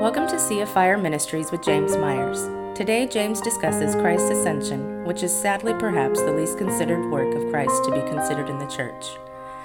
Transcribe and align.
Welcome 0.00 0.28
to 0.28 0.38
Sea 0.38 0.60
of 0.60 0.68
Fire 0.68 0.96
Ministries 0.96 1.50
with 1.50 1.60
James 1.60 1.96
Meyers. 1.96 2.44
Today, 2.78 3.04
James 3.04 3.40
discusses 3.40 3.96
Christ's 3.96 4.30
ascension, 4.30 5.04
which 5.04 5.24
is 5.24 5.36
sadly 5.36 5.74
perhaps 5.74 6.20
the 6.20 6.30
least 6.30 6.56
considered 6.56 7.10
work 7.10 7.34
of 7.34 7.50
Christ 7.50 7.82
to 7.82 7.90
be 7.90 8.08
considered 8.08 8.48
in 8.48 8.60
the 8.60 8.68
church. 8.68 9.06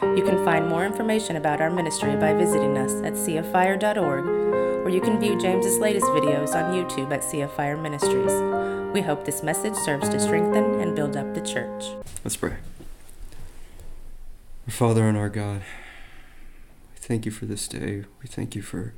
You 0.01 0.23
can 0.25 0.43
find 0.43 0.67
more 0.67 0.87
information 0.87 1.35
about 1.35 1.61
our 1.61 1.69
ministry 1.69 2.15
by 2.15 2.33
visiting 2.33 2.79
us 2.79 2.93
at 3.03 3.13
seaoffire.org, 3.13 4.25
or 4.25 4.89
you 4.89 5.01
can 5.01 5.19
view 5.19 5.39
James's 5.39 5.77
latest 5.77 6.07
videos 6.07 6.55
on 6.55 6.73
YouTube 6.73 7.13
at 7.13 7.23
Sea 7.23 7.41
of 7.41 7.53
Fire 7.53 7.77
Ministries. 7.77 8.33
We 8.91 9.01
hope 9.01 9.25
this 9.25 9.43
message 9.43 9.75
serves 9.75 10.09
to 10.09 10.19
strengthen 10.19 10.81
and 10.81 10.95
build 10.95 11.15
up 11.15 11.35
the 11.35 11.41
church. 11.41 11.85
Let's 12.23 12.37
pray. 12.37 12.55
Our 14.65 14.73
Father 14.73 15.07
and 15.07 15.15
our 15.15 15.29
God, 15.29 15.61
we 16.95 16.97
thank 16.97 17.27
you 17.27 17.31
for 17.31 17.45
this 17.45 17.67
day. 17.67 18.05
We 18.23 18.27
thank 18.27 18.55
you 18.55 18.63
for 18.63 18.95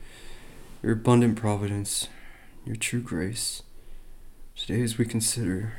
your 0.85 0.93
abundant 0.93 1.35
providence, 1.35 2.09
your 2.63 2.75
true 2.75 3.01
grace. 3.01 3.63
Today, 4.55 4.83
as 4.83 4.99
we 4.99 5.05
consider 5.05 5.73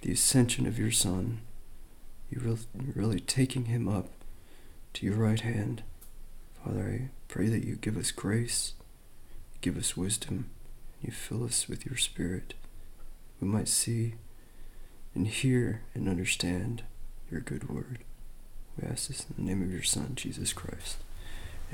the 0.00 0.10
ascension 0.10 0.66
of 0.66 0.78
your 0.78 0.90
Son, 0.90 1.42
you 2.30 2.40
really, 2.40 2.58
really 2.94 3.20
taking 3.20 3.66
him 3.66 3.86
up 3.86 4.08
to 4.94 5.04
your 5.04 5.16
right 5.16 5.40
hand. 5.40 5.82
Father, 6.64 6.80
I 6.80 7.10
pray 7.28 7.48
that 7.48 7.66
you 7.66 7.76
give 7.76 7.98
us 7.98 8.10
grace, 8.10 8.72
give 9.60 9.76
us 9.76 9.98
wisdom, 9.98 10.48
and 10.98 11.10
you 11.10 11.12
fill 11.12 11.44
us 11.44 11.68
with 11.68 11.84
your 11.84 11.98
Spirit. 11.98 12.54
We 13.42 13.48
might 13.48 13.68
see 13.68 14.14
and 15.14 15.28
hear 15.28 15.82
and 15.94 16.08
understand 16.08 16.84
your 17.30 17.42
good 17.42 17.68
word. 17.68 17.98
We 18.80 18.88
ask 18.88 19.08
this 19.08 19.26
in 19.28 19.44
the 19.44 19.50
name 19.50 19.62
of 19.62 19.70
your 19.70 19.82
Son, 19.82 20.14
Jesus 20.14 20.54
Christ. 20.54 20.96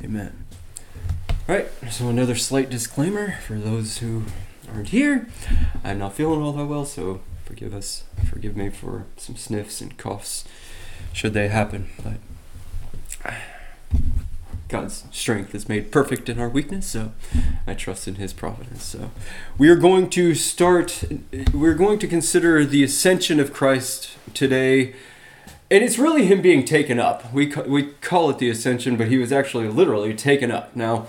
Amen. 0.02 0.46
All 1.46 1.54
right, 1.54 1.66
so 1.90 2.08
another 2.08 2.36
slight 2.36 2.70
disclaimer 2.70 3.32
for 3.46 3.58
those 3.58 3.98
who 3.98 4.22
aren't 4.72 4.88
here. 4.88 5.28
I'm 5.84 5.98
not 5.98 6.14
feeling 6.14 6.40
all 6.40 6.52
that 6.52 6.64
well, 6.64 6.86
so 6.86 7.20
forgive 7.44 7.74
us, 7.74 8.04
forgive 8.26 8.56
me 8.56 8.70
for 8.70 9.04
some 9.18 9.36
sniffs 9.36 9.82
and 9.82 9.94
coughs 9.98 10.44
should 11.12 11.34
they 11.34 11.48
happen. 11.48 11.90
But 12.02 13.34
God's 14.68 15.04
strength 15.12 15.54
is 15.54 15.68
made 15.68 15.92
perfect 15.92 16.30
in 16.30 16.38
our 16.38 16.48
weakness, 16.48 16.86
so 16.86 17.12
I 17.66 17.74
trust 17.74 18.08
in 18.08 18.14
His 18.14 18.32
providence. 18.32 18.82
So 18.82 19.10
we 19.58 19.68
are 19.68 19.76
going 19.76 20.08
to 20.10 20.34
start, 20.34 21.04
we're 21.52 21.74
going 21.74 21.98
to 21.98 22.08
consider 22.08 22.64
the 22.64 22.82
ascension 22.82 23.38
of 23.38 23.52
Christ 23.52 24.16
today. 24.32 24.94
And 25.70 25.84
it's 25.84 25.98
really 25.98 26.24
him 26.26 26.40
being 26.40 26.64
taken 26.64 26.98
up. 26.98 27.32
We, 27.34 27.52
we 27.66 27.84
call 28.00 28.30
it 28.30 28.38
the 28.38 28.48
ascension, 28.48 28.96
but 28.96 29.08
he 29.08 29.18
was 29.18 29.32
actually 29.32 29.68
literally 29.68 30.14
taken 30.14 30.50
up. 30.50 30.74
Now, 30.76 31.06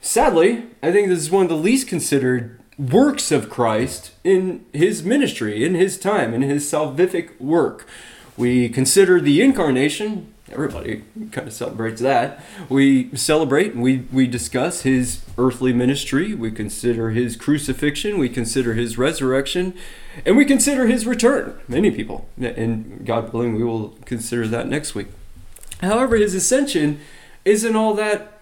sadly, 0.00 0.64
I 0.82 0.92
think 0.92 1.08
this 1.08 1.20
is 1.20 1.30
one 1.30 1.44
of 1.44 1.48
the 1.48 1.56
least 1.56 1.88
considered 1.88 2.60
works 2.78 3.32
of 3.32 3.48
Christ 3.48 4.12
in 4.22 4.64
his 4.72 5.02
ministry, 5.02 5.64
in 5.64 5.74
his 5.74 5.98
time, 5.98 6.34
in 6.34 6.42
his 6.42 6.70
salvific 6.70 7.40
work. 7.40 7.86
We 8.36 8.68
consider 8.68 9.18
the 9.18 9.40
incarnation, 9.40 10.34
everybody 10.52 11.04
kind 11.32 11.48
of 11.48 11.52
celebrates 11.52 12.00
that. 12.02 12.44
We 12.68 13.14
celebrate 13.16 13.72
and 13.72 13.82
we, 13.82 14.06
we 14.12 14.26
discuss 14.26 14.82
his 14.82 15.22
earthly 15.38 15.72
ministry. 15.72 16.34
We 16.34 16.50
consider 16.50 17.10
his 17.10 17.36
crucifixion. 17.36 18.18
We 18.18 18.28
consider 18.28 18.74
his 18.74 18.98
resurrection. 18.98 19.74
And 20.24 20.36
we 20.36 20.44
consider 20.44 20.86
his 20.86 21.06
return. 21.06 21.58
Many 21.66 21.90
people. 21.90 22.28
And 22.38 23.04
God 23.06 23.32
willing, 23.32 23.54
we 23.54 23.64
will 23.64 23.96
consider 24.04 24.46
that 24.48 24.68
next 24.68 24.94
week. 24.94 25.08
However, 25.80 26.16
his 26.16 26.34
ascension 26.34 27.00
isn't 27.44 27.76
all 27.76 27.94
that 27.94 28.35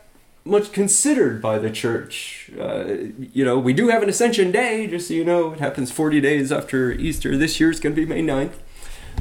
much 0.45 0.73
considered 0.73 1.41
by 1.41 1.59
the 1.59 1.70
church. 1.70 2.50
Uh, 2.59 2.84
you 3.33 3.45
know, 3.45 3.59
we 3.59 3.73
do 3.73 3.89
have 3.89 4.03
an 4.03 4.09
Ascension 4.09 4.50
Day, 4.50 4.87
just 4.87 5.09
so 5.09 5.14
you 5.14 5.25
know. 5.25 5.53
It 5.53 5.61
happens 5.61 5.91
40 5.91 6.20
days 6.20 6.53
after 6.53 6.92
Easter. 6.92 7.37
This 7.37 7.59
year 7.59 7.70
is 7.70 7.81
going 7.81 7.95
to 7.95 8.00
be 8.00 8.06
May 8.06 8.23
9th. 8.23 8.55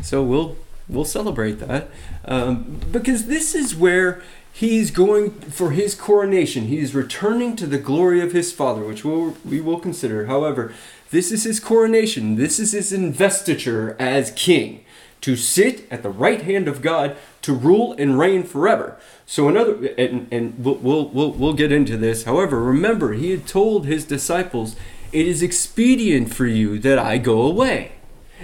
So 0.02 0.24
we'll 0.24 0.58
we'll 0.90 1.06
celebrate 1.06 1.60
that 1.60 1.90
um, 2.26 2.82
because 2.92 3.28
this 3.28 3.56
is 3.56 3.74
where 3.76 4.22
he's 4.52 4.92
going 4.92 5.32
for 5.32 5.72
his 5.72 5.96
coronation. 5.96 6.66
He's 6.66 6.94
returning 6.94 7.56
to 7.56 7.66
the 7.66 7.78
glory 7.78 8.20
of 8.22 8.34
his 8.34 8.52
Father, 8.52 8.84
which 8.84 9.06
we'll, 9.06 9.38
we 9.46 9.62
will 9.62 9.80
consider. 9.80 10.26
However, 10.26 10.74
this 11.12 11.32
is 11.32 11.44
his 11.44 11.60
coronation. 11.60 12.36
This 12.36 12.60
is 12.60 12.74
his 12.74 12.92
investiture 12.92 13.96
as 14.00 14.32
king 14.32 14.84
to 15.24 15.38
sit 15.38 15.88
at 15.90 16.04
the 16.04 16.10
right 16.10 16.42
hand 16.42 16.68
of 16.68 16.82
God 16.82 17.16
to 17.42 17.54
rule 17.54 17.96
and 17.98 18.20
reign 18.20 18.44
forever. 18.44 18.98
So 19.26 19.48
another, 19.48 19.88
and, 19.98 20.28
and 20.34 20.54
we'll, 20.64 20.76
we'll, 20.76 21.32
we'll, 21.32 21.54
get 21.54 21.72
into 21.72 21.96
this. 21.96 22.26
However, 22.26 22.62
remember, 22.62 23.14
he 23.14 23.32
had 23.32 23.48
told 23.48 23.86
his 23.86 24.04
disciples, 24.04 24.76
it 25.14 25.26
is 25.26 25.42
expedient 25.42 26.34
for 26.34 26.46
you 26.46 26.78
that 26.80 27.00
I 27.00 27.20
go 27.20 27.42
away. 27.42 27.94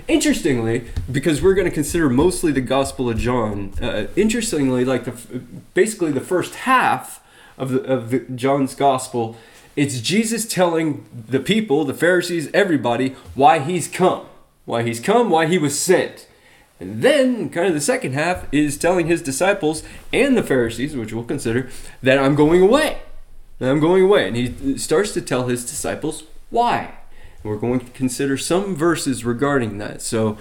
Interestingly, 0.07 0.85
because 1.11 1.41
we're 1.41 1.53
going 1.53 1.67
to 1.67 1.73
consider 1.73 2.09
mostly 2.09 2.53
the 2.53 2.61
Gospel 2.61 3.09
of 3.09 3.17
John, 3.17 3.73
uh, 3.81 4.07
interestingly, 4.15 4.85
like 4.85 5.03
the 5.03 5.11
basically 5.73 6.13
the 6.13 6.21
first 6.21 6.55
half 6.55 7.21
of 7.57 7.71
the, 7.71 7.83
of 7.83 8.09
the, 8.09 8.19
John's 8.19 8.73
Gospel, 8.73 9.35
it's 9.75 9.99
Jesus 9.99 10.47
telling 10.47 11.05
the 11.11 11.41
people, 11.41 11.83
the 11.83 11.93
Pharisees, 11.93 12.49
everybody, 12.53 13.17
why 13.35 13.59
he's 13.59 13.89
come, 13.89 14.27
why 14.63 14.83
he's 14.83 15.01
come, 15.01 15.29
why 15.29 15.45
he 15.47 15.57
was 15.57 15.77
sent. 15.77 16.27
And 16.79 17.01
then, 17.01 17.49
kind 17.49 17.67
of 17.67 17.73
the 17.73 17.81
second 17.81 18.13
half 18.13 18.45
is 18.53 18.77
telling 18.77 19.07
his 19.07 19.21
disciples 19.21 19.83
and 20.13 20.37
the 20.37 20.43
Pharisees, 20.43 20.95
which 20.95 21.11
we'll 21.11 21.25
consider, 21.25 21.69
that 22.01 22.17
I'm 22.17 22.35
going 22.35 22.61
away. 22.61 22.99
That 23.59 23.69
I'm 23.69 23.81
going 23.81 24.03
away. 24.03 24.27
And 24.27 24.37
he 24.37 24.77
starts 24.77 25.13
to 25.13 25.21
tell 25.21 25.47
his 25.47 25.65
disciples 25.65 26.23
why. 26.49 26.95
We're 27.43 27.57
going 27.57 27.81
to 27.81 27.91
consider 27.91 28.37
some 28.37 28.75
verses 28.75 29.25
regarding 29.25 29.77
that. 29.79 30.01
So 30.01 30.37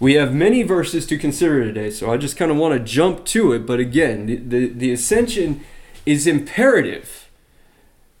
we 0.00 0.14
have 0.14 0.34
many 0.34 0.62
verses 0.62 1.06
to 1.06 1.18
consider 1.18 1.64
today. 1.64 1.90
So 1.90 2.12
I 2.12 2.16
just 2.16 2.36
kind 2.36 2.50
of 2.50 2.56
want 2.56 2.74
to 2.74 2.80
jump 2.80 3.24
to 3.26 3.52
it. 3.52 3.66
But 3.66 3.80
again, 3.80 4.26
the, 4.26 4.36
the, 4.36 4.68
the 4.68 4.92
ascension 4.92 5.64
is 6.04 6.26
imperative. 6.26 7.22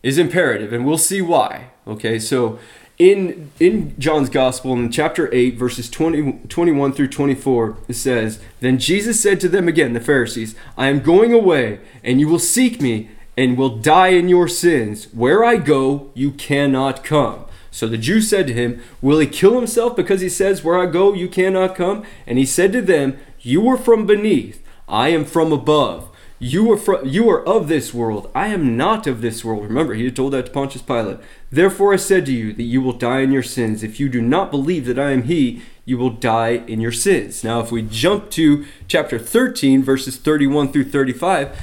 Is 0.02 0.18
imperative, 0.18 0.72
and 0.72 0.86
we'll 0.86 0.98
see 0.98 1.20
why. 1.20 1.70
Okay, 1.84 2.20
so 2.20 2.60
in 2.98 3.50
in 3.60 3.98
John's 3.98 4.30
Gospel 4.30 4.72
in 4.72 4.90
chapter 4.90 5.32
8 5.32 5.56
verses 5.56 5.90
20, 5.90 6.40
21 6.48 6.92
through 6.92 7.08
24 7.08 7.76
it 7.88 7.94
says 7.94 8.40
then 8.60 8.78
Jesus 8.78 9.20
said 9.20 9.38
to 9.40 9.48
them 9.48 9.68
again 9.68 9.92
the 9.92 10.00
Pharisees 10.00 10.54
I 10.78 10.88
am 10.88 11.00
going 11.00 11.32
away 11.32 11.80
and 12.02 12.20
you 12.20 12.28
will 12.28 12.38
seek 12.38 12.80
me 12.80 13.10
and 13.36 13.58
will 13.58 13.76
die 13.76 14.08
in 14.08 14.28
your 14.28 14.48
sins 14.48 15.12
where 15.12 15.44
I 15.44 15.56
go 15.56 16.10
you 16.14 16.30
cannot 16.30 17.04
come 17.04 17.46
so 17.76 17.86
the 17.86 17.98
Jews 17.98 18.30
said 18.30 18.46
to 18.46 18.54
him, 18.54 18.80
Will 19.02 19.18
he 19.18 19.26
kill 19.26 19.54
himself 19.54 19.96
because 19.96 20.22
he 20.22 20.30
says, 20.30 20.64
Where 20.64 20.78
I 20.78 20.86
go, 20.86 21.12
you 21.12 21.28
cannot 21.28 21.74
come? 21.74 22.04
And 22.26 22.38
he 22.38 22.46
said 22.46 22.72
to 22.72 22.80
them, 22.80 23.18
You 23.40 23.68
are 23.68 23.76
from 23.76 24.06
beneath, 24.06 24.66
I 24.88 25.10
am 25.10 25.26
from 25.26 25.52
above. 25.52 26.08
You 26.38 26.70
are, 26.72 27.04
you 27.04 27.30
are 27.30 27.46
of 27.46 27.68
this 27.68 27.94
world, 27.94 28.30
I 28.34 28.48
am 28.48 28.76
not 28.76 29.06
of 29.06 29.22
this 29.22 29.44
world. 29.44 29.64
Remember, 29.64 29.94
he 29.94 30.04
had 30.04 30.16
told 30.16 30.34
that 30.34 30.46
to 30.46 30.52
Pontius 30.52 30.82
Pilate. 30.82 31.18
Therefore 31.50 31.94
I 31.94 31.96
said 31.96 32.26
to 32.26 32.32
you 32.32 32.52
that 32.52 32.62
you 32.62 32.82
will 32.82 32.92
die 32.92 33.20
in 33.20 33.32
your 33.32 33.42
sins. 33.42 33.82
If 33.82 33.98
you 33.98 34.08
do 34.10 34.20
not 34.20 34.50
believe 34.50 34.84
that 34.86 34.98
I 34.98 35.12
am 35.12 35.22
he, 35.22 35.62
you 35.86 35.96
will 35.96 36.10
die 36.10 36.62
in 36.66 36.80
your 36.80 36.92
sins. 36.92 37.42
Now, 37.42 37.60
if 37.60 37.72
we 37.72 37.80
jump 37.82 38.30
to 38.32 38.66
chapter 38.86 39.18
13, 39.18 39.82
verses 39.82 40.18
31 40.18 40.72
through 40.72 40.90
35, 40.90 41.58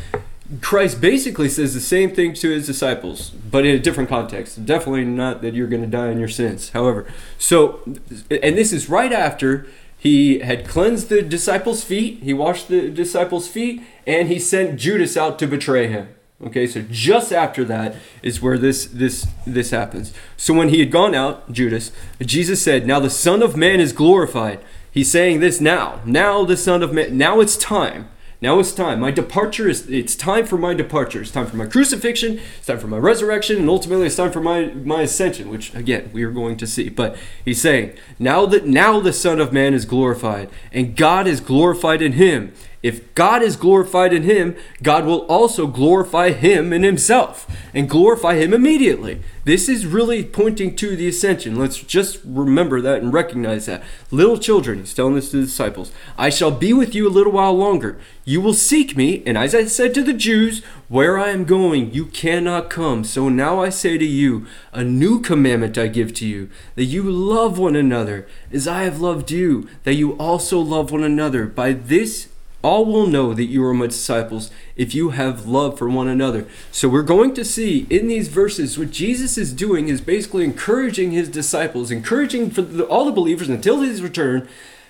Christ 0.62 1.02
basically 1.02 1.50
says 1.50 1.74
the 1.74 1.80
same 1.80 2.14
thing 2.14 2.34
to 2.36 2.50
his 2.50 2.66
disciples, 2.66 3.30
but 3.30 3.66
in 3.66 3.76
a 3.76 3.80
different 3.80 4.10
context. 4.10 4.66
Definitely 4.66 5.06
not 5.06 5.42
that 5.42 5.54
you're 5.54 5.68
going 5.68 5.82
to 5.82 5.88
die 5.88 6.10
in 6.10 6.20
your 6.20 6.28
sins. 6.28 6.70
However, 6.70 7.06
so, 7.38 7.82
and 8.30 8.58
this 8.58 8.74
is 8.74 8.90
right 8.90 9.12
after 9.12 9.68
he 10.04 10.40
had 10.40 10.68
cleansed 10.68 11.08
the 11.08 11.22
disciples' 11.22 11.82
feet, 11.82 12.22
he 12.22 12.34
washed 12.34 12.68
the 12.68 12.90
disciples' 12.90 13.48
feet, 13.48 13.82
and 14.06 14.28
he 14.28 14.38
sent 14.38 14.78
Judas 14.78 15.16
out 15.16 15.40
to 15.40 15.48
betray 15.48 15.88
him. 15.88 16.10
Okay, 16.46 16.68
so 16.68 16.84
just 16.92 17.32
after 17.32 17.64
that 17.64 17.96
is 18.22 18.42
where 18.42 18.58
this 18.58 18.86
this 18.86 19.28
this 19.48 19.72
happens. 19.72 20.12
So 20.36 20.54
when 20.54 20.68
he 20.68 20.82
had 20.82 20.92
gone 20.92 21.16
out, 21.16 21.50
Judas, 21.54 21.94
Jesus 22.20 22.62
said, 22.62 22.86
"Now 22.86 23.00
the 23.00 23.10
Son 23.10 23.42
of 23.42 23.56
Man 23.56 23.80
is 23.80 23.94
glorified." 23.94 24.60
He's 24.92 25.10
saying 25.10 25.40
this 25.40 25.62
now. 25.62 26.02
Now 26.06 26.44
the 26.44 26.58
Son 26.58 26.84
of 26.84 26.92
Man. 26.92 27.18
Now 27.18 27.40
it's 27.40 27.56
time. 27.56 28.10
Now 28.44 28.60
it's 28.60 28.74
time. 28.74 29.00
My 29.00 29.10
departure 29.10 29.70
is 29.70 29.90
it's 29.90 30.18
time 30.18 30.46
for 30.46 30.58
my 30.58 30.74
departure. 30.74 31.22
It's 31.22 31.32
time 31.32 31.48
for 31.48 31.56
my 31.56 31.66
crucifixion, 31.66 32.42
it's 32.58 32.68
time 32.68 32.78
for 32.78 32.88
my 32.88 32.98
resurrection, 32.98 33.56
and 33.56 33.70
ultimately 33.70 34.08
it's 34.08 34.18
time 34.18 34.34
for 34.34 34.42
my, 34.42 34.66
my 34.66 35.04
ascension, 35.04 35.48
which 35.48 35.74
again 35.74 36.10
we 36.12 36.26
are 36.26 36.30
going 36.30 36.58
to 36.58 36.68
see. 36.68 36.90
But 36.90 37.16
he's 37.46 37.62
saying, 37.62 37.94
now 38.20 38.46
that 38.48 38.68
now 38.68 39.00
the 39.00 39.14
Son 39.14 39.40
of 39.40 39.54
Man 39.54 39.74
is 39.74 39.86
glorified, 39.86 40.50
and 40.74 40.98
God 40.98 41.26
is 41.26 41.40
glorified 41.40 42.02
in 42.02 42.14
him, 42.14 42.52
If 42.84 43.16
God 43.16 43.42
is 43.42 43.56
glorified 43.56 44.12
in 44.12 44.24
him, 44.24 44.58
God 44.84 45.06
will 45.06 45.22
also 45.28 45.68
glorify 45.68 46.32
him 46.32 46.74
in 46.74 46.84
himself 46.84 47.48
and 47.74 47.90
glorify 47.90 48.36
him 48.36 48.54
immediately. 48.54 49.22
This 49.46 49.70
is 49.70 49.86
really 49.86 50.24
pointing 50.24 50.76
to 50.76 50.98
the 50.98 51.08
ascension. 51.08 51.58
Let's 51.58 51.78
just 51.78 52.20
remember 52.26 52.82
that 52.82 53.02
and 53.02 53.14
recognize 53.14 53.68
that. 53.68 53.84
Little 54.12 54.38
children, 54.38 54.80
he's 54.80 54.94
telling 54.94 55.16
this 55.16 55.32
to 55.32 55.38
the 55.38 55.44
disciples, 55.44 55.94
I 56.18 56.30
shall 56.30 56.52
be 56.52 56.74
with 56.74 56.94
you 56.94 57.08
a 57.08 57.10
little 57.10 57.32
while 57.32 57.54
longer. 57.54 57.98
You 58.26 58.42
will 58.42 58.54
seek 58.54 58.98
me, 58.98 59.24
and 59.26 59.38
as 59.38 59.56
I 59.56 59.64
said 59.66 59.94
to 59.94 60.04
the 60.04 60.14
Jews, 60.14 60.62
where 60.90 61.18
I 61.18 61.30
am 61.30 61.46
going, 61.46 61.94
you 61.94 62.06
cannot 62.06 62.70
come. 62.70 63.06
So 63.06 63.30
now 63.30 63.62
I 63.62 63.70
say 63.70 63.98
to 63.98 64.06
you, 64.06 64.46
a 64.74 64.84
new 64.84 65.22
commandment 65.22 65.78
I 65.78 65.88
give 65.88 66.14
to 66.16 66.28
you, 66.28 66.50
that 66.76 66.86
you 66.86 67.04
love 67.04 67.58
one 67.58 67.78
another, 67.78 68.28
as 68.52 68.68
I 68.68 68.84
have 68.84 69.00
loved 69.00 69.32
you, 69.32 69.70
that 69.84 69.96
you 69.96 70.18
also 70.18 70.60
love 70.60 70.92
one 70.92 71.04
another. 71.04 71.46
By 71.46 71.72
this 71.72 72.28
all 72.64 72.86
will 72.86 73.08
know 73.08 73.34
that 73.34 73.46
you 73.46 73.64
are 73.66 73.74
my 73.74 73.88
disciples 73.88 74.50
if 74.76 74.96
you 74.96 75.12
have 75.12 75.46
love 75.46 75.78
for 75.78 75.90
one 75.90 76.08
another. 76.08 76.48
So 76.72 76.90
we're 76.90 77.04
going 77.04 77.34
to 77.36 77.46
see 77.46 77.86
in 77.90 78.08
these 78.08 78.30
verses 78.30 78.80
what 78.80 78.90
Jesus 78.92 79.38
is 79.38 79.54
doing 79.54 79.90
is 79.90 80.02
basically 80.02 80.46
encouraging 80.46 81.12
his 81.12 81.30
disciples, 81.30 81.92
encouraging 81.92 82.50
for 82.50 82.62
the, 82.62 82.86
all 82.86 83.06
the 83.06 83.12
believers 83.12 83.50
until 83.50 83.82
his 83.82 84.02
return, 84.02 84.48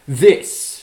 this 0.07 0.73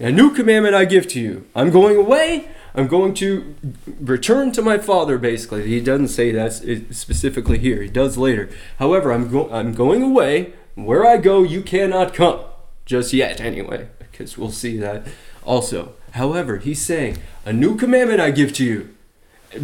a 0.00 0.12
new 0.12 0.32
commandment 0.32 0.74
I 0.74 0.84
give 0.84 1.08
to 1.08 1.20
you. 1.20 1.46
I'm 1.54 1.70
going 1.70 1.96
away. 1.96 2.48
I'm 2.74 2.86
going 2.86 3.14
to 3.14 3.56
return 4.00 4.52
to 4.52 4.62
my 4.62 4.78
father, 4.78 5.18
basically. 5.18 5.66
He 5.66 5.80
doesn't 5.80 6.08
say 6.08 6.30
that 6.30 6.52
specifically 6.92 7.58
here. 7.58 7.82
He 7.82 7.88
does 7.88 8.16
later. 8.16 8.48
However, 8.78 9.12
I'm, 9.12 9.28
go- 9.28 9.50
I'm 9.50 9.74
going 9.74 10.02
away. 10.02 10.52
Where 10.76 11.04
I 11.04 11.16
go, 11.16 11.42
you 11.42 11.62
cannot 11.62 12.14
come. 12.14 12.40
Just 12.86 13.12
yet, 13.12 13.40
anyway, 13.40 13.88
because 13.98 14.38
we'll 14.38 14.52
see 14.52 14.76
that 14.78 15.06
also. 15.48 15.94
However, 16.12 16.58
he's 16.58 16.80
saying, 16.80 17.18
A 17.44 17.52
new 17.52 17.76
commandment 17.76 18.20
I 18.20 18.30
give 18.30 18.52
to 18.54 18.64
you. 18.64 18.94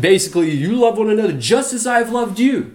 Basically, 0.01 0.51
you 0.51 0.73
love 0.75 0.97
one 0.99 1.11
another 1.11 1.35
just 1.35 1.75
as 1.75 1.87
I 1.87 1.99
have 1.99 2.11
loved 2.11 2.39
you. 2.39 2.75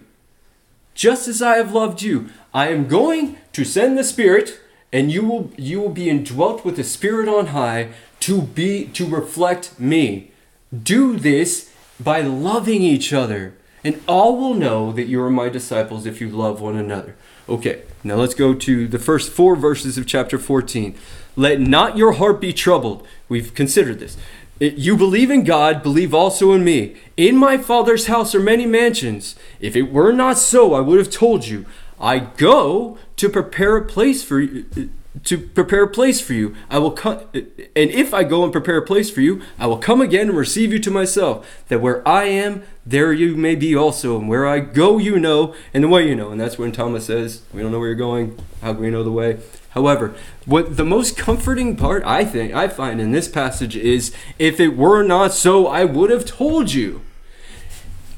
Just 0.94 1.28
as 1.28 1.42
I 1.42 1.58
have 1.58 1.74
loved 1.74 2.02
you. 2.02 2.30
I 2.54 2.70
am 2.70 2.88
going 2.88 3.38
to 3.54 3.66
send 3.66 3.98
the 3.98 4.04
Spirit, 4.04 4.60
and 4.94 5.12
you 5.12 5.24
will 5.24 5.52
you 5.58 5.82
will 5.82 5.90
be 5.90 6.10
indwelt 6.10 6.64
with 6.64 6.76
the 6.76 6.84
Spirit 6.84 7.28
on 7.28 7.48
high 7.48 7.90
to 8.22 8.42
be 8.42 8.86
to 8.88 9.06
reflect 9.06 9.80
me. 9.80 10.32
Do 10.72 11.18
this 11.18 11.74
by 12.00 12.22
loving 12.22 12.82
each 12.84 13.12
other, 13.12 13.56
and 13.84 14.02
all 14.08 14.38
will 14.38 14.54
know 14.54 14.92
that 14.92 15.08
you 15.08 15.22
are 15.22 15.32
my 15.32 15.50
disciples 15.50 16.06
if 16.06 16.22
you 16.22 16.30
love 16.30 16.62
one 16.62 16.76
another. 16.76 17.16
Okay, 17.48 17.82
now 18.04 18.16
let's 18.16 18.36
go 18.36 18.54
to 18.54 18.88
the 18.88 19.00
first 19.00 19.32
four 19.32 19.56
verses 19.56 19.98
of 19.98 20.06
chapter 20.06 20.38
14. 20.38 20.96
Let 21.36 21.60
not 21.60 21.98
your 21.98 22.14
heart 22.14 22.42
be 22.42 22.54
troubled. 22.54 23.08
We've 23.28 23.54
considered 23.54 24.00
this. 24.00 24.18
You 24.60 24.98
believe 24.98 25.32
in 25.32 25.46
God, 25.46 25.82
believe 25.82 26.14
also 26.14 26.52
in 26.52 26.66
me. 26.66 26.98
In 27.16 27.38
my 27.38 27.58
Father's 27.58 28.08
house 28.08 28.36
are 28.36 28.42
many 28.42 28.66
mansions. 28.66 29.36
If 29.62 29.76
it 29.76 29.92
were 29.94 30.12
not 30.12 30.38
so, 30.38 30.74
I 30.74 30.82
would 30.82 31.00
have 31.00 31.10
told 31.10 31.48
you. 31.48 31.66
I 31.98 32.20
go 32.20 32.98
to 33.16 33.30
prepare 33.30 33.78
a 33.78 33.86
place 33.86 34.22
for 34.24 34.40
you 34.40 34.66
uh, 34.78 34.82
to 35.24 35.38
prepare 35.38 35.84
a 35.84 35.88
place 35.88 36.22
for 36.22 36.34
you. 36.34 36.56
I 36.70 36.78
will 36.78 36.92
come, 36.92 37.20
uh, 37.34 37.40
and 37.76 37.90
if 37.90 38.14
I 38.14 38.24
go 38.24 38.44
and 38.44 38.52
prepare 38.52 38.78
a 38.78 38.86
place 38.86 39.10
for 39.10 39.22
you, 39.22 39.42
I 39.58 39.66
will 39.68 39.78
come 39.78 40.02
again 40.02 40.30
and 40.30 40.38
receive 40.38 40.72
you 40.72 40.80
to 40.80 40.92
myself, 40.92 41.64
that 41.68 41.82
where 41.82 42.08
I 42.08 42.26
am, 42.26 42.64
there 42.86 43.12
you 43.12 43.36
may 43.36 43.56
be 43.56 43.76
also, 43.76 44.18
and 44.20 44.30
where 44.30 44.48
I 44.48 44.60
go, 44.60 44.98
you 44.98 45.20
know, 45.20 45.56
and 45.74 45.84
the 45.84 45.88
way 45.88 46.08
you 46.08 46.16
know. 46.16 46.32
And 46.32 46.40
that's 46.40 46.58
when 46.58 46.72
Thomas 46.72 47.06
says, 47.06 47.42
"We 47.54 47.62
don't 47.62 47.72
know 47.72 47.80
where 47.80 47.90
you're 47.90 47.96
going. 47.96 48.38
How 48.62 48.74
can 48.74 48.82
we 48.82 48.92
know 48.92 49.04
the 49.04 49.12
way?" 49.12 49.40
However, 49.70 50.16
what 50.46 50.78
the 50.78 50.86
most 50.86 51.18
comforting 51.18 51.76
part 51.76 52.04
I 52.06 52.26
think 52.26 52.54
I 52.54 52.68
find 52.68 53.00
in 53.00 53.12
this 53.12 53.28
passage 53.28 53.76
is, 53.76 54.12
"If 54.38 54.60
it 54.60 54.76
were 54.76 55.04
not 55.04 55.34
so, 55.34 55.68
I 55.68 55.86
would 55.86 56.10
have 56.10 56.26
told 56.26 56.74
you." 56.74 57.02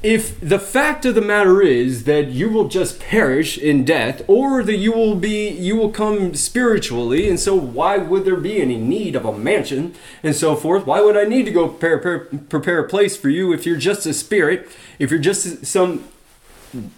if 0.02 0.40
the 0.40 0.58
fact 0.58 1.04
of 1.04 1.14
the 1.14 1.20
matter 1.20 1.62
is 1.62 2.04
that 2.04 2.28
you 2.28 2.48
will 2.48 2.66
just 2.66 2.98
perish 2.98 3.56
in 3.56 3.84
death 3.84 4.22
or 4.26 4.62
that 4.64 4.76
you 4.76 4.90
will 4.90 5.14
be 5.14 5.48
you 5.48 5.76
will 5.76 5.90
come 5.90 6.34
spiritually 6.34 7.28
and 7.28 7.38
so 7.38 7.54
why 7.54 7.96
would 7.96 8.24
there 8.24 8.36
be 8.36 8.60
any 8.60 8.76
need 8.76 9.14
of 9.14 9.24
a 9.24 9.36
mansion 9.38 9.94
and 10.22 10.34
so 10.34 10.56
forth 10.56 10.86
why 10.86 11.00
would 11.00 11.16
i 11.16 11.24
need 11.24 11.44
to 11.44 11.52
go 11.52 11.68
prepare, 11.68 11.98
prepare, 11.98 12.40
prepare 12.48 12.78
a 12.80 12.88
place 12.88 13.16
for 13.16 13.28
you 13.28 13.52
if 13.52 13.64
you're 13.64 13.76
just 13.76 14.04
a 14.04 14.12
spirit 14.12 14.68
if 14.98 15.10
you're 15.10 15.20
just 15.20 15.64
some 15.64 16.04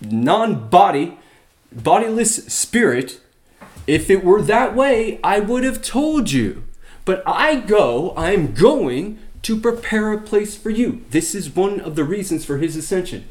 non-body 0.01 1.19
bodiless 1.73 2.37
spirit 2.47 3.21
if 3.87 4.11
it 4.11 4.25
were 4.25 4.43
that 4.43 4.75
way 4.75 5.19
i 5.23 5.39
would 5.41 5.65
have 5.65 5.83
told 5.83 6.31
you 6.31 6.65
but 7.05 7.23
i 7.27 7.57
go 7.57 8.13
i'm 8.17 8.55
going 8.55 9.19
to 9.45 9.61
prepare 9.61 10.13
a 10.13 10.21
place 10.21 10.57
for 10.57 10.71
you. 10.71 11.05
This 11.11 11.35
is 11.35 11.55
one 11.55 11.79
of 11.79 11.97
the 11.97 12.05
reasons 12.05 12.45
for 12.45 12.59
his 12.59 12.77
ascension. 12.77 13.27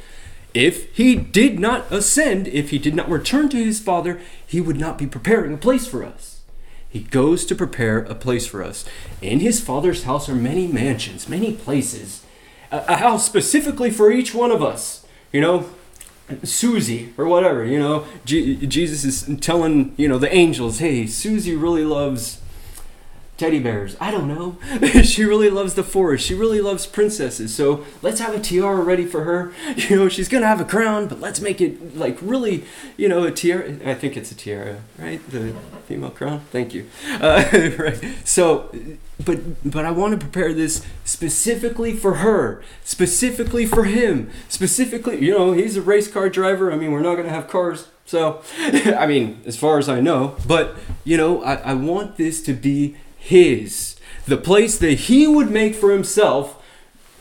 If 0.54 0.96
he 0.96 1.16
did 1.16 1.60
not 1.60 1.92
ascend, 1.92 2.48
if 2.48 2.70
he 2.70 2.78
did 2.78 2.94
not 2.94 3.10
return 3.10 3.50
to 3.50 3.58
his 3.58 3.80
Father, 3.80 4.22
he 4.46 4.62
would 4.62 4.80
not 4.80 5.00
be 5.00 5.08
preparing 5.08 5.54
a 5.54 5.58
place 5.58 5.88
for 5.88 6.06
us. 6.06 6.42
He 6.88 7.00
goes 7.00 7.46
to 7.48 7.56
prepare 7.56 8.00
a 8.00 8.14
place 8.14 8.46
for 8.46 8.62
us. 8.64 8.86
In 9.24 9.40
his 9.40 9.60
Father's 9.60 10.04
house 10.04 10.30
are 10.30 10.36
many 10.36 10.68
mansions, 10.68 11.28
many 11.28 11.54
places, 11.54 12.24
a, 12.72 12.86
a 12.88 12.96
house 12.98 13.26
specifically 13.26 13.90
for 13.90 14.12
each 14.12 14.36
one 14.36 14.52
of 14.52 14.62
us. 14.62 15.04
You 15.32 15.42
know, 15.42 15.70
Susie 16.44 17.14
or 17.18 17.26
whatever, 17.26 17.66
you 17.66 17.80
know, 17.80 18.06
Jesus 18.26 19.04
is 19.04 19.40
telling, 19.40 19.94
you 19.98 20.08
know, 20.08 20.18
the 20.18 20.34
angels, 20.34 20.80
hey, 20.80 21.06
Susie 21.06 21.56
really 21.56 21.84
loves 21.84 22.40
teddy 23.38 23.60
bears. 23.60 23.98
I 24.00 24.12
don't 24.12 24.28
know. 24.28 24.58
she 25.04 25.24
really 25.24 25.50
loves 25.50 25.74
the 25.74 25.84
forest. 25.84 26.26
She 26.26 26.34
really 26.34 26.62
loves 26.62 26.86
princesses. 26.86 27.54
So 27.54 27.86
let's 28.02 28.20
have 28.20 28.34
a 28.34 28.40
tiara 28.40 28.82
ready 28.82 29.06
for 29.06 29.24
her. 29.24 29.54
You 29.84 29.98
know, 29.98 30.08
she's 30.08 30.30
gonna 30.30 30.48
have 30.48 30.62
a 30.62 30.66
crown, 30.66 31.08
but 31.08 31.20
let's 31.20 31.42
make 31.42 31.60
it 31.60 31.98
like 31.98 32.18
really, 32.22 32.64
you 32.96 33.10
know, 33.10 33.24
a 33.24 33.32
tiara. 33.32 33.78
I 33.86 33.96
think 33.96 34.16
it's 34.16 34.32
a 34.32 34.36
tiara, 34.36 34.82
right? 34.98 35.20
The 35.30 35.54
female 35.88 36.12
crown. 36.12 36.42
Thank 36.52 36.74
you. 36.74 36.88
Uh, 37.10 37.44
right. 37.78 38.00
So, 38.24 38.74
but 39.24 39.70
but 39.70 39.86
I 39.86 39.92
want 39.92 40.14
to 40.14 40.18
prepare 40.18 40.54
this 40.54 40.86
specifically 41.04 41.94
for 41.94 42.16
her, 42.16 42.64
specifically 42.84 43.66
for 43.66 43.84
him, 43.84 44.30
specifically. 44.50 45.24
You 45.24 45.32
know, 45.38 45.52
he's 45.54 45.78
a 45.78 45.82
race 45.82 46.08
car 46.08 46.30
driver. 46.30 46.72
I 46.72 46.76
mean, 46.76 46.92
we're 46.92 47.02
not 47.02 47.16
gonna 47.16 47.30
have 47.30 47.48
cars. 47.48 47.88
So, 48.06 48.42
I 48.60 49.08
mean, 49.08 49.42
as 49.46 49.58
far 49.58 49.78
as 49.78 49.88
I 49.88 50.02
know, 50.02 50.36
but 50.48 50.76
you 51.04 51.18
know, 51.18 51.44
I, 51.44 51.56
I 51.56 51.74
want 51.74 52.18
this 52.18 52.42
to 52.44 52.54
be 52.54 52.96
his, 53.18 53.96
the 54.26 54.38
place 54.38 54.78
that 54.80 54.94
he 54.94 55.28
would 55.28 55.50
make 55.50 55.76
for 55.76 55.92
himself 55.92 56.62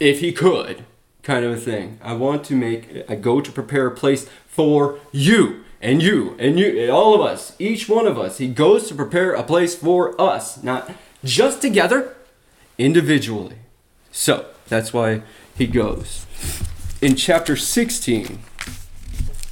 if 0.01 0.21
he 0.21 0.33
could, 0.33 0.85
kind 1.23 1.45
of 1.45 1.53
a 1.53 1.57
thing. 1.57 1.99
I 2.03 2.15
want 2.15 2.45
to 2.47 2.57
make, 2.57 3.09
I 3.09 3.15
go 3.15 3.41
to 3.41 3.53
prepare 3.53 3.87
a 3.87 3.95
place 3.95 4.29
for 4.47 4.99
you 5.13 5.63
and 5.81 6.03
you 6.03 6.37
and 6.39 6.59
you, 6.59 6.81
and 6.81 6.91
all 6.91 7.15
of 7.15 7.21
us, 7.21 7.55
each 7.59 7.89
one 7.89 8.07
of 8.07 8.19
us. 8.19 8.39
He 8.39 8.49
goes 8.49 8.89
to 8.89 8.95
prepare 8.95 9.35
a 9.35 9.45
place 9.45 9.77
for 9.77 10.21
us, 10.21 10.63
not 10.63 10.91
just 11.25 11.61
together, 11.61 12.15
individually. 12.79 13.57
So 14.11 14.47
that's 14.69 14.93
why 14.93 15.23
he 15.57 15.67
goes. 15.67 16.27
In 17.01 17.17
chapter 17.17 17.57
16, 17.57 18.39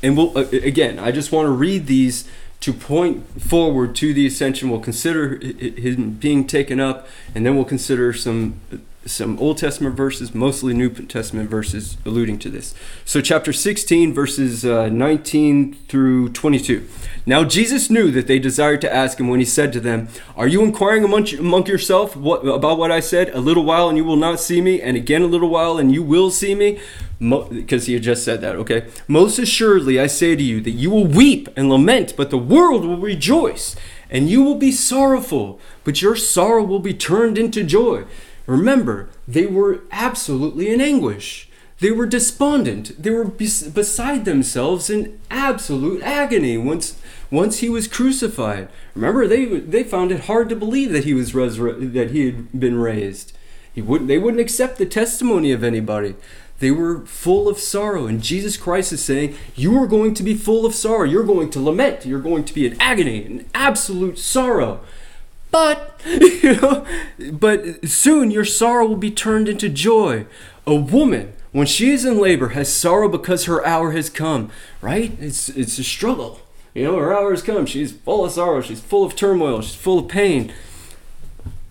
and 0.03 0.17
we'll, 0.17 0.37
uh, 0.37 0.43
again, 0.53 0.99
I 0.99 1.11
just 1.11 1.33
want 1.33 1.47
to 1.47 1.51
read 1.51 1.87
these 1.87 2.29
to 2.61 2.73
point 2.73 3.43
forward 3.43 3.95
to 3.97 4.13
the 4.13 4.27
ascension. 4.27 4.71
We'll 4.71 4.81
consider 4.81 5.37
him 5.37 6.13
being 6.13 6.47
taken 6.47 6.79
up, 6.81 7.09
and 7.35 7.45
then 7.45 7.57
we'll 7.57 7.65
consider 7.65 8.13
some 8.13 8.61
some 9.07 9.39
Old 9.39 9.57
Testament 9.57 9.97
verses, 9.97 10.35
mostly 10.35 10.75
New 10.75 10.91
Testament 10.91 11.49
verses, 11.49 11.97
alluding 12.05 12.39
to 12.41 12.51
this. 12.51 12.75
So, 13.05 13.21
chapter 13.21 13.53
16, 13.53 14.13
verses 14.13 14.65
uh, 14.65 14.89
19 14.91 15.75
through 15.89 16.31
22. 16.31 16.87
Now, 17.25 17.45
Jesus 17.45 17.89
knew 17.89 18.11
that 18.11 18.27
they 18.27 18.39
desired 18.39 18.81
to 18.83 18.93
ask 18.93 19.19
him 19.19 19.29
when 19.29 19.41
he 19.41 19.47
said 19.47 19.73
to 19.73 19.81
them, 19.81 20.09
Are 20.37 20.47
you 20.47 20.63
inquiring 20.63 21.05
among, 21.05 21.29
among 21.35 21.67
yourself 21.67 22.15
what, 22.15 22.41
about 22.41 22.79
what 22.79 22.91
I 22.91 23.01
said? 23.01 23.31
A 23.31 23.41
little 23.41 23.65
while 23.65 23.89
and 23.89 23.97
you 23.97 24.05
will 24.05 24.17
not 24.17 24.39
see 24.39 24.61
me, 24.61 24.83
and 24.83 24.97
again 24.97 25.23
a 25.23 25.27
little 25.27 25.49
while 25.49 25.79
and 25.79 25.93
you 25.93 26.03
will 26.03 26.31
see 26.31 26.55
me? 26.55 26.79
because 27.21 27.85
he 27.85 27.93
had 27.93 28.03
just 28.03 28.25
said 28.25 28.41
that, 28.41 28.57
okay? 28.57 28.89
Most 29.07 29.39
assuredly, 29.39 30.01
I 30.01 30.07
say 30.07 30.35
to 30.35 30.43
you 30.43 30.63
that 30.63 30.71
you 30.71 30.91
will 30.91 31.07
weep 31.07 31.51
and 31.55 31.69
lament, 31.69 32.15
but 32.17 32.31
the 32.31 32.39
world 32.39 32.83
will 32.87 32.97
rejoice, 32.97 33.77
and 34.09 34.31
you 34.31 34.43
will 34.43 34.55
be 34.55 34.73
sorrowful, 34.73 35.61
but 35.85 36.01
your 36.01 36.17
sorrow 36.17 36.65
will 36.65 36.81
be 36.81 36.95
turned 36.95 37.37
into 37.37 37.63
joy. 37.63 38.05
Remember, 38.47 39.09
they 39.29 39.47
were 39.47 39.81
absolutely 39.91 40.73
in 40.73 40.81
anguish. 40.81 41.49
They 41.79 41.91
were 41.91 42.07
despondent. 42.07 43.03
They 43.03 43.11
were 43.11 43.25
beside 43.25 44.25
themselves 44.25 44.91
in 44.91 45.19
absolute 45.31 46.03
agony 46.03 46.59
once 46.59 46.99
once 47.31 47.59
he 47.59 47.69
was 47.69 47.89
crucified. 47.89 48.69
Remember, 48.95 49.27
they 49.27 49.47
they 49.47 49.83
found 49.83 50.13
it 50.13 50.23
hard 50.23 50.49
to 50.51 50.57
believe 50.57 50.93
that 50.93 51.05
he 51.05 51.15
was 51.15 51.33
resurre- 51.33 51.93
that 51.93 52.11
he 52.11 52.27
had 52.27 52.61
been 52.61 52.79
raised. 52.79 53.33
He 53.73 53.81
wouldn't 53.81 54.09
they 54.09 54.19
wouldn't 54.19 54.43
accept 54.43 54.77
the 54.77 54.87
testimony 54.87 55.53
of 55.53 55.65
anybody. 55.65 56.17
They 56.61 56.71
were 56.71 57.07
full 57.07 57.49
of 57.49 57.59
sorrow. 57.59 58.07
And 58.07 58.23
Jesus 58.23 58.57
Christ 58.57 58.93
is 58.93 59.03
saying, 59.03 59.35
You 59.57 59.83
are 59.83 59.87
going 59.87 60.15
to 60.15 60.23
be 60.23 60.35
full 60.35 60.67
of 60.67 60.75
sorrow. 60.75 61.05
You're 61.05 61.25
going 61.25 61.51
to 61.51 61.61
lament. 61.61 62.07
You're 62.07 62.21
going 62.21 62.45
to 62.45 62.55
be 62.55 62.67
in 62.67 62.81
agony, 62.81 63.25
in 63.25 63.47
absolute 63.55 64.19
sorrow. 64.19 64.81
But 65.51 66.01
you 66.07 66.61
know, 66.61 66.87
but 67.33 67.89
soon 67.89 68.31
your 68.31 68.45
sorrow 68.45 68.87
will 68.87 68.97
be 68.97 69.11
turned 69.11 69.49
into 69.49 69.69
joy. 69.69 70.27
A 70.67 70.75
woman, 70.75 71.33
when 71.53 71.67
she 71.67 71.91
is 71.91 72.05
in 72.05 72.19
labor, 72.19 72.49
has 72.49 72.73
sorrow 72.73 73.09
because 73.09 73.45
her 73.45 73.65
hour 73.67 73.93
has 73.93 74.09
come. 74.11 74.51
Right? 74.81 75.17
It's 75.21 75.49
it's 75.49 75.79
a 75.79 75.85
struggle. 75.85 76.41
You 76.75 76.85
know, 76.85 76.99
her 76.99 77.13
hour 77.13 77.31
has 77.33 77.43
come. 77.43 77.67
She's 77.67 77.93
full 77.93 78.25
of 78.25 78.33
sorrow. 78.33 78.61
She's 78.61 78.81
full 78.81 79.05
of 79.05 79.17
turmoil. 79.17 79.61
She's 79.61 79.75
full 79.75 79.99
of 79.99 80.09
pain. 80.09 80.53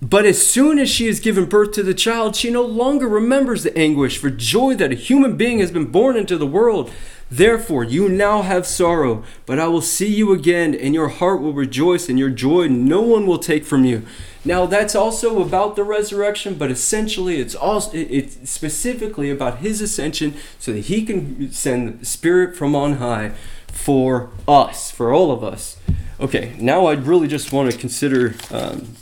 But 0.02 0.26
as 0.26 0.46
soon 0.46 0.80
as 0.80 0.90
she 0.90 1.08
has 1.08 1.20
given 1.20 1.46
birth 1.46 1.74
to 1.74 1.84
the 1.84 1.94
child, 1.94 2.36
she 2.36 2.50
no 2.50 2.64
longer 2.64 3.08
remembers 3.08 3.64
the 3.64 3.78
anguish 3.78 4.18
for 4.18 4.30
joy 4.30 4.76
that 4.76 4.94
a 4.94 4.96
human 4.96 5.36
being 5.36 5.60
has 5.60 5.72
been 5.72 5.88
born 5.88 6.16
into 6.16 6.38
the 6.38 6.48
world. 6.48 6.92
Therefore, 7.32 7.84
you 7.84 8.10
now 8.10 8.42
have 8.42 8.66
sorrow, 8.66 9.24
but 9.46 9.60
I 9.60 9.68
will 9.68 9.82
see 9.82 10.08
you 10.08 10.34
again, 10.34 10.74
and 10.74 10.96
your 10.96 11.10
heart 11.10 11.42
will 11.42 11.54
rejoice, 11.54 12.10
and 12.10 12.18
your 12.18 12.32
joy 12.32 12.68
no 12.68 13.02
one 13.02 13.28
will 13.28 13.38
take 13.38 13.66
from 13.66 13.86
you. 13.86 14.04
Now, 14.44 14.66
that's 14.66 14.96
also 14.96 15.42
about 15.42 15.76
the 15.76 15.84
resurrection, 15.84 16.56
but 16.56 16.72
essentially, 16.72 17.40
it's 17.40 17.54
also 17.54 17.92
it's 17.96 18.50
specifically 18.50 19.30
about 19.30 19.60
his 19.60 19.80
ascension, 19.80 20.34
so 20.58 20.74
that 20.74 20.86
he 20.86 21.06
can 21.06 21.52
send 21.52 22.00
the 22.00 22.06
spirit 22.06 22.56
from 22.56 22.76
on 22.76 22.94
high 22.94 23.34
for 23.68 24.32
us, 24.48 24.90
for 24.90 25.14
all 25.14 25.32
of 25.32 25.44
us. 25.44 25.78
Okay, 26.20 26.56
now 26.60 26.88
I'd 26.88 27.06
really 27.06 27.28
just 27.28 27.54
want 27.54 27.72
to 27.72 27.78
consider 27.78 28.36
um, 28.52 28.96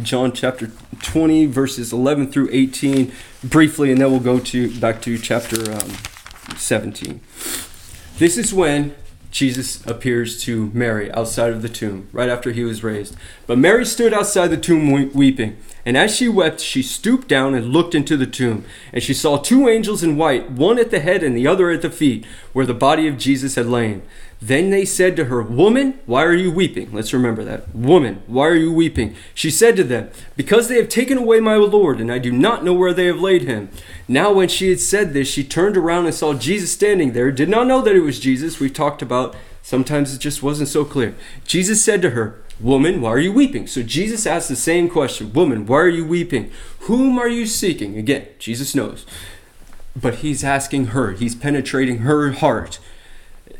John 0.00 0.32
chapter 0.32 0.70
20, 1.02 1.46
verses 1.46 1.92
11 1.92 2.32
through 2.32 2.48
18, 2.50 3.12
briefly, 3.44 3.92
and 3.92 4.00
then 4.00 4.10
we'll 4.10 4.20
go 4.20 4.38
to 4.38 4.80
back 4.80 5.02
to 5.02 5.18
chapter. 5.18 5.72
Um, 5.72 5.92
17. 6.56 7.20
This 8.18 8.36
is 8.36 8.52
when 8.52 8.94
Jesus 9.30 9.84
appears 9.86 10.42
to 10.44 10.70
Mary 10.72 11.12
outside 11.12 11.52
of 11.52 11.62
the 11.62 11.68
tomb, 11.68 12.08
right 12.12 12.28
after 12.28 12.52
he 12.52 12.64
was 12.64 12.82
raised. 12.82 13.14
But 13.46 13.58
Mary 13.58 13.84
stood 13.84 14.14
outside 14.14 14.48
the 14.48 14.56
tomb 14.56 14.90
weeping. 15.12 15.58
And 15.84 15.96
as 15.96 16.14
she 16.14 16.28
wept, 16.28 16.60
she 16.60 16.82
stooped 16.82 17.28
down 17.28 17.54
and 17.54 17.66
looked 17.66 17.94
into 17.94 18.16
the 18.16 18.26
tomb. 18.26 18.64
And 18.92 19.02
she 19.02 19.14
saw 19.14 19.36
two 19.36 19.68
angels 19.68 20.02
in 20.02 20.16
white, 20.16 20.50
one 20.50 20.78
at 20.78 20.90
the 20.90 21.00
head 21.00 21.22
and 21.22 21.36
the 21.36 21.46
other 21.46 21.70
at 21.70 21.82
the 21.82 21.90
feet, 21.90 22.24
where 22.52 22.66
the 22.66 22.74
body 22.74 23.06
of 23.06 23.18
Jesus 23.18 23.54
had 23.54 23.66
lain. 23.66 24.02
Then 24.40 24.70
they 24.70 24.84
said 24.84 25.16
to 25.16 25.24
her, 25.24 25.42
Woman, 25.42 25.98
why 26.06 26.24
are 26.24 26.34
you 26.34 26.52
weeping? 26.52 26.92
Let's 26.92 27.12
remember 27.12 27.42
that. 27.44 27.74
Woman, 27.74 28.22
why 28.28 28.46
are 28.46 28.54
you 28.54 28.72
weeping? 28.72 29.16
She 29.34 29.50
said 29.50 29.74
to 29.76 29.84
them, 29.84 30.10
Because 30.36 30.68
they 30.68 30.76
have 30.76 30.88
taken 30.88 31.18
away 31.18 31.40
my 31.40 31.56
Lord, 31.56 32.00
and 32.00 32.12
I 32.12 32.18
do 32.18 32.30
not 32.30 32.64
know 32.64 32.72
where 32.72 32.94
they 32.94 33.06
have 33.06 33.20
laid 33.20 33.42
him. 33.42 33.68
Now, 34.06 34.32
when 34.32 34.48
she 34.48 34.68
had 34.68 34.78
said 34.78 35.12
this, 35.12 35.28
she 35.28 35.42
turned 35.42 35.76
around 35.76 36.06
and 36.06 36.14
saw 36.14 36.34
Jesus 36.34 36.70
standing 36.70 37.12
there, 37.12 37.32
did 37.32 37.48
not 37.48 37.66
know 37.66 37.82
that 37.82 37.96
it 37.96 38.00
was 38.00 38.20
Jesus. 38.20 38.60
We've 38.60 38.72
talked 38.72 39.02
about 39.02 39.34
sometimes 39.60 40.14
it 40.14 40.20
just 40.20 40.42
wasn't 40.42 40.68
so 40.68 40.84
clear. 40.84 41.16
Jesus 41.44 41.82
said 41.82 42.00
to 42.02 42.10
her, 42.10 42.40
Woman, 42.60 43.00
why 43.00 43.10
are 43.10 43.18
you 43.18 43.32
weeping? 43.32 43.66
So 43.66 43.82
Jesus 43.82 44.26
asked 44.26 44.48
the 44.48 44.56
same 44.56 44.88
question 44.88 45.32
Woman, 45.32 45.66
why 45.66 45.78
are 45.78 45.88
you 45.88 46.04
weeping? 46.04 46.50
Whom 46.80 47.18
are 47.18 47.28
you 47.28 47.44
seeking? 47.46 47.96
Again, 47.96 48.26
Jesus 48.38 48.74
knows. 48.74 49.04
But 50.00 50.16
he's 50.16 50.44
asking 50.44 50.86
her, 50.86 51.12
he's 51.12 51.34
penetrating 51.34 51.98
her 51.98 52.30
heart 52.32 52.78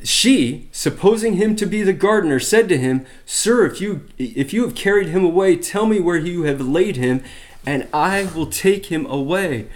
she, 0.05 0.69
supposing 0.73 1.35
him 1.35 1.57
to 1.57 1.67
be 1.67 1.83
the 1.83 1.93
gardener, 1.93 2.39
said 2.39 2.69
to 2.69 2.79
him, 2.79 3.07
Sir, 3.27 3.67
if 3.67 3.81
you 3.81 4.07
if 4.19 4.53
you 4.53 4.63
have 4.63 4.75
carried 4.75 5.09
him 5.09 5.25
away, 5.25 5.57
tell 5.57 5.87
me 5.87 6.01
where 6.01 6.17
you 6.17 6.45
have 6.45 6.61
laid 6.61 6.97
him, 6.97 7.23
and 7.67 7.89
I 7.93 8.29
will 8.35 8.47
take 8.47 8.87
him 8.87 9.07
away. 9.07 9.69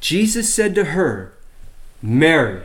Jesus 0.00 0.52
said 0.52 0.74
to 0.74 0.86
her, 0.86 1.34
Mary. 2.02 2.64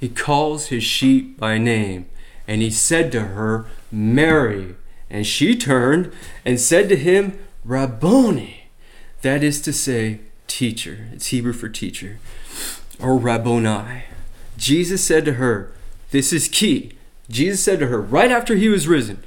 He 0.00 0.08
calls 0.08 0.68
his 0.68 0.84
sheep 0.84 1.38
by 1.38 1.58
name, 1.58 2.06
and 2.46 2.62
he 2.62 2.70
said 2.70 3.12
to 3.12 3.20
her, 3.20 3.66
Mary. 3.90 4.76
And 5.10 5.26
she 5.26 5.56
turned 5.56 6.12
and 6.44 6.60
said 6.60 6.88
to 6.88 6.96
him, 6.96 7.38
Rabboni. 7.64 8.70
That 9.22 9.42
is 9.42 9.60
to 9.62 9.72
say, 9.72 10.20
teacher. 10.46 11.08
It's 11.12 11.26
Hebrew 11.26 11.52
for 11.52 11.68
teacher, 11.68 12.18
or 13.00 13.16
Rabboni. 13.16 14.04
Jesus 14.58 15.02
said 15.02 15.24
to 15.24 15.34
her, 15.34 15.72
This 16.10 16.32
is 16.32 16.48
key. 16.48 16.92
Jesus 17.30 17.62
said 17.62 17.78
to 17.78 17.86
her 17.86 18.00
right 18.00 18.30
after 18.30 18.56
he 18.56 18.68
was 18.68 18.88
risen, 18.88 19.22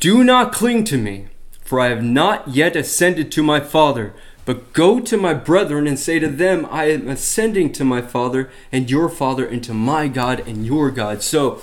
Do 0.00 0.24
not 0.24 0.52
cling 0.52 0.84
to 0.84 0.96
me, 0.96 1.28
for 1.60 1.78
I 1.78 1.88
have 1.88 2.02
not 2.02 2.48
yet 2.48 2.74
ascended 2.74 3.30
to 3.32 3.42
my 3.42 3.60
Father. 3.60 4.14
But 4.44 4.72
go 4.72 4.98
to 4.98 5.18
my 5.18 5.34
brethren 5.34 5.86
and 5.86 5.98
say 5.98 6.18
to 6.18 6.28
them, 6.28 6.66
I 6.70 6.84
am 6.84 7.06
ascending 7.06 7.70
to 7.74 7.84
my 7.84 8.00
Father 8.00 8.48
and 8.72 8.90
your 8.90 9.10
Father, 9.10 9.46
and 9.46 9.62
to 9.64 9.74
my 9.74 10.08
God 10.08 10.40
and 10.48 10.64
your 10.64 10.90
God. 10.90 11.22
So 11.22 11.60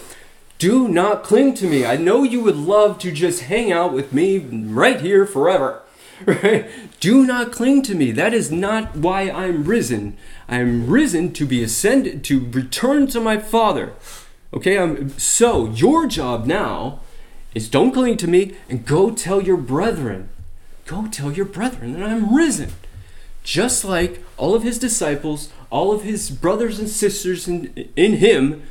do 0.59 0.87
not 0.87 1.23
cling 1.23 1.55
to 1.55 1.67
me. 1.67 1.83
I 1.83 1.97
know 1.97 2.21
you 2.21 2.41
would 2.41 2.55
love 2.55 2.99
to 2.99 3.11
just 3.11 3.43
hang 3.43 3.71
out 3.71 3.91
with 3.91 4.13
me 4.13 4.37
right 4.37 5.01
here 5.01 5.25
forever. 5.25 5.81
Right? 6.25 6.69
Do 6.99 7.25
not 7.25 7.51
cling 7.51 7.81
to 7.83 7.95
me. 7.95 8.11
That 8.11 8.33
is 8.33 8.51
not 8.51 8.95
why 8.95 9.29
I'm 9.29 9.65
risen. 9.65 10.17
I 10.47 10.59
am 10.59 10.87
risen 10.87 11.33
to 11.33 11.45
be 11.45 11.63
ascended, 11.63 12.23
to 12.25 12.49
return 12.51 13.07
to 13.07 13.19
my 13.19 13.37
Father. 13.37 13.93
Okay, 14.53 14.77
I'm, 14.77 15.09
so 15.19 15.69
your 15.71 16.07
job 16.07 16.45
now 16.45 16.99
is 17.53 17.69
don't 17.69 17.91
cling 17.91 18.17
to 18.17 18.27
me 18.27 18.55
and 18.69 18.85
go 18.85 19.11
tell 19.11 19.41
your 19.41 19.57
brethren. 19.57 20.29
Go 20.85 21.07
tell 21.07 21.31
your 21.31 21.45
brethren 21.45 21.93
that 21.93 22.03
I'm 22.03 22.33
risen. 22.33 22.71
Just 23.43 23.83
like 23.83 24.23
all 24.37 24.55
of 24.55 24.63
his 24.63 24.79
disciples, 24.79 25.51
all 25.69 25.91
of 25.91 26.03
his 26.03 26.31
brothers 26.31 26.79
and 26.79 26.89
sisters 26.89 27.47
in, 27.47 27.89
in 27.95 28.13
him 28.13 28.63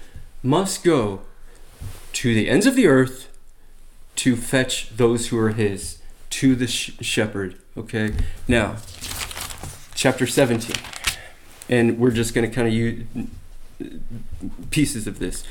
must 0.42 0.82
go 0.82 1.20
to 2.14 2.34
the 2.34 2.48
ends 2.48 2.66
of 2.66 2.76
the 2.76 2.86
earth 2.86 3.30
to 4.16 4.36
fetch 4.36 4.96
those 4.96 5.28
who 5.28 5.38
are 5.38 5.50
his 5.50 5.98
to 6.34 6.56
the 6.56 6.66
sh- 6.66 6.92
shepherd. 7.00 7.56
Okay, 7.76 8.12
now, 8.48 8.76
chapter 9.94 10.26
17. 10.26 10.74
And 11.68 11.98
we're 11.98 12.10
just 12.10 12.34
going 12.34 12.48
to 12.48 12.54
kind 12.54 12.66
of 12.66 12.74
use 12.74 13.04
pieces 14.70 15.06
of 15.06 15.20
this. 15.20 15.44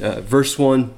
Uh, 0.00 0.20
verse 0.22 0.58
1 0.58 0.94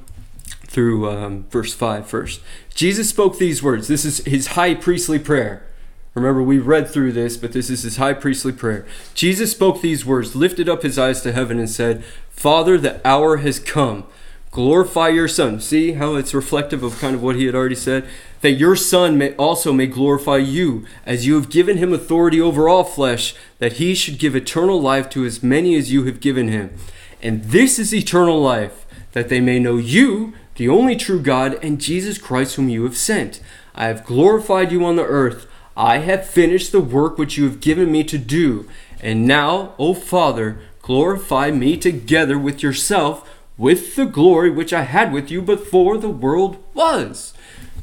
through 0.67 1.11
um, 1.11 1.45
verse 1.51 1.75
5 1.75 2.07
first. 2.07 2.41
Jesus 2.75 3.09
spoke 3.09 3.39
these 3.39 3.63
words. 3.63 3.89
This 3.89 4.05
is 4.05 4.19
his 4.19 4.49
high 4.49 4.75
priestly 4.75 5.19
prayer. 5.19 5.67
Remember, 6.15 6.43
we 6.43 6.59
read 6.59 6.89
through 6.89 7.13
this, 7.13 7.37
but 7.37 7.53
this 7.53 7.69
is 7.69 7.83
his 7.83 7.97
high 7.97 8.15
priestly 8.15 8.53
prayer. 8.53 8.87
Jesus 9.13 9.51
spoke 9.51 9.81
these 9.81 10.07
words, 10.07 10.37
lifted 10.37 10.69
up 10.69 10.83
his 10.83 10.99
eyes 10.99 11.21
to 11.23 11.33
heaven, 11.33 11.59
and 11.59 11.69
said, 11.69 12.05
Father, 12.31 12.79
the 12.79 13.07
hour 13.07 13.39
has 13.39 13.59
come. 13.59 14.05
Glorify 14.51 15.09
your 15.09 15.29
Son. 15.29 15.61
See 15.61 15.93
how 15.93 16.15
it's 16.15 16.33
reflective 16.33 16.83
of 16.83 16.99
kind 16.99 17.15
of 17.15 17.23
what 17.23 17.37
he 17.37 17.45
had 17.45 17.55
already 17.55 17.75
said? 17.75 18.09
That 18.41 18.53
your 18.53 18.77
Son 18.77 19.19
may 19.19 19.35
also 19.37 19.73
may 19.73 19.87
glorify 19.87 20.37
you, 20.37 20.87
as 21.05 21.27
you 21.27 21.35
have 21.35 21.51
given 21.51 21.79
him 21.79 21.93
authority 21.93 22.41
over 22.41 22.69
all 22.69 22.85
flesh, 22.85 23.35
that 23.59 23.75
he 23.75 23.95
should 23.95 24.19
give 24.19 24.37
eternal 24.37 24.81
life 24.81 25.09
to 25.11 25.25
as 25.25 25.43
many 25.43 25.77
as 25.77 25.93
you 25.93 26.05
have 26.05 26.21
given 26.21 26.49
him. 26.49 26.77
And 27.23 27.45
this 27.45 27.79
is 27.79 27.95
eternal 27.95 28.41
life, 28.41 28.87
that 29.13 29.29
they 29.29 29.41
may 29.41 29.59
know 29.59 29.77
you, 29.77 30.35
the 30.57 30.69
only 30.69 30.97
true 30.97 31.21
God, 31.21 31.63
and 31.63 31.81
Jesus 31.81 32.19
Christ 32.19 32.57
whom 32.57 32.69
you 32.69 32.85
have 32.85 32.97
sent. 32.97 33.41
I 33.75 33.87
have 33.87 34.05
glorified 34.05 34.73
you 34.73 34.85
on 34.85 34.97
the 34.97 35.05
earth. 35.05 35.47
I 35.77 35.99
have 35.99 36.27
finished 36.27 36.73
the 36.73 36.81
work 36.81 37.19
which 37.19 37.37
you 37.37 37.45
have 37.45 37.61
given 37.61 37.93
me 37.93 38.05
to 38.05 38.19
do. 38.19 38.69
And 39.01 39.27
now, 39.27 39.75
O 39.79 39.93
Father, 39.93 40.59
glorify 40.81 41.51
me 41.51 41.77
together 41.77 42.39
with 42.39 42.63
yourself 42.63 43.29
with 43.59 43.97
the 43.97 44.07
glory 44.07 44.51
which 44.51 44.73
I 44.73 44.83
had 44.83 45.13
with 45.13 45.31
you 45.31 45.43
before 45.43 45.99
the 45.99 46.11
world 46.11 46.63
was. 46.75 47.33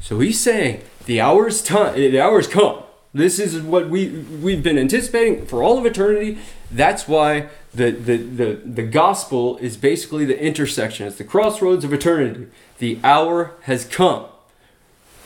So 0.04 0.20
he's 0.20 0.38
saying 0.38 0.82
the 1.06 1.22
hour's 1.22 1.62
time, 1.62 1.94
the 1.94 2.20
hour's 2.20 2.46
come. 2.46 2.82
This 3.14 3.38
is 3.38 3.62
what 3.62 3.88
we 3.88 4.10
we've 4.10 4.62
been 4.62 4.76
anticipating 4.76 5.46
for 5.46 5.62
all 5.62 5.78
of 5.78 5.86
eternity. 5.86 6.36
That's 6.70 7.08
why 7.08 7.48
the, 7.72 7.90
the, 7.90 8.18
the, 8.18 8.54
the 8.66 8.82
gospel 8.82 9.56
is 9.58 9.78
basically 9.78 10.26
the 10.26 10.38
intersection. 10.38 11.06
It's 11.06 11.16
the 11.16 11.24
crossroads 11.24 11.86
of 11.86 11.92
eternity. 11.94 12.48
The 12.80 12.98
hour 13.02 13.52
has 13.62 13.86
come. 13.86 14.26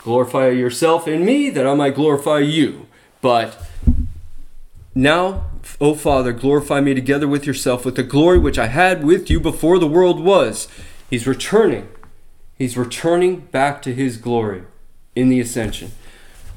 Glorify 0.05 0.51
yourself 0.51 1.09
in 1.09 1.25
me 1.25 1.51
that 1.51 1.67
I 1.67 1.75
might 1.75 1.97
glorify 1.97 2.39
you. 2.39 2.87
But 3.21 3.61
now, 4.95 5.47
O 5.81 5.97
Father, 5.97 6.33
glorify 6.33 6.81
me 6.81 6.95
together 6.95 7.27
with 7.27 7.47
yourself 7.47 7.85
with 7.85 7.97
the 7.97 8.05
glory 8.05 8.39
which 8.39 8.61
I 8.61 8.69
had 8.69 9.03
with 9.03 9.29
you 9.29 9.41
before 9.41 9.81
the 9.81 9.89
world 9.89 10.21
was. 10.21 10.69
He's 11.11 11.27
returning 11.27 11.89
He's 12.59 12.77
returning 12.77 13.41
back 13.41 13.81
to 13.83 13.95
his 13.95 14.17
glory 14.17 14.65
in 15.15 15.29
the 15.29 15.41
ascension. 15.41 15.93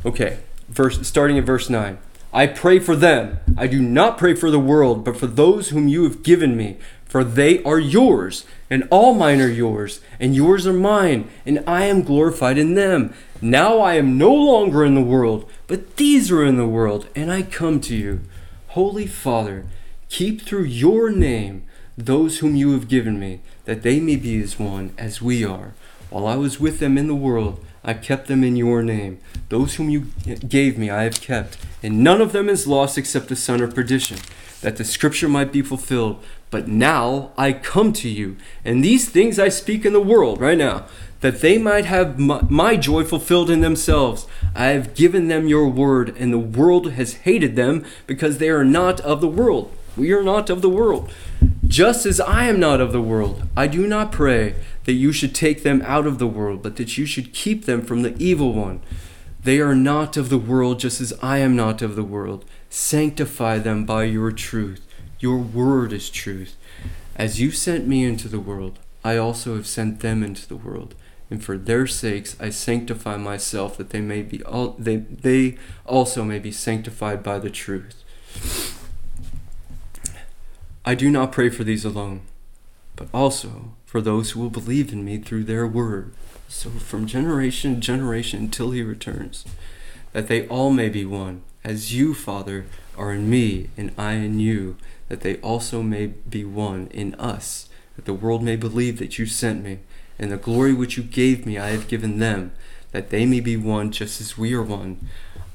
Okay, 0.03 0.39
verse 0.67 1.07
starting 1.07 1.37
in 1.37 1.45
verse 1.45 1.69
9. 1.69 1.99
I 2.33 2.47
pray 2.47 2.79
for 2.79 2.95
them. 2.95 3.39
I 3.55 3.67
do 3.67 3.81
not 3.81 4.17
pray 4.17 4.33
for 4.33 4.49
the 4.49 4.59
world, 4.59 5.05
but 5.05 5.17
for 5.17 5.27
those 5.27 5.69
whom 5.69 5.87
you 5.87 6.03
have 6.03 6.23
given 6.23 6.57
me, 6.57 6.77
for 7.05 7.23
they 7.23 7.61
are 7.63 7.77
yours, 7.77 8.45
and 8.69 8.87
all 8.89 9.13
mine 9.13 9.41
are 9.41 9.49
yours, 9.49 9.99
and 10.19 10.33
yours 10.33 10.65
are 10.65 10.73
mine, 10.73 11.29
and 11.45 11.61
I 11.67 11.83
am 11.85 12.03
glorified 12.03 12.57
in 12.57 12.75
them. 12.75 13.13
Now 13.41 13.79
I 13.79 13.95
am 13.95 14.17
no 14.17 14.33
longer 14.33 14.85
in 14.85 14.95
the 14.95 15.01
world, 15.01 15.49
but 15.67 15.97
these 15.97 16.31
are 16.31 16.45
in 16.45 16.55
the 16.55 16.65
world, 16.65 17.09
and 17.15 17.31
I 17.31 17.41
come 17.43 17.81
to 17.81 17.95
you. 17.95 18.21
Holy 18.69 19.07
Father, 19.07 19.65
keep 20.07 20.41
through 20.41 20.63
your 20.63 21.11
name 21.11 21.63
those 21.97 22.39
whom 22.39 22.55
you 22.55 22.71
have 22.71 22.87
given 22.87 23.19
me, 23.19 23.41
that 23.65 23.83
they 23.83 23.99
may 23.99 24.15
be 24.15 24.41
as 24.41 24.57
one 24.57 24.93
as 24.97 25.21
we 25.21 25.43
are. 25.43 25.73
While 26.11 26.27
I 26.27 26.35
was 26.35 26.59
with 26.59 26.79
them 26.79 26.97
in 26.97 27.07
the 27.07 27.15
world, 27.15 27.65
I 27.85 27.93
kept 27.93 28.27
them 28.27 28.43
in 28.43 28.57
your 28.57 28.83
name. 28.83 29.19
Those 29.47 29.75
whom 29.75 29.89
you 29.89 30.07
gave 30.47 30.77
me 30.77 30.89
I 30.89 31.03
have 31.03 31.21
kept, 31.21 31.57
and 31.81 32.03
none 32.03 32.19
of 32.19 32.33
them 32.33 32.49
is 32.49 32.67
lost 32.67 32.97
except 32.97 33.29
the 33.29 33.35
son 33.37 33.61
of 33.61 33.73
perdition, 33.73 34.17
that 34.59 34.75
the 34.75 34.83
scripture 34.83 35.29
might 35.29 35.53
be 35.53 35.61
fulfilled. 35.61 36.21
But 36.49 36.67
now 36.67 37.31
I 37.37 37.53
come 37.53 37.93
to 37.93 38.09
you, 38.09 38.35
and 38.65 38.83
these 38.83 39.07
things 39.07 39.39
I 39.39 39.47
speak 39.47 39.85
in 39.85 39.93
the 39.93 40.01
world 40.01 40.41
right 40.41 40.57
now, 40.57 40.85
that 41.21 41.39
they 41.39 41.57
might 41.57 41.85
have 41.85 42.19
my, 42.19 42.75
joy 42.75 43.05
fulfilled 43.05 43.49
in 43.49 43.61
themselves. 43.61 44.27
I 44.53 44.65
have 44.65 44.93
given 44.93 45.29
them 45.29 45.47
your 45.47 45.69
word, 45.69 46.13
and 46.17 46.33
the 46.33 46.39
world 46.39 46.91
has 46.91 47.13
hated 47.23 47.55
them 47.55 47.85
because 48.05 48.37
they 48.37 48.49
are 48.49 48.65
not 48.65 48.99
of 48.99 49.21
the 49.21 49.29
world. 49.29 49.73
We 49.95 50.11
are 50.11 50.23
not 50.23 50.49
of 50.49 50.61
the 50.61 50.69
world. 50.69 51.09
Just 51.71 52.05
as 52.05 52.19
I 52.19 52.47
am 52.47 52.59
not 52.59 52.81
of 52.81 52.91
the 52.91 53.01
world, 53.01 53.47
I 53.55 53.67
do 53.67 53.87
not 53.87 54.11
pray 54.11 54.55
that 54.83 54.91
you 54.91 55.13
should 55.13 55.33
take 55.33 55.63
them 55.63 55.81
out 55.85 56.05
of 56.05 56.19
the 56.19 56.27
world, 56.27 56.61
but 56.61 56.75
that 56.75 56.97
you 56.97 57.05
should 57.05 57.33
keep 57.33 57.63
them 57.63 57.81
from 57.81 58.01
the 58.01 58.13
evil 58.21 58.51
one. 58.51 58.81
They 59.41 59.61
are 59.61 59.73
not 59.73 60.17
of 60.17 60.27
the 60.27 60.37
world, 60.37 60.81
just 60.81 60.99
as 60.99 61.13
I 61.23 61.37
am 61.37 61.55
not 61.55 61.81
of 61.81 61.95
the 61.95 62.03
world. 62.03 62.43
Sanctify 62.69 63.59
them 63.59 63.85
by 63.85 64.03
your 64.03 64.33
truth. 64.33 64.85
Your 65.21 65.37
word 65.37 65.93
is 65.93 66.09
truth. 66.09 66.57
As 67.15 67.39
you 67.39 67.51
sent 67.51 67.87
me 67.87 68.03
into 68.03 68.27
the 68.27 68.41
world, 68.41 68.77
I 69.01 69.15
also 69.15 69.55
have 69.55 69.65
sent 69.65 70.01
them 70.01 70.23
into 70.23 70.45
the 70.45 70.57
world. 70.57 70.93
And 71.29 71.41
for 71.41 71.57
their 71.57 71.87
sakes 71.87 72.35
I 72.37 72.49
sanctify 72.49 73.15
myself, 73.15 73.77
that 73.77 73.91
they 73.91 74.01
may 74.01 74.23
be 74.23 74.43
all, 74.43 74.75
they, 74.77 74.97
they 74.97 75.57
also 75.85 76.25
may 76.25 76.39
be 76.39 76.51
sanctified 76.51 77.23
by 77.23 77.39
the 77.39 77.49
truth. 77.49 78.03
I 80.91 80.93
do 80.93 81.09
not 81.09 81.31
pray 81.31 81.47
for 81.47 81.63
these 81.63 81.85
alone, 81.85 82.19
but 82.97 83.07
also 83.13 83.75
for 83.85 84.01
those 84.01 84.31
who 84.31 84.41
will 84.41 84.49
believe 84.49 84.91
in 84.91 85.05
me 85.05 85.19
through 85.19 85.45
their 85.45 85.65
word. 85.65 86.13
So 86.49 86.69
from 86.69 87.07
generation 87.07 87.75
to 87.75 87.79
generation 87.79 88.41
until 88.41 88.71
he 88.71 88.83
returns, 88.83 89.45
that 90.11 90.27
they 90.27 90.45
all 90.49 90.69
may 90.69 90.89
be 90.89 91.05
one, 91.05 91.43
as 91.63 91.93
you, 91.93 92.13
Father, 92.13 92.65
are 92.97 93.13
in 93.13 93.29
me, 93.29 93.69
and 93.77 93.93
I 93.97 94.15
in 94.15 94.41
you, 94.41 94.75
that 95.07 95.21
they 95.21 95.37
also 95.37 95.81
may 95.81 96.07
be 96.07 96.43
one 96.43 96.89
in 96.91 97.15
us, 97.15 97.69
that 97.95 98.03
the 98.03 98.13
world 98.13 98.43
may 98.43 98.57
believe 98.57 98.99
that 98.99 99.17
you 99.17 99.25
sent 99.25 99.63
me, 99.63 99.79
and 100.19 100.29
the 100.29 100.35
glory 100.35 100.73
which 100.73 100.97
you 100.97 101.03
gave 101.03 101.45
me 101.45 101.57
I 101.57 101.69
have 101.69 101.87
given 101.87 102.19
them, 102.19 102.51
that 102.91 103.11
they 103.11 103.25
may 103.25 103.39
be 103.39 103.55
one 103.55 103.93
just 103.93 104.19
as 104.19 104.37
we 104.37 104.53
are 104.53 104.61
one, 104.61 105.07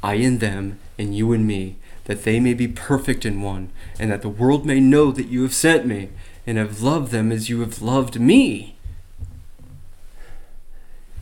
I 0.02 0.14
in 0.14 0.38
them, 0.38 0.78
and 0.96 1.14
you 1.14 1.34
in 1.34 1.46
me, 1.46 1.76
that 2.06 2.24
they 2.24 2.40
may 2.40 2.54
be 2.54 2.66
perfect 2.66 3.24
in 3.24 3.42
one, 3.42 3.70
and 3.98 4.10
that 4.10 4.22
the 4.22 4.28
world 4.28 4.66
may 4.66 4.80
know 4.80 5.12
that 5.12 5.28
you 5.28 5.42
have 5.42 5.54
sent 5.54 5.86
me, 5.86 6.10
and 6.46 6.58
have 6.58 6.82
loved 6.82 7.12
them 7.12 7.30
as 7.30 7.48
you 7.48 7.60
have 7.60 7.80
loved 7.82 8.18
me. 8.18 8.76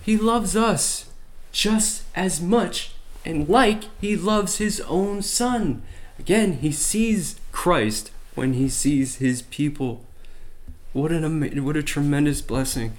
He 0.02 0.16
loves 0.16 0.54
us 0.54 1.10
just 1.52 2.02
as 2.14 2.40
much 2.40 2.94
and 3.24 3.48
like 3.48 3.84
he 4.00 4.16
loves 4.16 4.58
his 4.58 4.80
own 4.82 5.22
son. 5.22 5.82
Again, 6.18 6.58
he 6.58 6.72
sees 6.72 7.40
Christ 7.52 8.10
when 8.34 8.54
he 8.54 8.68
sees 8.68 9.16
his 9.16 9.42
people. 9.42 10.04
What 10.92 11.10
an 11.10 11.64
what 11.64 11.76
a 11.76 11.82
tremendous 11.82 12.40
blessing. 12.40 12.92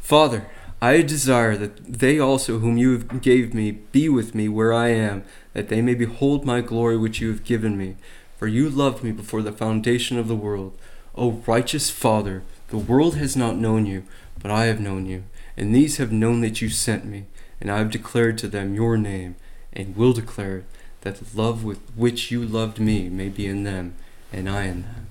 Father, 0.00 0.46
I 0.80 1.02
desire 1.02 1.56
that 1.56 1.98
they 1.98 2.18
also 2.18 2.58
whom 2.58 2.76
you 2.76 2.92
have 2.92 3.22
gave 3.22 3.54
me 3.54 3.72
be 3.72 4.08
with 4.08 4.34
me 4.34 4.48
where 4.48 4.72
I 4.72 4.88
am, 4.88 5.24
that 5.56 5.70
they 5.70 5.80
may 5.80 5.94
behold 5.94 6.44
my 6.44 6.60
glory 6.60 6.98
which 6.98 7.18
you 7.18 7.28
have 7.28 7.42
given 7.42 7.78
me. 7.78 7.96
For 8.36 8.46
you 8.46 8.68
loved 8.68 9.02
me 9.02 9.10
before 9.10 9.40
the 9.40 9.52
foundation 9.52 10.18
of 10.18 10.28
the 10.28 10.36
world. 10.36 10.76
O 11.14 11.42
righteous 11.46 11.88
Father, 11.88 12.42
the 12.68 12.76
world 12.76 13.16
has 13.16 13.36
not 13.36 13.56
known 13.56 13.86
you, 13.86 14.02
but 14.38 14.50
I 14.50 14.66
have 14.66 14.80
known 14.80 15.06
you, 15.06 15.24
and 15.56 15.74
these 15.74 15.96
have 15.96 16.12
known 16.12 16.42
that 16.42 16.60
you 16.60 16.68
sent 16.68 17.06
me, 17.06 17.24
and 17.58 17.70
I 17.70 17.78
have 17.78 17.90
declared 17.90 18.36
to 18.38 18.48
them 18.48 18.74
your 18.74 18.98
name, 18.98 19.36
and 19.72 19.96
will 19.96 20.12
declare 20.12 20.58
it, 20.58 20.64
that 21.00 21.16
the 21.16 21.40
love 21.40 21.64
with 21.64 21.78
which 21.96 22.30
you 22.30 22.44
loved 22.44 22.78
me 22.78 23.08
may 23.08 23.30
be 23.30 23.46
in 23.46 23.64
them, 23.64 23.94
and 24.34 24.50
I 24.50 24.64
in 24.64 24.82
them. 24.82 25.06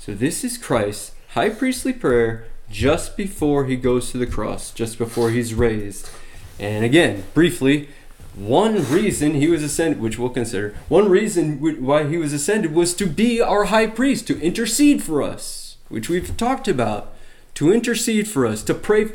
So 0.00 0.12
this 0.12 0.42
is 0.42 0.58
Christ's 0.58 1.12
high 1.34 1.50
priestly 1.50 1.92
prayer 1.92 2.46
just 2.68 3.16
before 3.16 3.66
he 3.66 3.76
goes 3.76 4.10
to 4.10 4.18
the 4.18 4.26
cross, 4.26 4.72
just 4.72 4.98
before 4.98 5.30
he's 5.30 5.54
raised. 5.54 6.10
And 6.58 6.84
again, 6.84 7.22
briefly, 7.32 7.90
one 8.38 8.88
reason 8.90 9.34
he 9.34 9.48
was 9.48 9.62
ascended, 9.62 10.00
which 10.00 10.18
we'll 10.18 10.30
consider, 10.30 10.74
one 10.88 11.08
reason 11.08 11.58
why 11.84 12.04
he 12.04 12.16
was 12.16 12.32
ascended 12.32 12.72
was 12.72 12.94
to 12.94 13.06
be 13.06 13.40
our 13.40 13.64
high 13.64 13.88
priest, 13.88 14.26
to 14.28 14.40
intercede 14.40 15.02
for 15.02 15.22
us, 15.22 15.76
which 15.88 16.08
we've 16.08 16.36
talked 16.36 16.68
about, 16.68 17.12
to 17.54 17.72
intercede 17.72 18.28
for 18.28 18.46
us, 18.46 18.62
to 18.62 18.74
pray. 18.74 19.08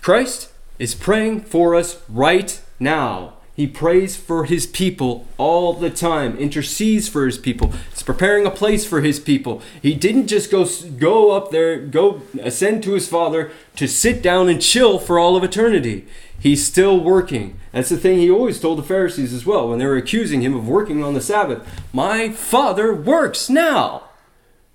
Christ 0.00 0.52
is 0.78 0.94
praying 0.94 1.40
for 1.40 1.74
us 1.74 2.00
right 2.08 2.60
now. 2.78 3.34
He 3.56 3.68
prays 3.68 4.16
for 4.16 4.44
his 4.44 4.66
people 4.66 5.26
all 5.38 5.74
the 5.74 5.90
time, 5.90 6.36
intercedes 6.36 7.08
for 7.08 7.24
his 7.24 7.38
people. 7.38 7.72
He's 7.90 8.02
preparing 8.02 8.46
a 8.46 8.50
place 8.50 8.84
for 8.84 9.00
his 9.00 9.20
people. 9.20 9.62
He 9.80 9.94
didn't 9.94 10.26
just 10.26 10.50
go 10.50 10.66
go 10.98 11.30
up 11.30 11.52
there, 11.52 11.78
go 11.78 12.22
ascend 12.40 12.82
to 12.82 12.94
his 12.94 13.08
Father 13.08 13.52
to 13.76 13.86
sit 13.86 14.22
down 14.22 14.48
and 14.48 14.60
chill 14.60 14.98
for 14.98 15.20
all 15.20 15.36
of 15.36 15.44
eternity. 15.44 16.04
He's 16.44 16.66
still 16.66 17.00
working. 17.00 17.58
That's 17.72 17.88
the 17.88 17.96
thing 17.96 18.18
he 18.18 18.30
always 18.30 18.60
told 18.60 18.78
the 18.78 18.82
Pharisees 18.82 19.32
as 19.32 19.46
well 19.46 19.66
when 19.66 19.78
they 19.78 19.86
were 19.86 19.96
accusing 19.96 20.42
him 20.42 20.54
of 20.54 20.68
working 20.68 21.02
on 21.02 21.14
the 21.14 21.22
Sabbath. 21.22 21.66
My 21.90 22.28
Father 22.28 22.94
works 22.94 23.48
now. 23.48 24.10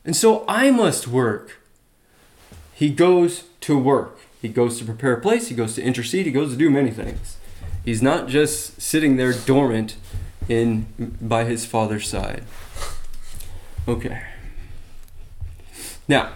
And 0.03 0.15
so 0.15 0.45
I 0.47 0.71
must 0.71 1.07
work. 1.07 1.61
He 2.73 2.89
goes 2.89 3.43
to 3.61 3.77
work. 3.77 4.19
He 4.41 4.47
goes 4.49 4.79
to 4.79 4.83
prepare 4.83 5.13
a 5.13 5.21
place, 5.21 5.49
he 5.49 5.55
goes 5.55 5.75
to 5.75 5.83
intercede, 5.83 6.25
he 6.25 6.31
goes 6.31 6.49
to 6.49 6.57
do 6.57 6.71
many 6.71 6.89
things. 6.89 7.37
He's 7.85 8.01
not 8.01 8.27
just 8.27 8.81
sitting 8.81 9.17
there 9.17 9.33
dormant 9.33 9.95
in 10.47 10.87
by 11.21 11.43
his 11.43 11.67
father's 11.67 12.07
side. 12.07 12.45
Okay. 13.87 14.23
Now, 16.07 16.33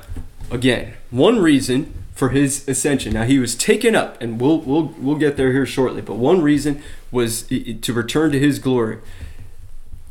again, 0.51 0.93
one 1.09 1.39
reason 1.39 2.02
for 2.23 2.29
his 2.29 2.65
ascension. 2.69 3.11
Now 3.11 3.23
he 3.23 3.37
was 3.37 3.53
taken 3.53 3.97
up, 3.97 4.21
and 4.21 4.39
we'll 4.39 4.59
we'll 4.59 4.95
we'll 4.97 5.17
get 5.17 5.35
there 5.35 5.51
here 5.51 5.65
shortly. 5.65 6.01
But 6.01 6.15
one 6.15 6.41
reason 6.41 6.81
was 7.11 7.43
to 7.43 7.93
return 7.93 8.31
to 8.31 8.39
his 8.39 8.59
glory. 8.59 8.99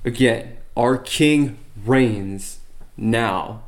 Again, 0.04 0.58
our 0.76 0.98
King 0.98 1.56
reigns 1.86 2.58
now. 2.98 3.62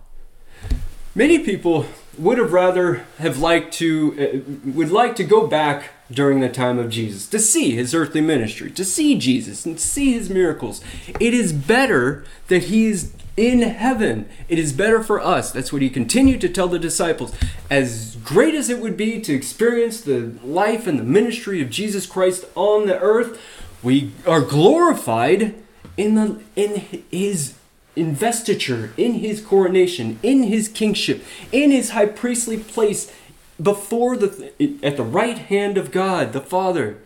Many 1.14 1.38
people 1.38 1.86
would 2.18 2.36
have 2.36 2.52
rather 2.52 3.06
have 3.16 3.38
liked 3.38 3.72
to 3.74 4.44
uh, 4.44 4.70
would 4.72 4.90
like 4.90 5.16
to 5.16 5.24
go 5.24 5.46
back 5.46 5.92
during 6.10 6.40
the 6.40 6.50
time 6.50 6.78
of 6.78 6.90
Jesus 6.90 7.26
to 7.28 7.38
see 7.38 7.70
his 7.70 7.94
earthly 7.94 8.20
ministry, 8.20 8.70
to 8.72 8.84
see 8.84 9.16
Jesus 9.16 9.64
and 9.64 9.80
see 9.80 10.12
his 10.12 10.28
miracles. 10.28 10.82
It 11.18 11.32
is 11.32 11.54
better 11.54 12.26
that 12.48 12.64
he 12.64 12.88
is 12.88 13.10
in 13.36 13.62
heaven. 13.62 14.28
It 14.48 14.58
is 14.58 14.72
better 14.72 15.02
for 15.02 15.20
us. 15.20 15.50
That's 15.50 15.72
what 15.72 15.82
he 15.82 15.90
continued 15.90 16.40
to 16.42 16.48
tell 16.48 16.68
the 16.68 16.78
disciples. 16.78 17.34
As 17.70 18.16
great 18.16 18.54
as 18.54 18.70
it 18.70 18.78
would 18.78 18.96
be 18.96 19.20
to 19.20 19.34
experience 19.34 20.00
the 20.00 20.34
life 20.44 20.86
and 20.86 20.98
the 20.98 21.04
ministry 21.04 21.60
of 21.60 21.70
Jesus 21.70 22.06
Christ 22.06 22.44
on 22.54 22.86
the 22.86 22.98
earth, 23.00 23.40
we 23.82 24.12
are 24.26 24.40
glorified 24.40 25.54
in 25.96 26.14
the 26.14 26.42
in 26.56 27.02
his 27.10 27.54
investiture, 27.96 28.92
in 28.96 29.14
his 29.14 29.40
coronation, 29.40 30.18
in 30.22 30.44
his 30.44 30.68
kingship, 30.68 31.22
in 31.52 31.70
his 31.70 31.90
high 31.90 32.06
priestly 32.06 32.58
place 32.58 33.12
before 33.60 34.16
the 34.16 34.52
at 34.82 34.96
the 34.96 35.04
right 35.04 35.38
hand 35.38 35.76
of 35.76 35.90
God 35.90 36.32
the 36.32 36.40
Father. 36.40 36.98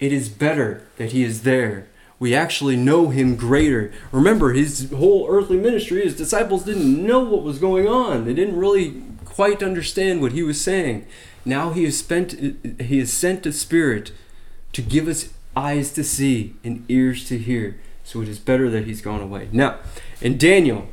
It 0.00 0.12
is 0.12 0.28
better 0.28 0.86
that 0.96 1.12
he 1.12 1.24
is 1.24 1.42
there. 1.42 1.88
We 2.18 2.34
actually 2.34 2.76
know 2.76 3.10
him 3.10 3.36
greater. 3.36 3.92
Remember, 4.10 4.52
his 4.52 4.90
whole 4.90 5.26
earthly 5.28 5.56
ministry, 5.56 6.02
his 6.02 6.16
disciples 6.16 6.64
didn't 6.64 7.06
know 7.06 7.20
what 7.20 7.44
was 7.44 7.58
going 7.58 7.86
on. 7.86 8.24
They 8.24 8.34
didn't 8.34 8.56
really 8.56 9.02
quite 9.24 9.62
understand 9.62 10.20
what 10.20 10.32
he 10.32 10.42
was 10.42 10.60
saying. 10.60 11.06
Now 11.44 11.70
he 11.70 11.84
has 11.84 11.96
spent 11.96 12.32
he 12.80 12.98
has 12.98 13.12
sent 13.12 13.46
a 13.46 13.52
spirit 13.52 14.10
to 14.72 14.82
give 14.82 15.06
us 15.06 15.32
eyes 15.56 15.92
to 15.92 16.04
see 16.04 16.54
and 16.64 16.84
ears 16.88 17.26
to 17.28 17.38
hear. 17.38 17.78
So 18.04 18.20
it 18.20 18.28
is 18.28 18.38
better 18.38 18.68
that 18.70 18.84
he's 18.84 19.00
gone 19.00 19.20
away. 19.20 19.48
Now, 19.52 19.78
in 20.20 20.38
Daniel 20.38 20.88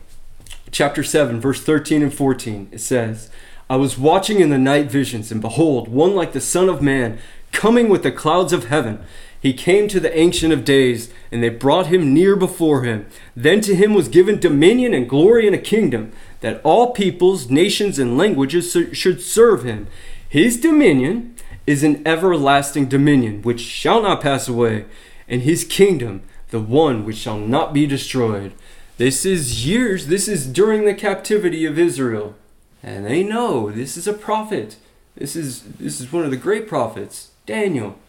chapter 0.72 1.04
7, 1.04 1.40
verse 1.40 1.64
13 1.64 2.04
and 2.04 2.14
14, 2.14 2.70
it 2.72 2.82
says, 2.82 3.30
I 3.70 3.78
was 3.78 3.98
watching 3.98 4.42
in 4.42 4.50
the 4.50 4.58
night 4.58 4.92
visions, 4.92 5.32
and 5.32 5.42
behold, 5.42 5.88
one 5.88 6.14
like 6.14 6.34
the 6.34 6.42
Son 6.42 6.70
of 6.70 6.82
Man, 6.82 7.18
coming 7.52 7.90
with 7.90 8.04
the 8.04 8.12
clouds 8.12 8.54
of 8.54 8.66
heaven. 8.66 9.04
He 9.46 9.54
came 9.54 9.88
to 9.90 10.00
the 10.00 10.18
Ancient 10.18 10.52
of 10.52 10.66
Days, 10.66 11.14
and 11.32 11.44
they 11.44 11.50
brought 11.50 11.86
him 11.86 12.16
near 12.16 12.36
before 12.36 12.82
him. 12.82 13.06
Then 13.36 13.62
to 13.62 13.76
him 13.76 13.94
was 13.94 14.08
given 14.08 14.40
dominion 14.40 14.92
and 14.92 15.08
glory 15.08 15.46
and 15.46 15.56
a 15.56 15.60
kingdom, 15.60 16.14
that 16.42 16.60
all 16.64 16.94
peoples, 16.94 17.48
nations, 17.48 18.00
and 18.00 18.18
languages 18.18 18.76
should 18.94 19.22
serve 19.22 19.64
him. 19.64 19.86
His 20.28 20.60
dominion 20.60 21.36
is 21.68 21.84
an 21.84 22.02
everlasting 22.08 22.88
dominion, 22.88 23.44
which 23.44 23.62
shall 23.62 24.02
not 24.02 24.20
pass 24.20 24.48
away, 24.48 24.86
and 25.28 25.44
his 25.44 25.64
kingdom 25.64 26.24
the 26.50 26.60
one 26.60 27.06
which 27.06 27.18
shall 27.18 27.38
not 27.38 27.72
be 27.72 27.86
destroyed. 27.86 28.52
This 28.98 29.28
is 29.28 29.64
years, 29.64 30.08
this 30.08 30.28
is 30.28 30.48
during 30.48 30.86
the 30.86 30.96
captivity 30.96 31.68
of 31.68 31.78
Israel. 31.78 32.34
And 32.82 33.06
they 33.06 33.22
know 33.22 33.70
this 33.70 33.96
is 33.96 34.08
a 34.08 34.14
prophet. 34.14 34.78
This 35.16 35.36
is 35.36 35.62
this 35.78 36.02
is 36.02 36.12
one 36.12 36.26
of 36.26 36.32
the 36.32 36.36
great 36.36 36.68
prophets 36.68 37.30
Daniel 37.46 38.00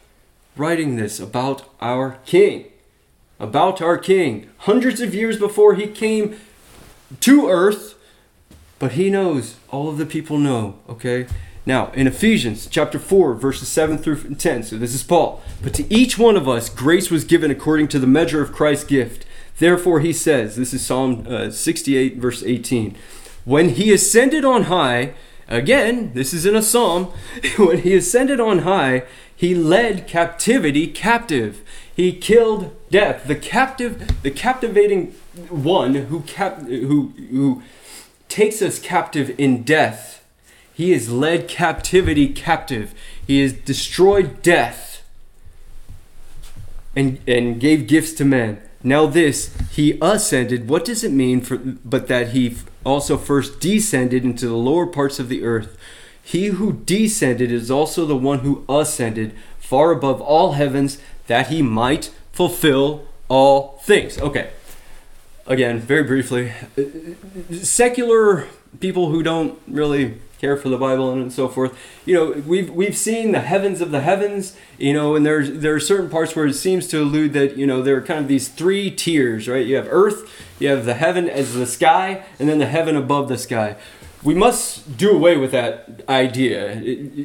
writing 0.57 0.97
this 0.97 1.21
about 1.21 1.69
our 1.81 2.19
king. 2.25 2.66
About 3.38 3.83
our 3.83 3.99
king. 3.99 4.49
Hundreds 4.59 5.01
of 5.01 5.14
years 5.14 5.38
before 5.38 5.75
he 5.75 5.87
came 5.87 6.37
to 7.21 7.49
earth, 7.49 7.95
but 8.79 8.92
he 8.92 9.11
knows, 9.11 9.57
all 9.71 9.88
of 9.88 9.99
the 9.99 10.07
people 10.07 10.38
know, 10.38 10.79
okay? 10.88 11.27
Now, 11.64 11.90
in 11.92 12.07
Ephesians 12.07 12.66
chapter 12.66 12.99
4, 12.99 13.35
verses 13.35 13.69
7 13.69 13.99
through 13.99 14.35
10, 14.35 14.62
so 14.62 14.77
this 14.77 14.95
is 14.95 15.03
Paul. 15.03 15.42
But 15.62 15.75
to 15.75 15.92
each 15.92 16.19
one 16.19 16.37
of 16.37 16.49
us, 16.49 16.69
grace 16.69 17.11
was 17.11 17.25
given 17.25 17.51
according 17.51 17.88
to 17.88 17.99
the 17.99 18.07
measure 18.07 18.40
of 18.40 18.53
Christ's 18.53 18.85
gift. 18.85 19.27
Therefore, 19.59 20.01
he 20.01 20.12
says, 20.12 20.57
this 20.57 20.73
is 20.73 20.85
Psalm 20.85 21.27
uh, 21.29 21.51
68, 21.51 22.16
verse 22.19 22.42
18, 22.42 22.97
when 23.45 23.71
he 23.71 23.92
ascended 23.92 24.45
on 24.45 24.64
high, 24.64 25.14
again, 25.48 26.12
this 26.14 26.32
is 26.32 26.46
in 26.46 26.56
a 26.56 26.62
psalm, 26.62 27.06
when 27.56 27.78
he 27.78 27.94
ascended 27.94 28.40
on 28.40 28.61
high, 28.61 29.04
he 29.35 29.54
led 29.54 30.06
captivity 30.06 30.87
captive. 30.87 31.62
He 31.94 32.12
killed 32.12 32.74
death. 32.90 33.26
The 33.26 33.37
captive, 33.37 34.22
the 34.22 34.30
captivating 34.30 35.14
one 35.48 35.94
who 35.94 36.20
cap, 36.20 36.62
who 36.62 37.12
who 37.30 37.62
takes 38.28 38.62
us 38.62 38.78
captive 38.78 39.35
in 39.38 39.62
death. 39.62 40.24
He 40.72 40.92
has 40.92 41.11
led 41.11 41.48
captivity 41.48 42.28
captive. 42.28 42.94
He 43.26 43.40
has 43.40 43.52
destroyed 43.52 44.42
death 44.42 45.02
and 46.94 47.20
and 47.26 47.61
gave 47.61 47.87
gifts 47.87 48.12
to 48.14 48.24
men. 48.24 48.61
Now 48.82 49.06
this 49.06 49.54
he 49.72 49.98
ascended. 50.00 50.68
What 50.68 50.85
does 50.85 51.04
it 51.04 51.12
mean 51.12 51.40
for 51.40 51.56
but 51.56 52.09
that 52.09 52.28
he 52.28 52.56
also 52.87 53.18
first 53.18 53.61
descended 53.61 54.25
into 54.25 54.46
the 54.46 54.57
lower 54.57 54.87
parts 54.87 55.18
of 55.18 55.29
the 55.29 55.42
earth? 55.42 55.77
He 56.22 56.46
who 56.46 56.72
descended 56.72 57.53
is 57.53 57.70
also 57.70 58.07
the 58.07 58.16
one 58.16 58.40
who 58.40 58.64
ascended 58.68 59.35
far 59.59 59.90
above 59.92 60.20
all 60.20 60.53
heavens 60.53 60.99
that 61.27 61.49
he 61.49 61.62
might 61.62 62.12
fulfill 62.33 63.07
all 63.29 63.79
things. 63.83 64.18
Okay. 64.18 64.51
Again, 65.46 65.79
very 65.79 66.03
briefly, 66.03 66.53
uh, 66.77 66.83
secular 67.62 68.46
people 68.81 69.11
who 69.11 69.22
don't 69.22 69.61
really 69.68 70.20
care 70.40 70.57
for 70.57 70.68
the 70.68 70.77
Bible 70.77 71.12
and 71.12 71.33
so 71.33 71.49
forth. 71.49 71.79
You 72.05 72.14
know, 72.14 72.42
we've 72.46 72.70
we've 72.70 72.96
seen 72.96 73.33
the 73.33 73.40
heavens 73.40 73.81
of 73.81 73.90
the 73.90 74.01
heavens. 74.01 74.57
You 74.79 74.92
know, 74.92 75.14
and 75.14 75.25
there's 75.25 75.51
there 75.61 75.75
are 75.75 75.81
certain 75.81 76.11
parts 76.11 76.37
where 76.37 76.46
it 76.46 76.55
seems 76.55 76.87
to 76.88 77.03
allude 77.03 77.33
that 77.33 77.57
you 77.57 77.66
know 77.66 77.83
there 77.83 77.96
are 77.96 78.03
kind 78.03 78.20
of 78.20 78.29
these 78.29 78.49
three 78.49 78.90
tiers, 78.90 79.49
right? 79.49 79.66
You 79.66 79.77
have 79.77 79.88
earth, 79.90 80.31
you 80.59 80.68
have 80.68 80.85
the 80.85 80.94
heaven 80.94 81.29
as 81.29 81.55
the 81.55 81.66
sky, 81.66 82.25
and 82.38 82.49
then 82.49 82.59
the 82.59 82.66
heaven 82.66 82.96
above 82.96 83.29
the 83.29 83.38
sky. 83.38 83.77
We 84.22 84.35
must 84.35 84.96
do 84.96 85.11
away 85.11 85.37
with 85.37 85.53
that 85.53 86.03
idea. 86.09 86.77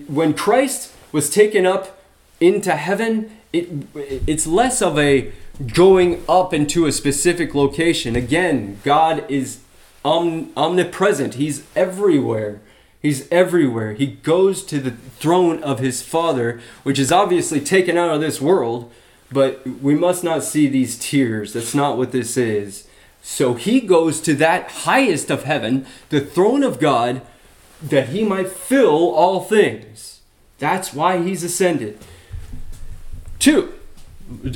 When 0.07 0.33
Christ 0.33 0.93
was 1.11 1.29
taken 1.29 1.65
up 1.65 1.97
into 2.39 2.75
heaven, 2.75 3.37
it 3.51 3.69
it's 3.95 4.47
less 4.47 4.81
of 4.81 4.97
a 4.97 5.31
going 5.73 6.23
up 6.27 6.53
into 6.53 6.85
a 6.85 6.91
specific 6.91 7.53
location. 7.53 8.15
Again, 8.15 8.79
God 8.83 9.29
is 9.29 9.59
omnipresent. 10.03 11.35
He's 11.35 11.63
everywhere. 11.75 12.61
He's 13.01 13.27
everywhere. 13.31 13.93
He 13.93 14.07
goes 14.07 14.63
to 14.65 14.79
the 14.79 14.91
throne 14.91 15.63
of 15.63 15.79
his 15.79 16.03
Father, 16.03 16.61
which 16.83 16.99
is 16.99 17.11
obviously 17.11 17.59
taken 17.59 17.97
out 17.97 18.13
of 18.13 18.21
this 18.21 18.39
world, 18.39 18.91
but 19.31 19.65
we 19.65 19.95
must 19.95 20.23
not 20.23 20.43
see 20.43 20.67
these 20.67 20.99
tiers. 20.99 21.53
That's 21.53 21.73
not 21.73 21.97
what 21.97 22.11
this 22.11 22.37
is. 22.37 22.87
So 23.23 23.53
he 23.53 23.81
goes 23.81 24.21
to 24.21 24.35
that 24.35 24.71
highest 24.71 25.31
of 25.31 25.43
heaven, 25.43 25.85
the 26.09 26.21
throne 26.21 26.63
of 26.63 26.79
God, 26.79 27.21
that 27.81 28.09
he 28.09 28.23
might 28.23 28.49
fill 28.49 29.11
all 29.11 29.41
things. 29.41 30.21
That's 30.59 30.93
why 30.93 31.21
he's 31.23 31.43
ascended. 31.43 31.97
Two, 33.39 33.73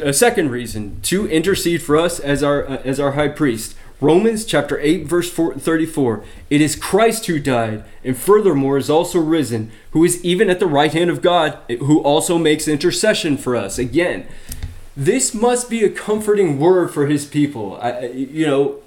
a 0.01 0.13
second 0.13 0.51
reason 0.51 0.99
to 1.03 1.27
intercede 1.27 1.81
for 1.81 1.97
us 1.97 2.19
as 2.19 2.43
our 2.43 2.63
as 2.63 2.99
our 2.99 3.13
high 3.13 3.29
priest. 3.29 3.75
Romans 4.01 4.45
chapter 4.45 4.79
8 4.79 5.05
verse 5.05 5.31
4, 5.31 5.55
34. 5.55 6.23
It 6.49 6.61
is 6.61 6.75
Christ 6.75 7.25
who 7.27 7.39
died 7.39 7.83
and 8.03 8.17
furthermore 8.17 8.77
is 8.77 8.89
also 8.89 9.19
risen, 9.19 9.71
who 9.91 10.03
is 10.03 10.23
even 10.23 10.49
at 10.49 10.59
the 10.59 10.67
right 10.67 10.91
hand 10.91 11.09
of 11.09 11.21
God, 11.21 11.57
who 11.69 12.01
also 12.01 12.37
makes 12.37 12.67
intercession 12.67 13.37
for 13.37 13.55
us. 13.55 13.79
Again, 13.79 14.27
this 14.97 15.33
must 15.33 15.69
be 15.69 15.83
a 15.83 15.89
comforting 15.89 16.59
word 16.59 16.93
for 16.93 17.07
his 17.07 17.25
people. 17.25 17.77
I, 17.81 18.07
you 18.07 18.45
know, 18.45 18.79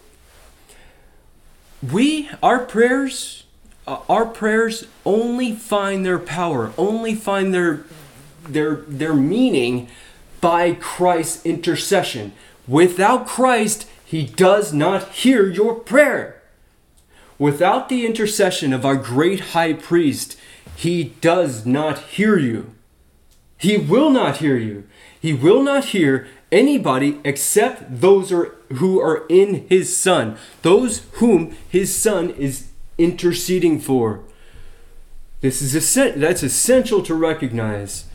we 1.82 2.30
our 2.42 2.60
prayers 2.60 3.44
uh, 3.88 4.00
our 4.08 4.26
prayers 4.26 4.84
only 5.06 5.54
find 5.54 6.04
their 6.04 6.18
power, 6.18 6.72
only 6.76 7.14
find 7.14 7.54
their 7.54 7.84
their 8.42 8.76
their 8.86 9.14
meaning 9.14 9.88
by 10.40 10.72
Christ's 10.74 11.44
intercession. 11.46 12.32
Without 12.66 13.26
Christ, 13.26 13.88
he 14.08 14.24
does 14.24 14.72
not 14.72 15.10
hear 15.10 15.46
your 15.46 15.74
prayer. 15.74 16.40
Without 17.38 17.90
the 17.90 18.06
intercession 18.06 18.72
of 18.72 18.86
our 18.86 18.96
great 18.96 19.40
high 19.52 19.74
priest, 19.74 20.38
he 20.74 21.12
does 21.20 21.66
not 21.66 21.98
hear 21.98 22.38
you. 22.38 22.74
He 23.58 23.76
will 23.76 24.08
not 24.08 24.38
hear 24.38 24.56
you. 24.56 24.84
He 25.20 25.34
will 25.34 25.62
not 25.62 25.86
hear 25.86 26.26
anybody 26.50 27.20
except 27.22 28.00
those 28.00 28.32
are, 28.32 28.54
who 28.76 28.98
are 28.98 29.26
in 29.28 29.68
his 29.68 29.94
son, 29.94 30.38
those 30.62 31.02
whom 31.20 31.54
his 31.68 31.94
son 31.94 32.30
is 32.30 32.68
interceding 32.96 33.78
for. 33.78 34.20
This 35.42 35.60
is 35.60 35.94
that's 36.18 36.42
essential 36.42 37.02
to 37.02 37.14
recognize. 37.14 38.06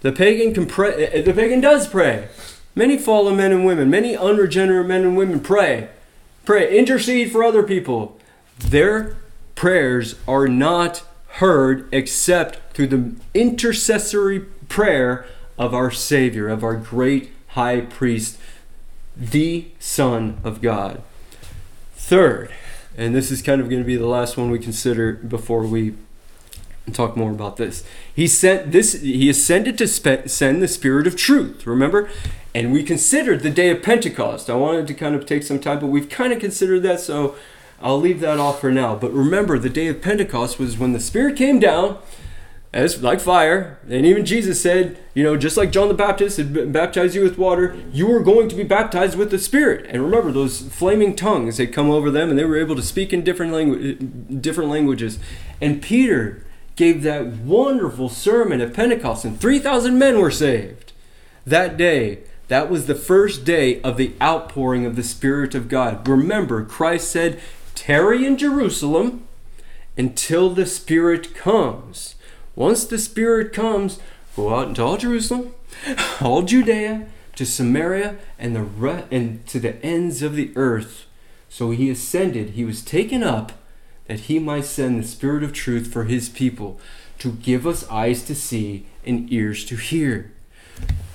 The 0.00 0.12
pagan 0.12 0.54
pray. 0.64 1.20
The 1.20 1.34
pagan 1.34 1.60
does 1.60 1.86
pray. 1.86 2.28
Many 2.74 2.96
fallen 2.96 3.36
men 3.36 3.52
and 3.52 3.64
women, 3.64 3.90
many 3.90 4.16
unregenerate 4.16 4.86
men 4.86 5.02
and 5.02 5.16
women 5.16 5.40
pray. 5.40 5.88
Pray, 6.44 6.76
intercede 6.76 7.30
for 7.30 7.44
other 7.44 7.62
people. 7.62 8.18
Their 8.58 9.16
prayers 9.54 10.14
are 10.26 10.48
not 10.48 11.02
heard 11.34 11.88
except 11.92 12.74
through 12.74 12.86
the 12.88 13.14
intercessory 13.34 14.40
prayer 14.68 15.26
of 15.58 15.74
our 15.74 15.90
Savior, 15.90 16.48
of 16.48 16.64
our 16.64 16.76
great 16.76 17.30
high 17.48 17.82
priest, 17.82 18.38
the 19.16 19.66
Son 19.78 20.40
of 20.42 20.62
God. 20.62 21.02
Third, 21.94 22.50
and 22.96 23.14
this 23.14 23.30
is 23.30 23.42
kind 23.42 23.60
of 23.60 23.68
going 23.68 23.82
to 23.82 23.86
be 23.86 23.96
the 23.96 24.06
last 24.06 24.36
one 24.36 24.50
we 24.50 24.58
consider 24.58 25.12
before 25.12 25.62
we 25.62 25.94
talk 26.92 27.16
more 27.16 27.30
about 27.30 27.56
this. 27.56 27.84
He 28.12 28.26
sent 28.26 28.72
this. 28.72 28.94
He 29.00 29.30
ascended 29.30 29.78
to 29.78 29.86
spe- 29.86 30.26
send 30.26 30.62
the 30.62 30.68
Spirit 30.68 31.06
of 31.06 31.16
truth. 31.16 31.66
Remember, 31.66 32.10
and 32.54 32.72
we 32.72 32.82
considered 32.82 33.40
the 33.40 33.50
day 33.50 33.70
of 33.70 33.82
Pentecost. 33.82 34.50
I 34.50 34.54
wanted 34.54 34.86
to 34.86 34.94
kind 34.94 35.14
of 35.14 35.26
take 35.26 35.42
some 35.42 35.58
time, 35.58 35.80
but 35.80 35.86
we've 35.86 36.08
kind 36.08 36.32
of 36.32 36.38
considered 36.38 36.82
that, 36.82 37.00
so 37.00 37.34
I'll 37.80 37.98
leave 37.98 38.20
that 38.20 38.38
off 38.38 38.60
for 38.60 38.70
now. 38.70 38.94
But 38.94 39.12
remember, 39.12 39.58
the 39.58 39.70
day 39.70 39.88
of 39.88 40.02
Pentecost 40.02 40.58
was 40.58 40.78
when 40.78 40.92
the 40.92 41.00
Spirit 41.00 41.36
came 41.36 41.58
down 41.58 41.98
as 42.72 43.02
like 43.02 43.20
fire, 43.20 43.78
and 43.88 44.06
even 44.06 44.24
Jesus 44.24 44.62
said, 44.62 44.98
you 45.12 45.22
know, 45.22 45.36
just 45.36 45.58
like 45.58 45.72
John 45.72 45.88
the 45.88 45.94
Baptist 45.94 46.38
had 46.38 46.72
baptized 46.72 47.14
you 47.14 47.22
with 47.22 47.36
water, 47.36 47.76
you 47.92 48.06
were 48.06 48.20
going 48.20 48.48
to 48.48 48.56
be 48.56 48.62
baptized 48.62 49.18
with 49.18 49.30
the 49.30 49.38
Spirit. 49.38 49.84
And 49.90 50.02
remember, 50.02 50.32
those 50.32 50.62
flaming 50.62 51.14
tongues 51.14 51.58
had 51.58 51.72
come 51.72 51.90
over 51.90 52.10
them, 52.10 52.30
and 52.30 52.38
they 52.38 52.46
were 52.46 52.56
able 52.56 52.76
to 52.76 52.82
speak 52.82 53.12
in 53.12 53.24
different 53.24 53.52
langu- 53.52 54.40
different 54.40 54.70
languages. 54.70 55.18
And 55.60 55.82
Peter 55.82 56.46
gave 56.74 57.02
that 57.02 57.26
wonderful 57.26 58.08
sermon 58.08 58.62
at 58.62 58.72
Pentecost, 58.72 59.26
and 59.26 59.38
three 59.38 59.58
thousand 59.58 59.98
men 59.98 60.18
were 60.18 60.30
saved 60.30 60.92
that 61.46 61.76
day. 61.76 62.20
That 62.48 62.70
was 62.70 62.86
the 62.86 62.94
first 62.94 63.44
day 63.44 63.80
of 63.82 63.96
the 63.96 64.14
outpouring 64.20 64.84
of 64.84 64.96
the 64.96 65.02
Spirit 65.02 65.54
of 65.54 65.68
God. 65.68 66.06
Remember, 66.06 66.64
Christ 66.64 67.10
said, 67.10 67.40
Tarry 67.74 68.26
in 68.26 68.36
Jerusalem 68.36 69.26
until 69.96 70.50
the 70.50 70.66
Spirit 70.66 71.34
comes. 71.34 72.14
Once 72.54 72.84
the 72.84 72.98
Spirit 72.98 73.52
comes, 73.52 73.98
go 74.36 74.54
out 74.54 74.68
into 74.68 74.82
all 74.82 74.96
Jerusalem, 74.96 75.54
all 76.20 76.42
Judea, 76.42 77.06
to 77.36 77.46
Samaria, 77.46 78.16
and, 78.38 78.54
the 78.54 78.62
re- 78.62 79.04
and 79.10 79.46
to 79.46 79.58
the 79.58 79.82
ends 79.84 80.22
of 80.22 80.36
the 80.36 80.52
earth. 80.54 81.06
So 81.48 81.70
he 81.70 81.90
ascended, 81.90 82.50
he 82.50 82.64
was 82.64 82.82
taken 82.82 83.22
up, 83.22 83.52
that 84.06 84.20
he 84.20 84.38
might 84.38 84.64
send 84.64 84.98
the 84.98 85.08
Spirit 85.08 85.42
of 85.42 85.52
truth 85.52 85.92
for 85.92 86.04
his 86.04 86.28
people, 86.28 86.78
to 87.18 87.32
give 87.32 87.66
us 87.66 87.88
eyes 87.88 88.22
to 88.24 88.34
see 88.34 88.86
and 89.06 89.32
ears 89.32 89.64
to 89.66 89.76
hear. 89.76 90.32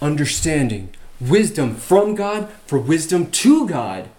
Understanding, 0.02 0.90
wisdom 1.20 1.76
from 1.76 2.16
God 2.16 2.50
for 2.66 2.78
wisdom 2.80 3.32
to 3.32 3.68
God. 3.68 4.10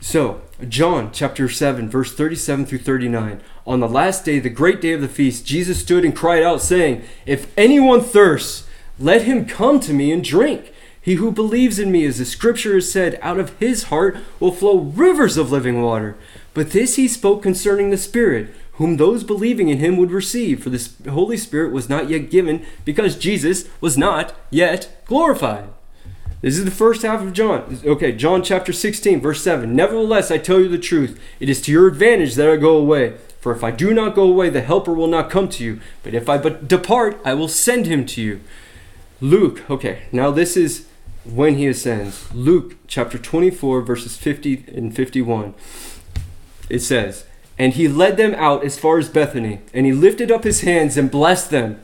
So, 0.00 0.42
John 0.68 1.10
chapter 1.12 1.48
7, 1.48 1.88
verse 1.88 2.12
37 2.12 2.66
through 2.66 2.78
39. 2.78 3.40
On 3.66 3.80
the 3.80 3.88
last 3.88 4.24
day, 4.24 4.40
the 4.40 4.50
great 4.50 4.80
day 4.80 4.92
of 4.92 5.00
the 5.00 5.08
feast, 5.08 5.46
Jesus 5.46 5.80
stood 5.80 6.04
and 6.04 6.14
cried 6.14 6.42
out, 6.42 6.60
saying, 6.60 7.04
If 7.24 7.56
anyone 7.56 8.00
thirsts, 8.00 8.66
let 8.98 9.22
him 9.22 9.46
come 9.46 9.78
to 9.80 9.92
me 9.92 10.10
and 10.10 10.22
drink. 10.22 10.72
He 11.00 11.14
who 11.14 11.32
believes 11.32 11.78
in 11.78 11.90
me, 11.90 12.04
as 12.04 12.18
the 12.18 12.24
scripture 12.24 12.74
has 12.74 12.90
said, 12.90 13.18
out 13.22 13.38
of 13.38 13.56
his 13.58 13.84
heart 13.84 14.16
will 14.38 14.52
flow 14.52 14.78
rivers 14.78 15.36
of 15.36 15.50
living 15.50 15.82
water. 15.82 16.16
But 16.54 16.70
this 16.70 16.96
he 16.96 17.08
spoke 17.08 17.42
concerning 17.42 17.90
the 17.90 17.96
Spirit, 17.96 18.54
whom 18.72 18.96
those 18.96 19.24
believing 19.24 19.68
in 19.68 19.78
him 19.78 19.96
would 19.96 20.10
receive, 20.10 20.62
for 20.62 20.70
the 20.70 21.10
Holy 21.10 21.36
Spirit 21.36 21.72
was 21.72 21.88
not 21.88 22.08
yet 22.08 22.30
given 22.30 22.64
because 22.84 23.16
Jesus 23.16 23.68
was 23.80 23.98
not 23.98 24.34
yet 24.50 25.02
glorified. 25.06 25.68
This 26.40 26.58
is 26.58 26.64
the 26.64 26.72
first 26.72 27.02
half 27.02 27.20
of 27.22 27.32
John. 27.32 27.78
Okay, 27.84 28.10
John 28.12 28.42
chapter 28.42 28.72
16, 28.72 29.20
verse 29.20 29.42
7. 29.42 29.76
Nevertheless, 29.76 30.30
I 30.30 30.38
tell 30.38 30.58
you 30.58 30.68
the 30.68 30.78
truth. 30.78 31.20
It 31.38 31.48
is 31.48 31.60
to 31.62 31.72
your 31.72 31.86
advantage 31.86 32.34
that 32.34 32.50
I 32.50 32.56
go 32.56 32.76
away. 32.76 33.14
For 33.40 33.52
if 33.52 33.62
I 33.62 33.70
do 33.70 33.94
not 33.94 34.16
go 34.16 34.24
away, 34.24 34.50
the 34.50 34.60
Helper 34.60 34.92
will 34.92 35.06
not 35.06 35.30
come 35.30 35.48
to 35.50 35.64
you. 35.64 35.80
But 36.02 36.14
if 36.14 36.28
I 36.28 36.38
but 36.38 36.66
depart, 36.66 37.20
I 37.24 37.34
will 37.34 37.48
send 37.48 37.86
him 37.86 38.04
to 38.06 38.20
you. 38.20 38.40
Luke, 39.20 39.68
okay, 39.70 40.02
now 40.10 40.32
this 40.32 40.56
is 40.56 40.86
when 41.24 41.56
he 41.56 41.68
ascends. 41.68 42.32
Luke 42.34 42.76
chapter 42.88 43.18
24, 43.18 43.82
verses 43.82 44.16
50 44.16 44.64
and 44.74 44.94
51. 44.94 45.54
It 46.68 46.80
says, 46.80 47.24
And 47.58 47.74
he 47.74 47.86
led 47.88 48.16
them 48.16 48.34
out 48.34 48.64
as 48.64 48.78
far 48.78 48.98
as 48.98 49.08
Bethany, 49.08 49.60
and 49.74 49.86
he 49.86 49.92
lifted 49.92 50.30
up 50.30 50.44
his 50.44 50.62
hands 50.62 50.96
and 50.96 51.10
blessed 51.10 51.50
them. 51.50 51.80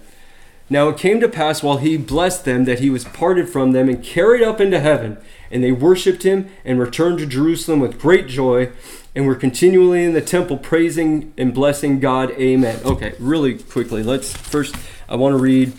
Now 0.71 0.89
it 0.89 0.99
came 0.99 1.21
to 1.21 1.29
pass 1.29 1.63
while 1.63 1.79
he 1.79 1.97
blessed 1.97 2.45
them 2.45 2.65
that 2.65 2.81
he 2.81 2.91
was 2.91 3.05
parted 3.05 3.49
from 3.49 3.73
them 3.73 3.89
and 3.89 4.03
carried 4.03 4.43
up 4.43 4.61
into 4.61 4.81
heaven. 4.81 5.17
And 5.51 5.65
they 5.65 5.73
worshipped 5.73 6.25
him 6.25 6.51
and 6.65 6.79
returned 6.79 7.19
to 7.19 7.27
Jerusalem 7.27 7.81
with 7.81 7.99
great 7.99 8.27
joy 8.27 8.71
and 9.15 9.27
were 9.27 9.35
continually 9.35 10.05
in 10.05 10.13
the 10.13 10.21
temple 10.21 10.59
praising 10.59 11.33
and 11.39 11.55
blessing 11.55 12.01
God. 12.01 12.33
Amen. 12.33 12.81
Okay, 12.85 13.15
really 13.19 13.59
quickly, 13.59 14.03
let's 14.03 14.33
first, 14.33 14.77
I 15.09 15.17
want 15.17 15.33
to 15.33 15.39
read 15.39 15.73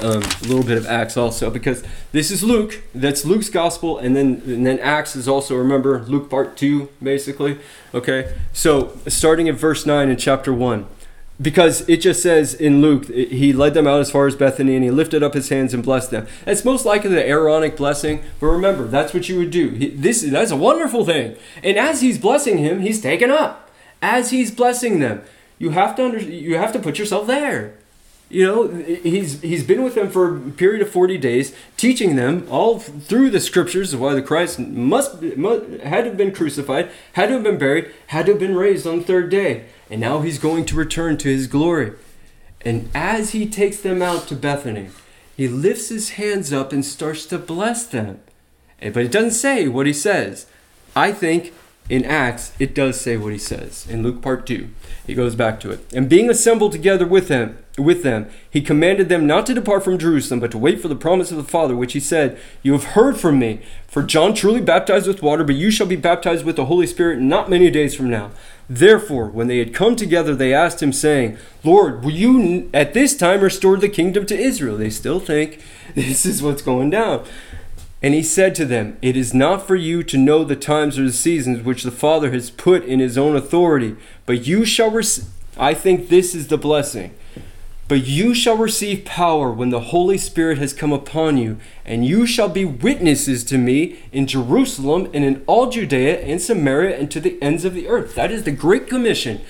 um, 0.00 0.22
a 0.22 0.46
little 0.46 0.64
bit 0.64 0.76
of 0.76 0.86
Acts 0.86 1.16
also 1.16 1.50
because 1.50 1.82
this 2.12 2.30
is 2.30 2.42
Luke. 2.42 2.82
That's 2.94 3.24
Luke's 3.24 3.48
gospel, 3.48 3.98
and 3.98 4.14
then 4.14 4.42
and 4.46 4.66
then 4.66 4.78
Acts 4.80 5.16
is 5.16 5.26
also 5.26 5.56
remember 5.56 6.02
Luke 6.02 6.28
part 6.28 6.56
two, 6.56 6.90
basically. 7.02 7.58
Okay, 7.94 8.34
so 8.52 8.98
starting 9.06 9.48
at 9.48 9.54
verse 9.54 9.86
nine 9.86 10.08
in 10.08 10.16
chapter 10.16 10.52
one 10.52 10.86
because 11.40 11.88
it 11.88 11.98
just 11.98 12.22
says 12.22 12.52
in 12.52 12.82
Luke, 12.82 13.06
he 13.08 13.52
led 13.52 13.74
them 13.74 13.86
out 13.86 14.00
as 14.00 14.10
far 14.10 14.26
as 14.26 14.34
Bethany 14.34 14.74
and 14.74 14.84
he 14.84 14.90
lifted 14.90 15.22
up 15.22 15.34
his 15.34 15.48
hands 15.48 15.72
and 15.72 15.82
blessed 15.82 16.10
them. 16.10 16.26
It's 16.46 16.64
most 16.64 16.84
likely 16.84 17.10
the 17.10 17.26
Aaronic 17.26 17.76
blessing, 17.76 18.24
but 18.40 18.46
remember, 18.46 18.86
that's 18.86 19.14
what 19.14 19.28
you 19.28 19.38
would 19.38 19.50
do. 19.50 19.70
He, 19.70 19.90
this 19.90 20.22
that's 20.22 20.50
a 20.50 20.56
wonderful 20.56 21.04
thing. 21.04 21.36
And 21.62 21.78
as 21.78 22.00
he's 22.00 22.18
blessing 22.18 22.58
him, 22.58 22.80
he's 22.80 23.00
taken 23.00 23.30
up. 23.30 23.70
As 24.02 24.30
he's 24.30 24.50
blessing 24.50 24.98
them, 24.98 25.22
you 25.58 25.70
have 25.70 25.96
to 25.96 26.04
under, 26.04 26.18
you 26.18 26.56
have 26.56 26.72
to 26.72 26.78
put 26.78 26.98
yourself 26.98 27.26
there. 27.26 27.77
You 28.30 28.46
know, 28.46 28.68
he's 28.68 29.40
he's 29.40 29.64
been 29.64 29.82
with 29.82 29.94
them 29.94 30.10
for 30.10 30.36
a 30.36 30.50
period 30.50 30.82
of 30.82 30.90
40 30.90 31.16
days, 31.16 31.54
teaching 31.78 32.16
them 32.16 32.46
all 32.50 32.78
through 32.78 33.30
the 33.30 33.40
scriptures 33.40 33.94
of 33.94 34.00
why 34.00 34.14
the 34.14 34.20
Christ 34.20 34.58
must, 34.58 35.22
must 35.36 35.64
had 35.80 36.04
to 36.04 36.10
have 36.10 36.16
been 36.18 36.32
crucified, 36.32 36.90
had 37.14 37.28
to 37.28 37.34
have 37.34 37.42
been 37.42 37.56
buried, 37.56 37.90
had 38.08 38.26
to 38.26 38.32
have 38.32 38.40
been 38.40 38.54
raised 38.54 38.86
on 38.86 38.98
the 38.98 39.04
third 39.04 39.30
day 39.30 39.64
and 39.90 40.00
now 40.00 40.20
he's 40.20 40.38
going 40.38 40.64
to 40.66 40.76
return 40.76 41.16
to 41.18 41.28
his 41.28 41.46
glory. 41.46 41.92
And 42.60 42.90
as 42.94 43.30
he 43.30 43.48
takes 43.48 43.80
them 43.80 44.02
out 44.02 44.26
to 44.28 44.36
Bethany, 44.36 44.90
he 45.36 45.48
lifts 45.48 45.88
his 45.88 46.10
hands 46.10 46.52
up 46.52 46.72
and 46.72 46.84
starts 46.84 47.24
to 47.26 47.38
bless 47.38 47.86
them. 47.86 48.20
But 48.80 48.98
it 48.98 49.12
doesn't 49.12 49.32
say 49.32 49.68
what 49.68 49.86
he 49.86 49.92
says. 49.92 50.46
I 50.94 51.12
think 51.12 51.52
in 51.88 52.04
Acts, 52.04 52.52
it 52.58 52.74
does 52.74 53.00
say 53.00 53.16
what 53.16 53.32
he 53.32 53.38
says. 53.38 53.86
In 53.88 54.02
Luke 54.02 54.20
part 54.20 54.46
2, 54.46 54.68
he 55.06 55.14
goes 55.14 55.34
back 55.34 55.58
to 55.60 55.70
it. 55.70 55.80
And 55.94 56.08
being 56.08 56.28
assembled 56.28 56.72
together 56.72 57.06
with 57.06 57.28
them, 57.28 57.58
with 57.78 58.02
them, 58.02 58.28
he 58.50 58.60
commanded 58.60 59.08
them 59.08 59.26
not 59.26 59.46
to 59.46 59.54
depart 59.54 59.84
from 59.84 59.98
Jerusalem, 59.98 60.40
but 60.40 60.50
to 60.50 60.58
wait 60.58 60.82
for 60.82 60.88
the 60.88 60.96
promise 60.96 61.30
of 61.30 61.36
the 61.38 61.44
Father, 61.44 61.74
which 61.74 61.94
he 61.94 62.00
said, 62.00 62.38
You 62.62 62.72
have 62.72 62.84
heard 62.84 63.16
from 63.16 63.38
me. 63.38 63.60
For 63.86 64.02
John 64.02 64.34
truly 64.34 64.60
baptized 64.60 65.06
with 65.06 65.22
water, 65.22 65.44
but 65.44 65.54
you 65.54 65.70
shall 65.70 65.86
be 65.86 65.96
baptized 65.96 66.44
with 66.44 66.56
the 66.56 66.66
Holy 66.66 66.86
Spirit 66.86 67.20
not 67.20 67.48
many 67.48 67.70
days 67.70 67.94
from 67.94 68.10
now. 68.10 68.32
Therefore, 68.68 69.28
when 69.28 69.46
they 69.46 69.58
had 69.58 69.72
come 69.72 69.96
together, 69.96 70.34
they 70.34 70.52
asked 70.52 70.82
him, 70.82 70.92
saying, 70.92 71.38
Lord, 71.64 72.04
will 72.04 72.10
you 72.10 72.68
at 72.74 72.92
this 72.92 73.16
time 73.16 73.40
restore 73.40 73.78
the 73.78 73.88
kingdom 73.88 74.26
to 74.26 74.38
Israel? 74.38 74.76
They 74.76 74.90
still 74.90 75.20
think 75.20 75.62
this 75.94 76.26
is 76.26 76.42
what's 76.42 76.62
going 76.62 76.90
down. 76.90 77.24
And 78.02 78.14
he 78.14 78.22
said 78.22 78.54
to 78.56 78.64
them, 78.64 78.96
It 79.02 79.16
is 79.16 79.34
not 79.34 79.66
for 79.66 79.74
you 79.74 80.02
to 80.04 80.16
know 80.16 80.44
the 80.44 80.56
times 80.56 80.98
or 80.98 81.04
the 81.04 81.12
seasons 81.12 81.64
which 81.64 81.82
the 81.82 81.90
Father 81.90 82.30
has 82.30 82.50
put 82.50 82.84
in 82.84 83.00
his 83.00 83.18
own 83.18 83.34
authority, 83.34 83.96
but 84.24 84.46
you 84.46 84.64
shall 84.64 84.90
receive. 84.90 85.26
I 85.56 85.74
think 85.74 86.08
this 86.08 86.34
is 86.34 86.46
the 86.46 86.58
blessing. 86.58 87.14
But 87.88 88.06
you 88.06 88.34
shall 88.34 88.56
receive 88.56 89.06
power 89.06 89.50
when 89.50 89.70
the 89.70 89.80
Holy 89.80 90.18
Spirit 90.18 90.58
has 90.58 90.74
come 90.74 90.92
upon 90.92 91.38
you, 91.38 91.56
and 91.86 92.04
you 92.06 92.26
shall 92.26 92.50
be 92.50 92.64
witnesses 92.64 93.42
to 93.44 93.56
me 93.56 93.98
in 94.12 94.26
Jerusalem 94.26 95.10
and 95.14 95.24
in 95.24 95.42
all 95.46 95.70
Judea 95.70 96.20
and 96.20 96.40
Samaria 96.40 96.98
and 96.98 97.10
to 97.10 97.18
the 97.18 97.42
ends 97.42 97.64
of 97.64 97.72
the 97.72 97.88
earth. 97.88 98.14
That 98.14 98.30
is 98.30 98.44
the 98.44 98.52
Great 98.52 98.88
Commission, 98.88 99.40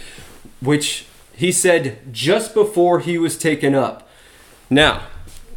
which 0.61 1.07
he 1.35 1.51
said 1.51 1.99
just 2.13 2.55
before 2.55 3.01
he 3.01 3.19
was 3.19 3.37
taken 3.37 3.75
up. 3.75 4.09
Now, 4.71 5.03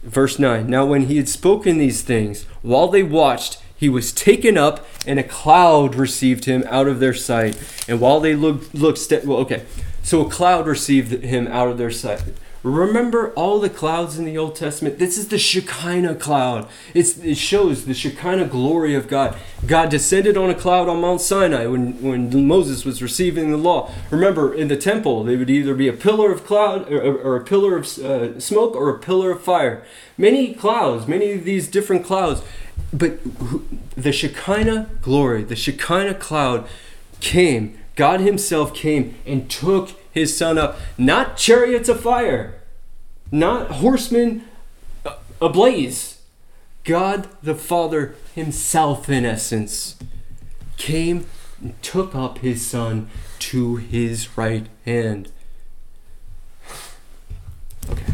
verse 0.03 0.39
9 0.39 0.67
Now, 0.67 0.85
when 0.85 1.03
he 1.03 1.17
had 1.17 1.29
spoken 1.29 1.77
these 1.77 2.01
things, 2.01 2.43
while 2.61 2.87
they 2.87 3.03
watched, 3.03 3.61
he 3.75 3.89
was 3.89 4.11
taken 4.11 4.57
up, 4.57 4.85
and 5.07 5.19
a 5.19 5.23
cloud 5.23 5.95
received 5.95 6.45
him 6.45 6.63
out 6.67 6.87
of 6.87 6.99
their 6.99 7.13
sight. 7.13 7.57
And 7.87 7.99
while 7.99 8.19
they 8.19 8.35
looked, 8.35 8.75
looked, 8.75 8.99
well, 9.25 9.39
okay, 9.39 9.65
so 10.03 10.25
a 10.25 10.29
cloud 10.29 10.67
received 10.67 11.11
him 11.23 11.47
out 11.47 11.67
of 11.67 11.77
their 11.77 11.89
sight. 11.89 12.21
Remember 12.63 13.31
all 13.33 13.59
the 13.59 13.71
clouds 13.71 14.19
in 14.19 14.25
the 14.25 14.37
Old 14.37 14.55
Testament? 14.55 14.99
This 14.99 15.17
is 15.17 15.29
the 15.29 15.39
Shekinah 15.39 16.15
cloud. 16.15 16.67
It's, 16.93 17.17
it 17.17 17.35
shows 17.35 17.85
the 17.85 17.95
Shekinah 17.95 18.45
glory 18.45 18.93
of 18.93 19.07
God. 19.07 19.35
God 19.65 19.89
descended 19.89 20.37
on 20.37 20.51
a 20.51 20.53
cloud 20.53 20.87
on 20.87 21.01
Mount 21.01 21.21
Sinai 21.21 21.65
when, 21.65 21.99
when 22.03 22.45
Moses 22.45 22.85
was 22.85 23.01
receiving 23.01 23.49
the 23.49 23.57
law. 23.57 23.91
Remember, 24.11 24.53
in 24.53 24.67
the 24.67 24.77
temple, 24.77 25.23
they 25.23 25.37
would 25.37 25.49
either 25.49 25.73
be 25.73 25.87
a 25.87 25.93
pillar 25.93 26.31
of 26.31 26.45
cloud 26.45 26.91
or, 26.91 27.01
or 27.01 27.35
a 27.35 27.43
pillar 27.43 27.77
of 27.77 27.97
uh, 27.97 28.39
smoke 28.39 28.75
or 28.75 28.89
a 28.89 28.99
pillar 28.99 29.31
of 29.31 29.41
fire. 29.41 29.83
Many 30.15 30.53
clouds, 30.53 31.07
many 31.07 31.31
of 31.31 31.45
these 31.45 31.67
different 31.67 32.05
clouds. 32.05 32.43
But 32.93 33.19
the 33.95 34.11
Shekinah 34.11 34.87
glory, 35.01 35.43
the 35.43 35.55
Shekinah 35.55 36.15
cloud 36.15 36.67
came. 37.21 37.79
God 37.95 38.19
Himself 38.19 38.75
came 38.75 39.15
and 39.25 39.49
took 39.49 39.91
his 40.11 40.35
son 40.35 40.57
up, 40.57 40.77
not 40.97 41.37
chariots 41.37 41.89
of 41.89 41.99
fire, 42.01 42.61
not 43.31 43.71
horsemen 43.71 44.43
uh, 45.05 45.15
ablaze. 45.41 46.21
God 46.83 47.27
the 47.43 47.55
Father 47.55 48.15
himself, 48.33 49.09
in 49.09 49.23
essence, 49.25 49.97
came 50.77 51.25
and 51.61 51.79
took 51.83 52.15
up 52.15 52.39
his 52.39 52.65
son 52.65 53.09
to 53.39 53.75
his 53.75 54.37
right 54.37 54.67
hand. 54.85 55.31
Okay. 57.89 58.13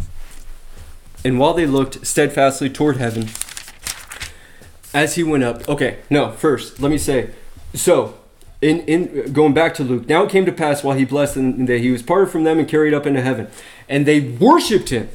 And 1.23 1.39
while 1.39 1.53
they 1.53 1.65
looked 1.65 2.05
steadfastly 2.05 2.69
toward 2.69 2.97
heaven, 2.97 3.29
as 4.93 5.15
he 5.15 5.23
went 5.23 5.43
up, 5.43 5.67
okay, 5.67 5.99
no, 6.09 6.31
first, 6.31 6.79
let 6.79 6.89
me 6.89 6.97
say, 6.97 7.31
so 7.73 8.17
in, 8.61 8.81
in 8.81 9.33
going 9.33 9.53
back 9.53 9.73
to 9.75 9.83
Luke, 9.83 10.07
now 10.07 10.23
it 10.23 10.31
came 10.31 10.45
to 10.45 10.51
pass 10.51 10.83
while 10.83 10.97
he 10.97 11.05
blessed 11.05 11.35
them 11.35 11.65
that 11.67 11.79
he 11.79 11.91
was 11.91 12.01
parted 12.01 12.31
from 12.31 12.43
them 12.43 12.57
and 12.57 12.67
carried 12.67 12.93
up 12.93 13.05
into 13.05 13.21
heaven. 13.21 13.47
And 13.87 14.05
they 14.05 14.19
worshiped 14.19 14.89
him. 14.89 15.09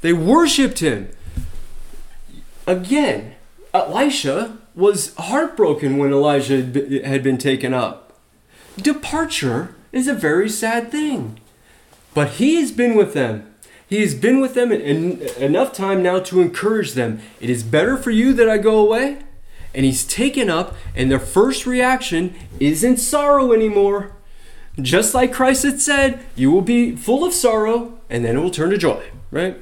They 0.00 0.12
worshiped 0.12 0.78
him. 0.78 1.10
Again, 2.66 3.34
Elisha 3.74 4.58
was 4.74 5.14
heartbroken 5.16 5.98
when 5.98 6.12
Elijah 6.12 6.62
had 7.04 7.22
been 7.22 7.38
taken 7.38 7.74
up. 7.74 8.16
Departure 8.76 9.74
is 9.90 10.06
a 10.06 10.14
very 10.14 10.48
sad 10.48 10.92
thing. 10.92 11.40
But 12.14 12.32
he 12.32 12.56
has 12.56 12.70
been 12.70 12.96
with 12.96 13.12
them. 13.12 13.54
He 13.88 14.00
has 14.02 14.14
been 14.14 14.40
with 14.40 14.54
them 14.54 14.70
in, 14.70 15.22
enough 15.38 15.72
time 15.72 16.02
now 16.02 16.20
to 16.20 16.40
encourage 16.40 16.92
them. 16.92 17.20
It 17.40 17.50
is 17.50 17.62
better 17.62 17.96
for 17.96 18.10
you 18.10 18.32
that 18.34 18.48
I 18.48 18.58
go 18.58 18.78
away 18.78 19.18
and 19.78 19.84
he's 19.84 20.02
taken 20.02 20.50
up, 20.50 20.74
and 20.96 21.08
their 21.08 21.20
first 21.20 21.64
reaction 21.64 22.34
isn't 22.58 22.96
sorrow 22.96 23.52
anymore. 23.52 24.10
Just 24.82 25.14
like 25.14 25.32
Christ 25.32 25.62
had 25.62 25.80
said, 25.80 26.18
you 26.34 26.50
will 26.50 26.62
be 26.62 26.96
full 26.96 27.22
of 27.22 27.32
sorrow, 27.32 27.96
and 28.10 28.24
then 28.24 28.36
it 28.36 28.40
will 28.40 28.50
turn 28.50 28.70
to 28.70 28.76
joy, 28.76 29.04
right? 29.30 29.56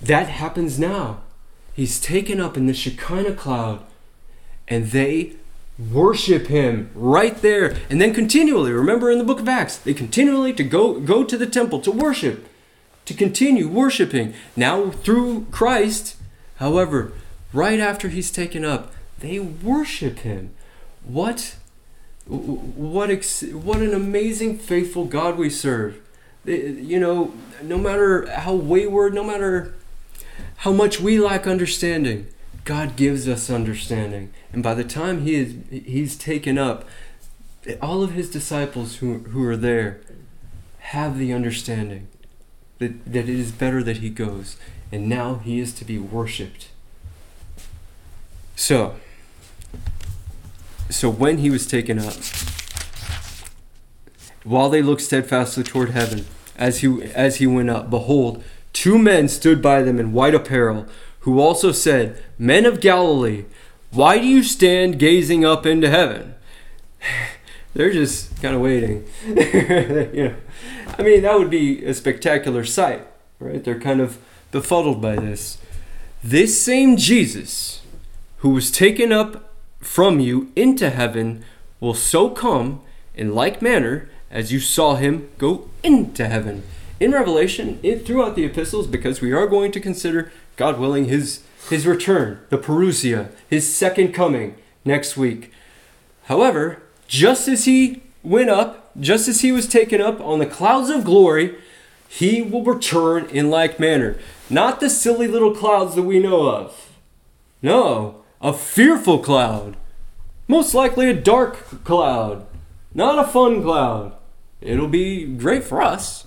That 0.00 0.28
happens 0.28 0.78
now. 0.78 1.20
He's 1.74 2.00
taken 2.00 2.40
up 2.40 2.56
in 2.56 2.64
the 2.64 2.72
Shekinah 2.72 3.34
cloud, 3.34 3.84
and 4.68 4.86
they 4.86 5.34
worship 5.78 6.46
him 6.46 6.90
right 6.94 7.42
there 7.42 7.76
and 7.90 8.00
then 8.00 8.14
continually 8.14 8.72
remember 8.72 9.10
in 9.10 9.18
the 9.18 9.24
book 9.24 9.40
of 9.40 9.48
acts 9.48 9.78
they 9.78 9.94
continually 9.94 10.52
to 10.52 10.62
go 10.62 11.00
go 11.00 11.24
to 11.24 11.36
the 11.36 11.46
temple 11.46 11.80
to 11.80 11.90
worship 11.90 12.46
to 13.06 13.14
continue 13.14 13.66
worshiping 13.66 14.34
now 14.54 14.90
through 14.90 15.46
christ 15.50 16.14
however 16.56 17.12
right 17.54 17.80
after 17.80 18.10
he's 18.10 18.30
taken 18.30 18.66
up 18.66 18.92
they 19.22 19.38
worship 19.38 20.20
him. 20.20 20.52
What 21.04 21.56
what 22.26 23.10
ex- 23.10 23.42
what 23.42 23.78
an 23.78 23.94
amazing 23.94 24.58
faithful 24.58 25.06
God 25.06 25.38
we 25.38 25.48
serve. 25.48 26.00
You 26.44 26.98
know, 26.98 27.32
no 27.62 27.78
matter 27.78 28.28
how 28.30 28.54
wayward, 28.54 29.14
no 29.14 29.24
matter 29.24 29.74
how 30.56 30.72
much 30.72 31.00
we 31.00 31.18
lack 31.18 31.46
understanding, 31.46 32.26
God 32.64 32.96
gives 32.96 33.28
us 33.28 33.48
understanding. 33.48 34.32
And 34.52 34.62
by 34.62 34.74
the 34.74 34.84
time 34.84 35.22
he 35.22 35.34
is 35.36 35.54
he's 35.70 36.16
taken 36.16 36.58
up, 36.58 36.84
all 37.80 38.02
of 38.02 38.12
his 38.12 38.28
disciples 38.28 38.96
who 38.96 39.18
who 39.18 39.44
are 39.46 39.56
there 39.56 40.00
have 40.78 41.16
the 41.16 41.32
understanding 41.32 42.08
that, 42.78 43.04
that 43.04 43.28
it 43.28 43.38
is 43.38 43.52
better 43.52 43.82
that 43.84 43.98
he 43.98 44.10
goes, 44.10 44.56
and 44.90 45.08
now 45.08 45.36
he 45.36 45.60
is 45.60 45.72
to 45.74 45.84
be 45.84 45.98
worshipped. 45.98 46.68
So, 48.56 48.96
so 50.92 51.10
when 51.10 51.38
he 51.38 51.50
was 51.50 51.66
taken 51.66 51.98
up, 51.98 52.14
while 54.44 54.68
they 54.68 54.82
looked 54.82 55.02
steadfastly 55.02 55.64
toward 55.64 55.90
heaven, 55.90 56.26
as 56.56 56.80
he 56.80 57.02
as 57.14 57.36
he 57.36 57.46
went 57.46 57.70
up, 57.70 57.90
behold, 57.90 58.42
two 58.72 58.98
men 58.98 59.28
stood 59.28 59.62
by 59.62 59.82
them 59.82 59.98
in 59.98 60.12
white 60.12 60.34
apparel, 60.34 60.86
who 61.20 61.40
also 61.40 61.72
said, 61.72 62.22
Men 62.38 62.66
of 62.66 62.80
Galilee, 62.80 63.44
why 63.90 64.18
do 64.18 64.26
you 64.26 64.42
stand 64.42 64.98
gazing 64.98 65.44
up 65.44 65.66
into 65.66 65.88
heaven? 65.88 66.34
They're 67.74 67.92
just 67.92 68.40
kind 68.42 68.54
of 68.54 68.60
waiting. 68.60 69.08
you 69.26 70.24
know, 70.24 70.34
I 70.98 71.02
mean, 71.02 71.22
that 71.22 71.38
would 71.38 71.48
be 71.48 71.84
a 71.84 71.94
spectacular 71.94 72.64
sight, 72.64 73.06
right? 73.38 73.64
They're 73.64 73.80
kind 73.80 74.00
of 74.00 74.18
befuddled 74.50 75.00
by 75.00 75.16
this. 75.16 75.58
This 76.22 76.60
same 76.60 76.96
Jesus, 76.98 77.80
who 78.38 78.50
was 78.50 78.70
taken 78.70 79.10
up 79.10 79.51
from 79.82 80.20
you 80.20 80.50
into 80.56 80.90
heaven, 80.90 81.44
will 81.80 81.94
so 81.94 82.30
come 82.30 82.80
in 83.14 83.34
like 83.34 83.60
manner 83.60 84.08
as 84.30 84.52
you 84.52 84.60
saw 84.60 84.94
him 84.94 85.28
go 85.38 85.68
into 85.82 86.26
heaven. 86.26 86.62
In 86.98 87.12
Revelation, 87.12 87.78
it, 87.82 88.06
throughout 88.06 88.36
the 88.36 88.44
epistles, 88.44 88.86
because 88.86 89.20
we 89.20 89.32
are 89.32 89.46
going 89.46 89.72
to 89.72 89.80
consider, 89.80 90.32
God 90.56 90.78
willing, 90.78 91.06
his, 91.06 91.42
his 91.68 91.86
return, 91.86 92.40
the 92.48 92.58
parousia, 92.58 93.30
his 93.50 93.74
second 93.74 94.12
coming 94.12 94.54
next 94.84 95.16
week. 95.16 95.52
However, 96.24 96.80
just 97.08 97.48
as 97.48 97.64
he 97.64 98.02
went 98.22 98.50
up, 98.50 98.94
just 98.98 99.28
as 99.28 99.40
he 99.40 99.52
was 99.52 99.66
taken 99.66 100.00
up 100.00 100.20
on 100.20 100.38
the 100.38 100.46
clouds 100.46 100.90
of 100.90 101.04
glory, 101.04 101.56
he 102.08 102.40
will 102.40 102.62
return 102.62 103.26
in 103.26 103.50
like 103.50 103.80
manner. 103.80 104.18
Not 104.48 104.80
the 104.80 104.88
silly 104.88 105.26
little 105.26 105.54
clouds 105.54 105.94
that 105.94 106.02
we 106.02 106.20
know 106.20 106.48
of. 106.48 106.90
No, 107.62 108.21
a 108.42 108.52
fearful 108.52 109.18
cloud. 109.18 109.76
Most 110.48 110.74
likely 110.74 111.08
a 111.08 111.14
dark 111.14 111.84
cloud, 111.84 112.44
not 112.92 113.18
a 113.18 113.28
fun 113.28 113.62
cloud. 113.62 114.14
It'll 114.60 114.88
be 114.88 115.24
great 115.24 115.64
for 115.64 115.80
us. 115.80 116.26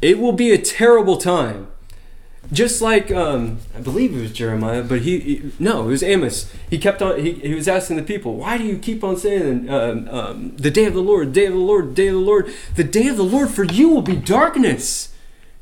It 0.00 0.18
will 0.18 0.32
be 0.32 0.52
a 0.52 0.58
terrible 0.58 1.16
time 1.16 1.68
just 2.52 2.80
like 2.80 3.10
um, 3.10 3.58
I 3.74 3.80
believe 3.80 4.16
it 4.16 4.20
was 4.20 4.32
Jeremiah, 4.32 4.82
but 4.82 5.00
he, 5.00 5.18
he, 5.20 5.52
no, 5.58 5.84
it 5.84 5.88
was 5.88 6.02
Amos. 6.02 6.52
He 6.70 6.78
kept 6.78 7.02
on. 7.02 7.18
He, 7.18 7.32
he 7.32 7.54
was 7.54 7.68
asking 7.68 7.96
the 7.96 8.02
people, 8.02 8.36
"Why 8.36 8.58
do 8.58 8.64
you 8.64 8.78
keep 8.78 9.02
on 9.02 9.16
saying 9.16 9.68
um, 9.68 10.08
um, 10.08 10.56
the 10.56 10.70
day 10.70 10.84
of 10.84 10.94
the 10.94 11.00
Lord, 11.00 11.32
day 11.32 11.46
of 11.46 11.52
the 11.52 11.58
Lord, 11.58 11.94
day 11.94 12.08
of 12.08 12.14
the 12.14 12.20
Lord? 12.20 12.52
The 12.74 12.84
day 12.84 13.08
of 13.08 13.16
the 13.16 13.24
Lord 13.24 13.50
for 13.50 13.64
you 13.64 13.88
will 13.88 14.02
be 14.02 14.16
darkness. 14.16 15.12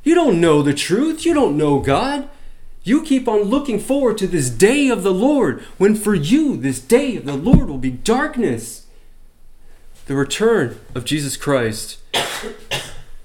You 0.03 0.15
don't 0.15 0.41
know 0.41 0.63
the 0.63 0.75
truth. 0.75 1.25
You 1.25 1.33
don't 1.33 1.57
know 1.57 1.79
God. 1.79 2.29
You 2.85 3.03
keep 3.03 3.27
on 3.27 3.43
looking 3.43 3.81
forward 3.81 4.19
to 4.19 4.27
this 4.27 4.51
day 4.51 4.89
of 4.89 5.03
the 5.03 5.13
Lord, 5.13 5.63
when 5.79 5.95
for 5.95 6.15
you 6.15 6.57
this 6.57 6.81
day 6.81 7.17
of 7.17 7.25
the 7.25 7.37
Lord 7.37 7.69
will 7.69 7.79
be 7.79 7.91
darkness. 7.91 8.87
The 10.07 10.15
return 10.15 10.79
of 10.95 11.05
Jesus 11.05 11.37
Christ 11.37 11.99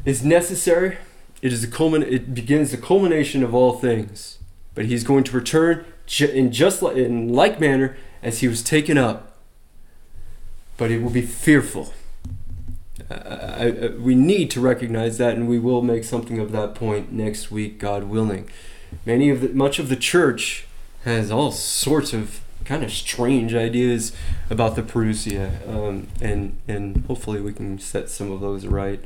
is 0.05 0.23
necessary 0.23 0.97
it 1.41 1.53
is 1.53 1.61
the 1.61 1.67
culmin- 1.67 2.09
It 2.09 2.33
begins 2.33 2.71
the 2.71 2.77
culmination 2.77 3.43
of 3.43 3.53
all 3.53 3.73
things. 3.73 4.39
But 4.75 4.85
he's 4.85 5.03
going 5.03 5.23
to 5.25 5.35
return 5.35 5.85
in 6.19 6.51
just 6.51 6.81
like, 6.81 6.97
in 6.97 7.33
like 7.33 7.59
manner 7.59 7.97
as 8.21 8.39
he 8.39 8.47
was 8.47 8.61
taken 8.61 8.97
up. 8.97 9.37
But 10.77 10.91
it 10.91 11.01
will 11.01 11.09
be 11.09 11.21
fearful. 11.21 11.93
Uh, 13.09 13.13
I, 13.13 13.65
I, 13.65 13.87
we 13.97 14.15
need 14.15 14.51
to 14.51 14.61
recognize 14.61 15.17
that, 15.17 15.35
and 15.35 15.47
we 15.47 15.59
will 15.59 15.81
make 15.81 16.03
something 16.03 16.39
of 16.39 16.51
that 16.51 16.75
point 16.75 17.11
next 17.11 17.51
week, 17.51 17.79
God 17.79 18.05
willing. 18.05 18.49
Many 19.05 19.29
of 19.29 19.41
the, 19.41 19.49
much 19.49 19.79
of 19.79 19.89
the 19.89 19.95
church 19.95 20.65
has 21.03 21.31
all 21.31 21.51
sorts 21.51 22.13
of 22.13 22.41
kind 22.65 22.83
of 22.83 22.91
strange 22.91 23.55
ideas 23.55 24.11
about 24.49 24.75
the 24.75 24.83
Parousia, 24.83 25.67
um, 25.67 26.07
and 26.21 26.57
and 26.67 27.05
hopefully 27.05 27.41
we 27.41 27.53
can 27.53 27.79
set 27.79 28.09
some 28.09 28.31
of 28.31 28.41
those 28.41 28.65
right, 28.65 29.03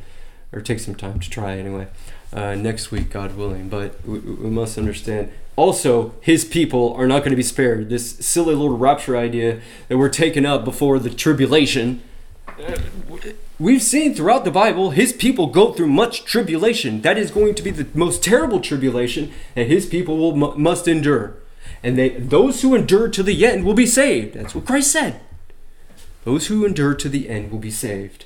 or 0.51 0.61
take 0.61 0.79
some 0.79 0.95
time 0.95 1.19
to 1.19 1.29
try 1.29 1.57
anyway 1.57 1.87
uh, 2.33 2.55
next 2.55 2.91
week, 2.91 3.09
God 3.11 3.35
willing. 3.35 3.69
But 3.69 4.05
we, 4.05 4.19
we, 4.19 4.49
must 4.49 4.77
understand 4.77 5.31
also, 5.55 6.13
his 6.21 6.45
people 6.45 6.93
are 6.95 7.07
not 7.07 7.19
going 7.19 7.31
to 7.31 7.35
be 7.35 7.43
spared. 7.43 7.89
This 7.89 8.17
silly 8.25 8.55
little 8.55 8.77
rapture 8.77 9.15
idea 9.15 9.61
that 9.87 9.97
we're 9.97 10.09
taken 10.09 10.45
up 10.45 10.65
before 10.65 10.97
the 10.97 11.11
tribulation. 11.11 12.01
Uh, 12.47 12.79
we've 13.63 13.81
seen 13.81 14.13
throughout 14.13 14.43
the 14.43 14.51
Bible, 14.51 14.91
his 14.91 15.13
people 15.13 15.47
go 15.47 15.71
through 15.71 15.87
much 15.87 16.25
tribulation. 16.25 17.01
That 17.01 17.17
is 17.17 17.31
going 17.31 17.55
to 17.55 17.63
be 17.63 17.71
the 17.71 17.87
most 17.97 18.21
terrible 18.21 18.59
tribulation 18.59 19.31
that 19.55 19.67
his 19.67 19.85
people 19.85 20.17
will 20.17 20.35
must 20.35 20.87
endure. 20.87 21.35
And 21.81 21.97
they, 21.97 22.09
those 22.09 22.61
who 22.61 22.75
endure 22.75 23.07
to 23.09 23.23
the 23.23 23.45
end 23.45 23.65
will 23.65 23.73
be 23.73 23.85
saved. 23.85 24.35
That's 24.35 24.53
what 24.53 24.65
Christ 24.65 24.91
said. 24.91 25.21
Those 26.25 26.47
who 26.47 26.65
endure 26.65 26.93
to 26.93 27.09
the 27.09 27.29
end 27.29 27.51
will 27.51 27.59
be 27.59 27.71
saved. 27.71 28.25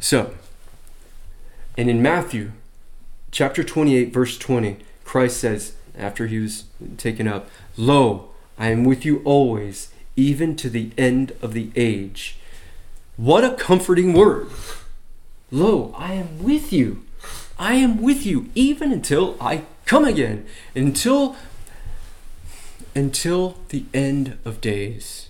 So, 0.00 0.34
and 1.76 1.88
in 1.88 2.02
Matthew, 2.02 2.52
chapter 3.30 3.62
28, 3.62 4.12
verse 4.12 4.36
20, 4.36 4.78
Christ 5.04 5.38
says, 5.38 5.74
after 5.96 6.26
he 6.26 6.38
was 6.38 6.64
taken 6.96 7.28
up, 7.28 7.48
Lo, 7.76 8.30
I 8.58 8.68
am 8.68 8.84
with 8.84 9.04
you 9.04 9.22
always, 9.24 9.92
even 10.16 10.56
to 10.56 10.70
the 10.70 10.92
end 10.96 11.32
of 11.42 11.52
the 11.52 11.70
age. 11.76 12.36
What 13.20 13.44
a 13.44 13.52
comforting 13.52 14.14
word! 14.14 14.46
Lo, 15.50 15.94
I 15.94 16.14
am 16.14 16.42
with 16.42 16.72
you. 16.72 17.02
I 17.58 17.74
am 17.74 18.00
with 18.00 18.24
you 18.24 18.48
even 18.54 18.92
until 18.92 19.36
I 19.38 19.64
come 19.84 20.06
again, 20.06 20.46
until 20.74 21.36
until 22.94 23.58
the 23.68 23.84
end 23.92 24.38
of 24.46 24.62
days. 24.62 25.28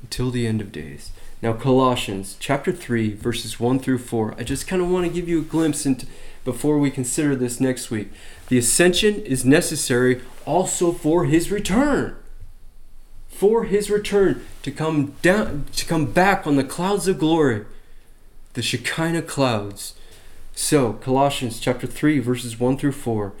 Until 0.00 0.30
the 0.30 0.46
end 0.46 0.60
of 0.60 0.70
days. 0.70 1.10
Now 1.42 1.54
Colossians 1.54 2.36
chapter 2.38 2.70
3 2.70 3.14
verses 3.14 3.58
1 3.58 3.80
through 3.80 3.98
4. 3.98 4.36
I 4.38 4.44
just 4.44 4.68
kind 4.68 4.80
of 4.80 4.88
want 4.88 5.04
to 5.04 5.12
give 5.12 5.28
you 5.28 5.40
a 5.40 5.44
glimpse 5.44 5.84
into 5.84 6.06
before 6.44 6.78
we 6.78 6.92
consider 6.92 7.34
this 7.34 7.58
next 7.58 7.90
week. 7.90 8.12
The 8.50 8.58
ascension 8.58 9.16
is 9.22 9.44
necessary 9.44 10.22
also 10.44 10.92
for 10.92 11.24
his 11.24 11.50
return. 11.50 12.14
For 13.36 13.64
his 13.64 13.90
return 13.90 14.46
to 14.62 14.70
come 14.70 15.14
down 15.20 15.66
to 15.76 15.84
come 15.84 16.06
back 16.06 16.46
on 16.46 16.56
the 16.56 16.64
clouds 16.64 17.06
of 17.06 17.18
glory, 17.18 17.66
the 18.54 18.62
Shekinah 18.62 19.22
clouds. 19.22 19.92
So, 20.54 20.94
Colossians 20.94 21.60
chapter 21.60 21.86
3 21.86 22.18
verses 22.20 22.58
1 22.58 22.78
through 22.78 22.92
4. 22.92 23.34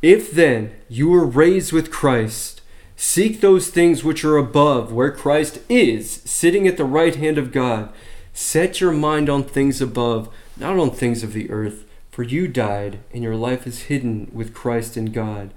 If 0.00 0.30
then 0.30 0.72
you 0.88 1.10
were 1.10 1.26
raised 1.26 1.70
with 1.70 1.90
Christ, 1.90 2.62
seek 2.96 3.42
those 3.42 3.68
things 3.68 4.02
which 4.02 4.24
are 4.24 4.38
above, 4.38 4.90
where 4.90 5.12
Christ 5.12 5.58
is, 5.68 6.22
sitting 6.24 6.66
at 6.66 6.78
the 6.78 6.86
right 6.86 7.14
hand 7.14 7.36
of 7.36 7.52
God. 7.52 7.92
Set 8.32 8.80
your 8.80 8.92
mind 8.92 9.28
on 9.28 9.44
things 9.44 9.82
above, 9.82 10.30
not 10.56 10.78
on 10.78 10.90
things 10.90 11.22
of 11.22 11.34
the 11.34 11.50
earth. 11.50 11.84
For 12.10 12.22
you 12.22 12.48
died, 12.48 13.00
and 13.12 13.22
your 13.22 13.36
life 13.36 13.66
is 13.66 13.82
hidden 13.82 14.30
with 14.32 14.54
Christ 14.54 14.96
in 14.96 15.12
God. 15.12 15.50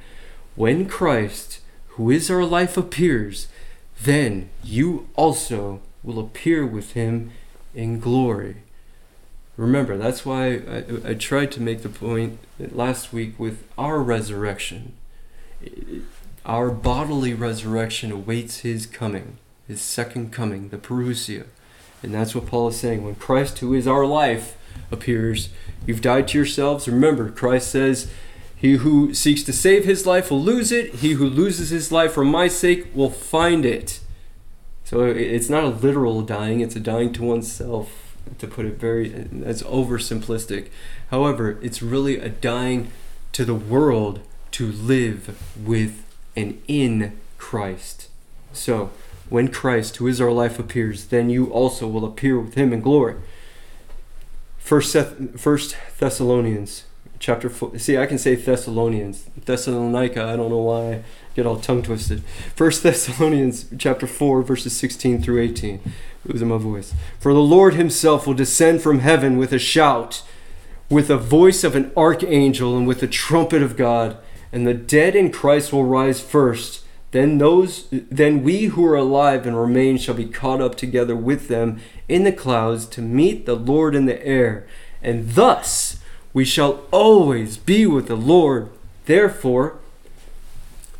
When 0.55 0.85
Christ, 0.85 1.61
who 1.91 2.09
is 2.09 2.29
our 2.29 2.43
life, 2.43 2.75
appears, 2.75 3.47
then 4.01 4.49
you 4.63 5.09
also 5.15 5.81
will 6.03 6.19
appear 6.19 6.65
with 6.65 6.93
him 6.93 7.31
in 7.73 7.99
glory. 7.99 8.57
Remember, 9.57 9.97
that's 9.97 10.25
why 10.25 10.53
I, 10.55 10.83
I 11.09 11.13
tried 11.15 11.51
to 11.53 11.62
make 11.62 11.81
the 11.81 11.89
point 11.89 12.39
last 12.59 13.12
week 13.12 13.38
with 13.38 13.67
our 13.77 13.99
resurrection. 13.99 14.93
Our 16.45 16.69
bodily 16.69 17.33
resurrection 17.33 18.12
awaits 18.12 18.59
his 18.59 18.85
coming, 18.85 19.38
his 19.67 19.81
second 19.81 20.31
coming, 20.31 20.69
the 20.69 20.77
parousia. 20.77 21.47
And 22.01 22.13
that's 22.13 22.33
what 22.33 22.45
Paul 22.45 22.69
is 22.69 22.79
saying. 22.79 23.03
When 23.03 23.15
Christ, 23.15 23.59
who 23.59 23.73
is 23.73 23.85
our 23.85 24.05
life, 24.05 24.55
appears. 24.91 25.49
You've 25.85 26.01
died 26.01 26.27
to 26.29 26.38
yourselves. 26.38 26.88
Remember, 26.88 27.29
Christ 27.29 27.71
says, 27.71 28.12
He 28.59 28.73
who 28.73 29.13
seeks 29.13 29.41
to 29.43 29.53
save 29.53 29.85
his 29.85 30.05
life 30.05 30.29
will 30.29 30.41
lose 30.41 30.73
it. 30.73 30.95
He 30.95 31.13
who 31.13 31.25
loses 31.25 31.69
his 31.69 31.93
life 31.93 32.11
for 32.11 32.25
my 32.25 32.49
sake 32.49 32.93
will 32.93 33.09
find 33.09 33.65
it. 33.65 34.01
So 34.83 35.05
it's 35.05 35.49
not 35.49 35.63
a 35.63 35.69
literal 35.69 36.21
dying, 36.23 36.59
it's 36.59 36.75
a 36.75 36.81
dying 36.81 37.13
to 37.13 37.23
oneself, 37.23 38.17
to 38.37 38.47
put 38.47 38.65
it 38.65 38.73
very, 38.73 39.07
that's 39.07 39.63
oversimplistic. 39.63 40.67
However, 41.09 41.57
it's 41.61 41.81
really 41.81 42.19
a 42.19 42.27
dying 42.27 42.91
to 43.31 43.45
the 43.45 43.55
world 43.55 44.19
to 44.51 44.69
live 44.69 45.41
with 45.65 46.03
and 46.35 46.61
in 46.67 47.17
Christ. 47.37 48.09
So, 48.51 48.91
when 49.29 49.49
Christ, 49.49 49.97
who 49.97 50.07
is 50.07 50.19
our 50.19 50.31
life, 50.31 50.60
appears, 50.60 51.05
then 51.05 51.29
you 51.29 51.45
also 51.45 51.87
will 51.87 52.03
appear 52.03 52.37
with 52.39 52.55
him 52.55 52.73
in 52.73 52.81
glory. 52.81 53.15
First, 54.57 54.97
First 55.37 55.77
Thessalonians 55.99 56.83
chapter 57.19 57.49
four. 57.49 57.77
See, 57.77 57.97
I 57.97 58.05
can 58.05 58.17
say 58.17 58.35
Thessalonians, 58.35 59.25
Thessalonica. 59.45 60.23
I 60.23 60.35
don't 60.35 60.49
know 60.49 60.57
why 60.57 60.91
I 60.91 61.03
get 61.35 61.45
all 61.45 61.57
tongue 61.57 61.83
twisted. 61.83 62.23
First 62.55 62.83
Thessalonians 62.83 63.65
chapter 63.77 64.07
four, 64.07 64.41
verses 64.41 64.75
sixteen 64.75 65.21
through 65.21 65.41
eighteen. 65.41 65.81
Losing 66.25 66.49
my 66.49 66.57
voice. 66.57 66.93
For 67.19 67.33
the 67.33 67.39
Lord 67.39 67.75
Himself 67.75 68.27
will 68.27 68.33
descend 68.33 68.81
from 68.81 68.99
heaven 68.99 69.37
with 69.37 69.53
a 69.53 69.59
shout, 69.59 70.21
with 70.89 71.09
a 71.09 71.17
voice 71.17 71.63
of 71.63 71.75
an 71.75 71.93
archangel 71.95 72.77
and 72.77 72.85
with 72.85 72.99
the 72.99 73.07
trumpet 73.07 73.61
of 73.61 73.77
God, 73.77 74.17
and 74.51 74.67
the 74.67 74.73
dead 74.73 75.15
in 75.15 75.31
Christ 75.31 75.71
will 75.71 75.85
rise 75.85 76.19
first. 76.19 76.83
Then 77.11 77.37
those 77.37 77.87
then 77.91 78.43
we 78.43 78.65
who 78.65 78.85
are 78.85 78.97
alive 78.97 79.47
and 79.47 79.57
remain 79.57 79.97
shall 79.97 80.13
be 80.13 80.25
caught 80.25 80.61
up 80.61 80.75
together 80.75 81.15
with 81.15 81.47
them 81.47 81.79
in 82.07 82.23
the 82.23 82.33
clouds 82.33 82.85
to 82.87 83.01
meet 83.01 83.45
the 83.45 83.55
Lord 83.55 83.95
in 83.95 84.05
the 84.05 84.23
air, 84.25 84.67
and 85.01 85.31
thus 85.31 86.01
we 86.34 86.46
shall 86.46 86.84
always 86.92 87.58
be 87.58 87.86
with 87.86 88.08
the 88.08 88.15
Lord. 88.15 88.69
Therefore, 89.06 89.80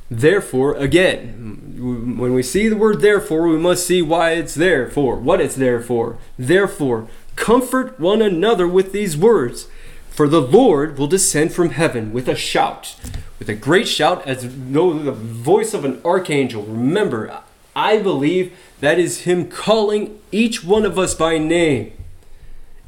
therefore 0.10 0.74
again, 0.76 2.16
when 2.18 2.34
we 2.34 2.44
see 2.44 2.68
the 2.68 2.76
word 2.76 3.02
therefore, 3.02 3.48
we 3.48 3.58
must 3.58 3.86
see 3.86 4.02
why 4.02 4.32
it's 4.32 4.56
there 4.56 4.90
for, 4.90 5.16
what 5.16 5.42
it's 5.42 5.56
there 5.56 5.82
for. 5.82 6.18
Therefore, 6.38 7.08
comfort 7.36 8.00
one 8.00 8.22
another 8.22 8.68
with 8.68 8.92
these 8.92 9.16
words. 9.16 9.68
For 10.10 10.28
the 10.28 10.42
Lord 10.42 10.98
will 10.98 11.08
descend 11.08 11.54
from 11.54 11.70
heaven 11.70 12.12
with 12.12 12.28
a 12.28 12.36
shout, 12.36 12.98
with 13.38 13.48
a 13.48 13.56
great 13.56 13.88
shout, 13.88 14.28
as 14.28 14.42
though 14.44 14.92
the 14.92 15.14
voice 15.14 15.74
of 15.74 15.86
an 15.86 16.02
archangel. 16.04 16.64
Remember, 16.64 17.42
I 17.74 18.00
believe 18.00 18.58
that 18.82 19.00
is 19.00 19.22
Him 19.22 19.48
calling 19.48 20.20
each 20.30 20.62
one 20.62 20.84
of 20.84 21.00
us 21.00 21.16
by 21.16 21.38
name. 21.38 21.94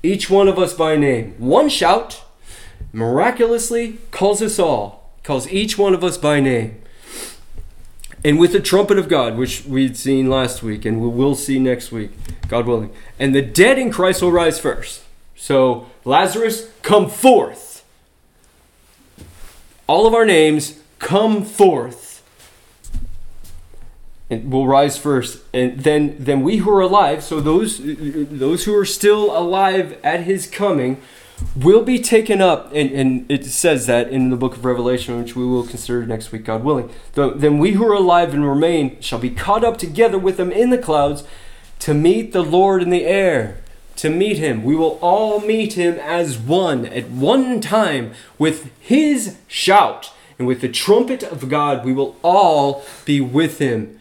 Each 0.03 0.29
one 0.29 0.49
of 0.49 0.59
us 0.59 0.73
by 0.73 0.97
name. 0.97 1.35
One 1.37 1.69
shout 1.69 2.25
miraculously 2.93 3.99
calls 4.11 4.41
us 4.41 4.59
all, 4.59 5.11
calls 5.23 5.47
each 5.49 5.77
one 5.77 5.93
of 5.93 6.03
us 6.03 6.17
by 6.17 6.39
name. 6.39 6.81
And 8.23 8.39
with 8.39 8.51
the 8.51 8.59
trumpet 8.59 8.99
of 8.99 9.09
God, 9.09 9.35
which 9.35 9.65
we'd 9.65 9.97
seen 9.97 10.29
last 10.29 10.61
week 10.61 10.85
and 10.85 11.01
we 11.01 11.07
will 11.07 11.35
see 11.35 11.57
next 11.57 11.91
week, 11.91 12.11
God 12.47 12.67
willing. 12.67 12.93
And 13.17 13.33
the 13.33 13.41
dead 13.41 13.79
in 13.79 13.91
Christ 13.91 14.21
will 14.21 14.31
rise 14.31 14.59
first. 14.59 15.03
So, 15.35 15.89
Lazarus, 16.05 16.69
come 16.83 17.09
forth. 17.09 17.83
All 19.87 20.05
of 20.05 20.13
our 20.13 20.25
names, 20.25 20.79
come 20.99 21.43
forth. 21.43 22.23
And 24.29 24.51
we'll 24.51 24.67
rise 24.67 24.97
first. 24.97 25.41
And 25.51 25.79
then, 25.79 26.15
then 26.19 26.43
we 26.43 26.57
who 26.57 26.69
are 26.69 26.79
alive, 26.79 27.23
so 27.23 27.41
those, 27.41 27.79
those 27.81 28.65
who 28.65 28.77
are 28.77 28.85
still 28.85 29.35
alive 29.35 29.99
at 30.03 30.21
his 30.21 30.45
coming, 30.45 31.01
will 31.55 31.83
be 31.83 31.99
taken 31.99 32.41
up. 32.41 32.71
And, 32.73 32.91
and 32.91 33.31
it 33.31 33.45
says 33.45 33.85
that 33.87 34.09
in 34.09 34.29
the 34.29 34.35
book 34.35 34.55
of 34.55 34.65
Revelation, 34.65 35.21
which 35.21 35.35
we 35.35 35.45
will 35.45 35.65
consider 35.65 36.05
next 36.05 36.31
week, 36.31 36.45
God 36.45 36.63
willing. 36.63 36.89
Then 37.13 37.59
we 37.59 37.71
who 37.71 37.85
are 37.85 37.93
alive 37.93 38.33
and 38.33 38.47
remain 38.47 38.99
shall 39.01 39.19
be 39.19 39.29
caught 39.29 39.63
up 39.63 39.77
together 39.77 40.17
with 40.17 40.37
them 40.37 40.51
in 40.51 40.69
the 40.69 40.77
clouds 40.77 41.23
to 41.79 41.93
meet 41.93 42.31
the 42.31 42.43
Lord 42.43 42.81
in 42.81 42.89
the 42.89 43.05
air 43.05 43.57
to 44.01 44.09
meet 44.09 44.37
him. 44.37 44.63
We 44.63 44.75
will 44.75 44.97
all 45.01 45.39
meet 45.41 45.73
him 45.73 45.99
as 45.99 46.37
one 46.37 46.87
at 46.87 47.09
one 47.09 47.61
time 47.61 48.13
with 48.39 48.71
his 48.79 49.37
shout 49.47 50.11
and 50.39 50.47
with 50.47 50.61
the 50.61 50.69
trumpet 50.69 51.21
of 51.21 51.49
God. 51.49 51.85
We 51.85 51.93
will 51.93 52.15
all 52.23 52.83
be 53.05 53.21
with 53.21 53.59
him 53.59 53.99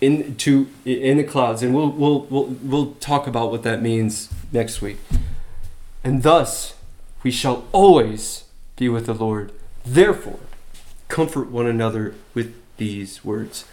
in 0.00 0.36
to 0.36 0.68
in 0.84 1.16
the 1.16 1.24
clouds, 1.24 1.62
and 1.62 1.74
we'll 1.74 1.90
we'll 1.90 2.20
we'll, 2.30 2.44
we'll 2.62 2.94
talk 3.00 3.26
about 3.26 3.50
what 3.50 3.64
that 3.64 3.82
means 3.82 4.28
next 4.52 4.80
week. 4.80 4.98
And 6.02 6.22
thus 6.22 6.74
we 7.22 7.30
shall 7.30 7.64
always 7.72 8.44
be 8.76 8.88
with 8.88 9.06
the 9.06 9.14
Lord. 9.14 9.52
Therefore, 9.84 10.40
comfort 11.08 11.50
one 11.50 11.66
another 11.66 12.14
with 12.34 12.54
these 12.76 13.24
words. 13.24 13.64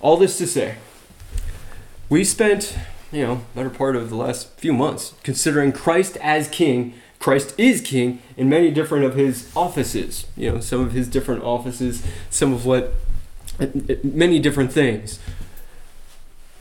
All 0.00 0.16
this 0.16 0.38
to 0.38 0.46
say, 0.46 0.76
we 2.08 2.24
spent 2.24 2.76
you 3.10 3.26
know, 3.26 3.40
better 3.54 3.70
part 3.70 3.96
of 3.96 4.10
the 4.10 4.16
last 4.16 4.58
few 4.58 4.72
months, 4.72 5.14
considering 5.22 5.72
Christ 5.72 6.16
as 6.20 6.48
king. 6.48 6.94
Christ 7.18 7.54
is 7.58 7.80
king 7.80 8.22
in 8.36 8.48
many 8.48 8.70
different 8.70 9.04
of 9.04 9.14
his 9.14 9.50
offices. 9.56 10.26
You 10.36 10.52
know, 10.52 10.60
some 10.60 10.80
of 10.80 10.92
his 10.92 11.08
different 11.08 11.42
offices, 11.42 12.06
some 12.30 12.52
of 12.52 12.64
what, 12.66 12.94
many 14.04 14.38
different 14.38 14.72
things. 14.72 15.18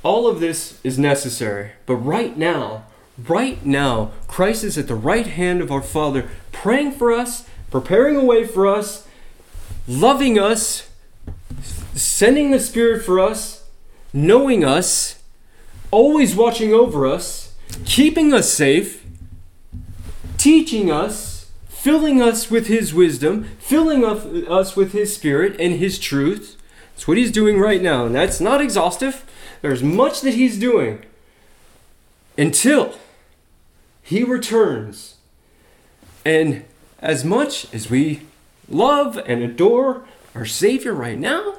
All 0.03 0.27
of 0.27 0.39
this 0.39 0.79
is 0.83 0.97
necessary, 0.97 1.71
but 1.85 1.95
right 1.95 2.37
now, 2.37 2.85
right 3.25 3.65
now, 3.65 4.11
Christ 4.27 4.63
is 4.63 4.77
at 4.77 4.87
the 4.87 4.95
right 4.95 5.27
hand 5.27 5.61
of 5.61 5.71
our 5.71 5.81
Father, 5.81 6.29
praying 6.51 6.91
for 6.91 7.11
us, 7.11 7.47
preparing 7.71 8.15
a 8.15 8.23
way 8.23 8.45
for 8.45 8.67
us, 8.67 9.07
loving 9.87 10.37
us, 10.37 10.89
sending 11.93 12.51
the 12.51 12.59
Spirit 12.59 13.03
for 13.03 13.19
us, 13.19 13.65
knowing 14.13 14.63
us 14.63 15.19
always 15.91 16.35
watching 16.35 16.73
over 16.73 17.07
us, 17.07 17.55
keeping 17.85 18.33
us 18.33 18.51
safe, 18.51 19.05
teaching 20.37 20.91
us, 20.91 21.49
filling 21.67 22.21
us 22.21 22.51
with 22.51 22.67
His 22.67 22.93
wisdom, 22.93 23.45
filling 23.59 24.03
us 24.03 24.75
with 24.75 24.91
His 24.91 25.15
Spirit 25.15 25.55
and 25.59 25.75
His 25.75 25.97
truth. 25.99 26.57
That's 26.93 27.07
what 27.07 27.17
He's 27.17 27.31
doing 27.31 27.59
right 27.59 27.81
now, 27.81 28.05
and 28.05 28.15
that's 28.15 28.41
not 28.41 28.61
exhaustive. 28.61 29.25
There's 29.61 29.83
much 29.83 30.21
that 30.21 30.33
He's 30.33 30.59
doing 30.59 31.03
until 32.37 32.95
He 34.07 34.23
returns. 34.23 35.15
And 36.23 36.63
as 36.99 37.25
much 37.25 37.73
as 37.73 37.89
we 37.89 38.21
love 38.69 39.17
and 39.25 39.43
adore 39.43 40.05
our 40.33 40.45
Savior 40.45 40.93
right 40.93 41.19
now, 41.19 41.55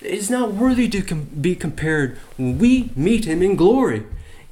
is 0.00 0.30
not 0.30 0.54
worthy 0.54 0.88
to 0.88 1.02
com- 1.02 1.28
be 1.38 1.54
compared 1.54 2.16
when 2.38 2.56
we 2.56 2.90
meet 2.96 3.26
him 3.26 3.42
in 3.42 3.56
glory. 3.56 4.04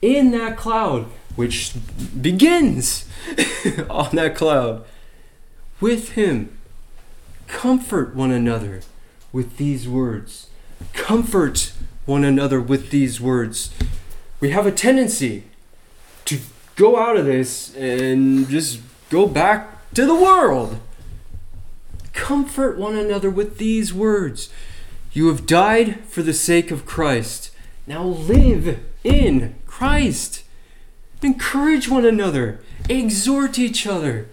In 0.03 0.33
that 0.33 0.59
cloud 0.59 1.07
which 1.35 1.73
begins 2.21 3.07
on 3.89 4.15
that 4.15 4.35
cloud 4.37 4.85
with 5.81 6.11
him 6.11 6.55
comfort 7.47 8.15
one 8.15 8.31
another 8.31 8.83
with 9.33 9.57
these 9.57 9.89
words. 9.89 10.51
Comfort 10.93 11.73
one 12.05 12.23
another 12.23 12.61
with 12.61 12.91
these 12.91 13.19
words. 13.19 13.71
We 14.41 14.51
have 14.51 14.67
a 14.67 14.73
tendency 14.73 15.45
to 16.25 16.39
go 16.77 16.99
out 16.99 17.17
of 17.17 17.27
this 17.27 17.75
and 17.77 18.49
just 18.49 18.81
go 19.11 19.27
back 19.27 19.93
to 19.95 20.07
the 20.07 20.15
world 20.15 20.79
comfort 22.13 22.79
one 22.79 22.97
another 22.97 23.31
with 23.31 23.59
these 23.59 23.93
words 23.93 24.51
you 25.13 25.29
have 25.29 25.47
died 25.47 26.01
for 26.07 26.23
the 26.23 26.33
sake 26.33 26.71
of 26.71 26.87
Christ. 26.87 27.51
Now 27.87 28.05
live 28.05 28.81
in 29.05 29.55
Christ. 29.67 30.43
Encourage 31.23 31.89
one 31.89 32.07
another. 32.07 32.61
Exhort 32.89 33.59
each 33.59 33.87
other. 33.87 34.29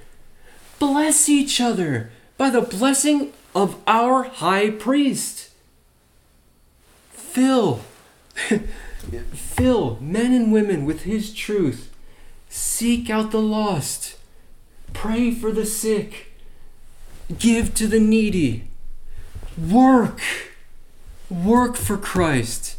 Bless 0.79 1.27
each 1.27 1.59
other 1.59 2.11
by 2.37 2.49
the 2.49 2.61
blessing 2.61 3.33
of 3.53 3.75
our 3.85 4.23
high 4.23 4.69
priest. 4.69 5.49
Fill, 7.11 7.81
fill 9.33 9.97
men 10.01 10.33
and 10.33 10.51
women 10.51 10.85
with 10.85 11.03
his 11.03 11.33
truth. 11.33 11.93
Seek 12.49 13.09
out 13.09 13.31
the 13.31 13.41
lost. 13.41 14.17
Pray 14.93 15.31
for 15.31 15.51
the 15.51 15.65
sick. 15.65 16.33
Give 17.37 17.73
to 17.75 17.87
the 17.87 17.99
needy. 17.99 18.67
Work 19.57 20.21
work 21.29 21.75
for 21.75 21.97
Christ 21.97 22.77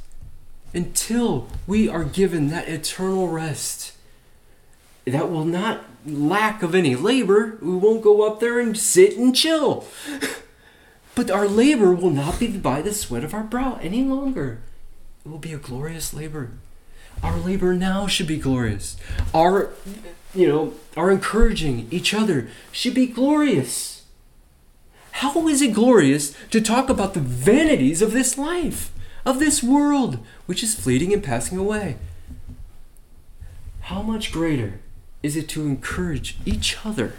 until 0.75 1.49
we 1.67 1.89
are 1.89 2.05
given 2.05 2.49
that 2.49 2.69
eternal 2.69 3.29
rest 3.29 3.93
that 5.05 5.31
will 5.31 5.45
not 5.45 5.85
lack 6.07 6.63
of 6.63 6.75
any 6.75 6.95
labor. 6.95 7.59
We 7.61 7.77
won't 7.77 8.03
go 8.03 8.27
up 8.27 8.41
there 8.41 8.61
and 8.61 8.77
sit 8.77 9.17
and 9.17 9.35
chill. 9.35 9.87
but 11.15 11.31
our 11.31 11.49
labor 11.49 11.95
will 11.95 12.11
not 12.11 12.39
be 12.39 12.49
by 12.49 12.83
the 12.83 12.95
sweat 12.95 13.25
of 13.25 13.35
our 13.35 13.43
brow 13.43 13.79
any 13.83 14.05
longer. 14.05 14.61
It 15.25 15.29
will 15.29 15.39
be 15.39 15.53
a 15.53 15.59
glorious 15.59 16.15
labor. 16.15 16.51
Our 17.23 17.39
labor 17.39 17.75
now 17.75 18.07
should 18.07 18.27
be 18.27 18.39
glorious. 18.39 18.97
Our 19.35 19.71
you 20.35 20.49
know, 20.49 20.75
our 20.97 21.11
encouraging 21.11 21.89
each 21.91 22.15
other 22.15 22.49
should 22.73 22.95
be 22.95 23.07
glorious. 23.07 24.05
How 25.13 25.49
is 25.49 25.61
it 25.61 25.75
glorious 25.75 26.35
to 26.51 26.61
talk 26.61 26.89
about 26.89 27.15
the 27.15 27.21
vanities 27.21 28.01
of 28.01 28.13
this 28.13 28.39
life, 28.39 28.93
of 29.25 29.39
this 29.39 29.63
world, 29.63 30.19
which 30.47 30.63
is 30.63 30.75
fleeting 30.75 31.13
and 31.13 31.23
passing 31.23 31.59
away? 31.59 31.97
How 33.83 34.03
much 34.03 34.33
greater 34.33 34.81
is 35.23 35.37
it 35.37 35.49
to 35.51 35.67
encourage 35.67 36.39
each 36.47 36.79
other, 36.87 37.15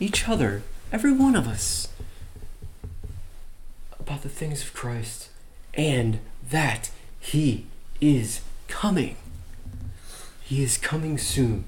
each 0.00 0.28
other, 0.28 0.62
every 0.90 1.12
one 1.12 1.36
of 1.36 1.46
us, 1.46 1.88
about 3.98 4.22
the 4.22 4.28
things 4.28 4.62
of 4.62 4.74
Christ 4.74 5.30
and 5.74 6.18
that 6.50 6.90
He 7.22 7.66
is 8.00 8.40
coming? 8.66 9.16
He 10.42 10.62
is 10.62 10.76
coming 10.76 11.16
soon. 11.16 11.64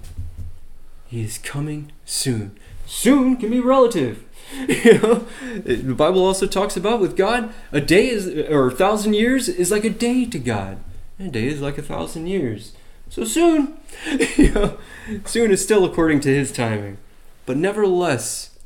He 1.07 1.23
is 1.23 1.39
coming 1.39 1.93
soon. 2.05 2.59
Soon 2.87 3.37
can 3.37 3.51
be 3.51 3.61
relative. 3.61 4.25
you 4.69 4.99
know, 4.99 5.27
the 5.65 5.95
Bible 5.95 6.25
also 6.27 6.47
talks 6.47 6.77
about 6.77 7.01
with 7.01 7.17
God, 7.17 7.55
a 7.73 7.81
day 7.81 8.09
is 8.09 8.27
or 8.27 8.67
a 8.67 8.73
thousand 8.73 9.15
years 9.15 9.49
is 9.49 9.71
like 9.71 9.85
a 9.85 9.91
day 9.91 10.27
to 10.27 10.39
God. 10.39 10.79
And 11.19 11.29
a 11.29 11.31
day 11.31 11.47
is 11.47 11.63
like 11.63 11.79
a 11.79 11.83
thousand 11.83 12.27
years. 12.27 12.73
So 13.09 13.25
soon, 13.25 13.79
you 14.37 14.53
know, 14.53 14.77
soon 15.25 15.53
is 15.53 15.63
still 15.63 15.85
according 15.85 16.21
to 16.21 16.35
his 16.35 16.51
timing. 16.51 16.99
But 17.47 17.57
nevertheless, 17.57 18.59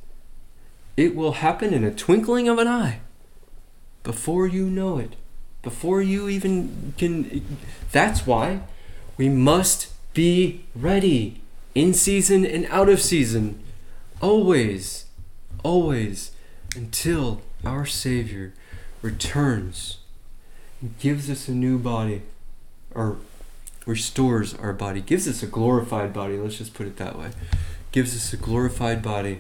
it 0.97 1.15
will 1.15 1.33
happen 1.33 1.75
in 1.75 1.85
a 1.85 1.95
twinkling 1.95 2.49
of 2.49 2.59
an 2.59 2.67
eye. 2.67 3.01
Before 4.03 4.47
you 4.47 4.67
know 4.71 4.99
it, 4.99 5.17
before 5.63 6.03
you 6.03 6.29
even 6.29 6.95
can. 6.97 7.59
That's 7.93 8.27
why 8.27 8.61
we 9.17 9.29
must 9.29 9.93
be 10.15 10.65
ready 10.75 11.41
in 11.75 11.95
season 11.95 12.45
and 12.45 12.67
out 12.67 12.89
of 12.89 13.01
season. 13.01 13.63
Always, 14.21 15.07
always, 15.63 16.33
until 16.75 17.43
our 17.65 17.87
Savior 17.87 18.53
returns 19.03 19.99
and 20.81 20.99
gives 20.99 21.31
us 21.31 21.49
a 21.49 21.53
new 21.53 21.79
body, 21.79 22.23
or 22.95 23.17
restores 23.87 24.55
our 24.55 24.73
body, 24.73 25.01
gives 25.01 25.27
us 25.27 25.43
a 25.43 25.47
glorified 25.47 26.13
body, 26.13 26.37
let's 26.37 26.59
just 26.59 26.75
put 26.75 26.87
it 26.87 26.97
that 26.97 27.19
way. 27.19 27.31
Gives 27.91 28.15
us 28.15 28.33
a 28.33 28.37
glorified 28.37 29.03
body 29.03 29.39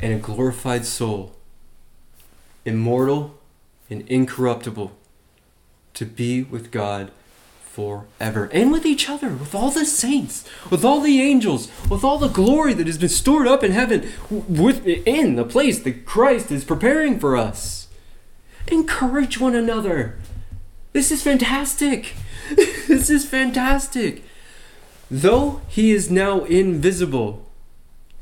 and 0.00 0.12
a 0.12 0.18
glorified 0.18 0.86
soul, 0.86 1.36
immortal 2.64 3.38
and 3.88 4.02
incorruptible, 4.08 4.92
to 6.00 6.06
be 6.06 6.42
with 6.42 6.70
God 6.70 7.12
forever 7.60 8.46
and 8.54 8.72
with 8.72 8.86
each 8.86 9.10
other, 9.10 9.28
with 9.28 9.54
all 9.54 9.70
the 9.70 9.84
saints, 9.84 10.48
with 10.70 10.82
all 10.82 11.02
the 11.02 11.20
angels, 11.20 11.70
with 11.90 12.02
all 12.02 12.16
the 12.16 12.28
glory 12.28 12.72
that 12.72 12.86
has 12.86 12.96
been 12.96 13.10
stored 13.10 13.46
up 13.46 13.62
in 13.62 13.72
heaven, 13.72 14.10
within 14.30 15.36
the 15.36 15.44
place 15.44 15.78
that 15.80 16.06
Christ 16.06 16.50
is 16.50 16.64
preparing 16.64 17.20
for 17.20 17.36
us. 17.36 17.88
Encourage 18.68 19.38
one 19.38 19.54
another. 19.54 20.16
This 20.94 21.12
is 21.12 21.22
fantastic. 21.22 22.14
this 22.56 23.10
is 23.10 23.28
fantastic. 23.28 24.24
Though 25.10 25.60
he 25.68 25.90
is 25.90 26.10
now 26.10 26.44
invisible, 26.44 27.44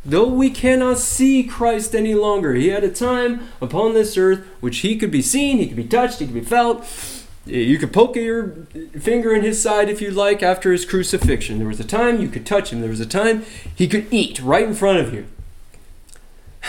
though 0.04 0.26
we 0.26 0.50
cannot 0.50 0.98
see 0.98 1.44
Christ 1.44 1.94
any 1.94 2.14
longer, 2.14 2.54
he 2.54 2.70
had 2.70 2.82
a 2.82 2.90
time 2.90 3.48
upon 3.60 3.94
this 3.94 4.16
earth 4.16 4.44
which 4.58 4.78
he 4.78 4.96
could 4.96 5.12
be 5.12 5.22
seen, 5.22 5.58
he 5.58 5.68
could 5.68 5.76
be 5.76 5.84
touched, 5.84 6.18
he 6.18 6.24
could 6.24 6.34
be 6.34 6.40
felt. 6.40 6.84
You 7.48 7.78
could 7.78 7.92
poke 7.92 8.16
your 8.16 8.50
finger 8.98 9.34
in 9.34 9.42
his 9.42 9.62
side 9.62 9.88
if 9.88 10.02
you 10.02 10.10
like 10.10 10.42
after 10.42 10.70
his 10.70 10.84
crucifixion. 10.84 11.58
There 11.58 11.68
was 11.68 11.80
a 11.80 11.84
time 11.84 12.20
you 12.20 12.28
could 12.28 12.44
touch 12.44 12.72
him, 12.72 12.80
there 12.80 12.90
was 12.90 13.00
a 13.00 13.06
time 13.06 13.44
he 13.74 13.88
could 13.88 14.06
eat 14.12 14.40
right 14.40 14.66
in 14.66 14.74
front 14.74 14.98
of 14.98 15.14
you. 15.14 15.26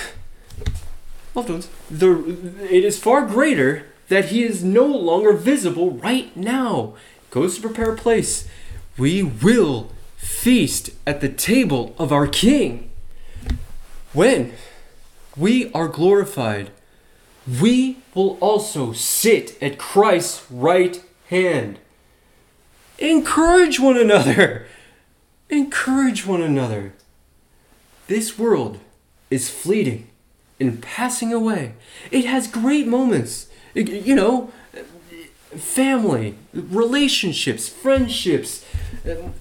Loved 1.35 1.49
ones, 1.49 1.69
the, 1.89 2.65
it 2.69 2.85
is 2.85 2.97
far 2.97 3.25
greater 3.25 3.85
that 4.07 4.25
he 4.25 4.43
is 4.43 4.63
no 4.63 4.85
longer 4.85 5.33
visible 5.33 5.91
right 5.91 6.35
now. 6.35 6.95
Goes 7.29 7.55
to 7.55 7.61
prepare 7.61 7.93
a 7.93 7.97
place. 7.97 8.47
We 8.97 9.21
will 9.21 9.91
feast 10.17 10.91
at 11.05 11.21
the 11.21 11.29
table 11.29 11.95
of 11.97 12.11
our 12.11 12.27
King. 12.27 12.89
When 14.13 14.53
we 15.37 15.71
are 15.73 15.87
glorified, 15.87 16.71
we 17.61 17.97
will 18.13 18.37
also 18.39 18.93
sit 18.93 19.61
at 19.61 19.77
Christ's 19.77 20.45
right 20.51 21.03
hand. 21.29 21.79
Encourage 22.97 23.79
one 23.79 23.97
another. 23.97 24.67
Encourage 25.49 26.25
one 26.25 26.41
another. 26.41 26.93
This 28.07 28.37
world 28.37 28.79
is 29.29 29.49
fleeting 29.49 30.09
and 30.59 30.81
passing 30.81 31.33
away. 31.33 31.73
It 32.11 32.25
has 32.25 32.47
great 32.47 32.87
moments. 32.87 33.47
You 33.73 34.15
know, 34.15 34.51
family, 35.55 36.35
relationships, 36.53 37.69
friendships, 37.69 38.65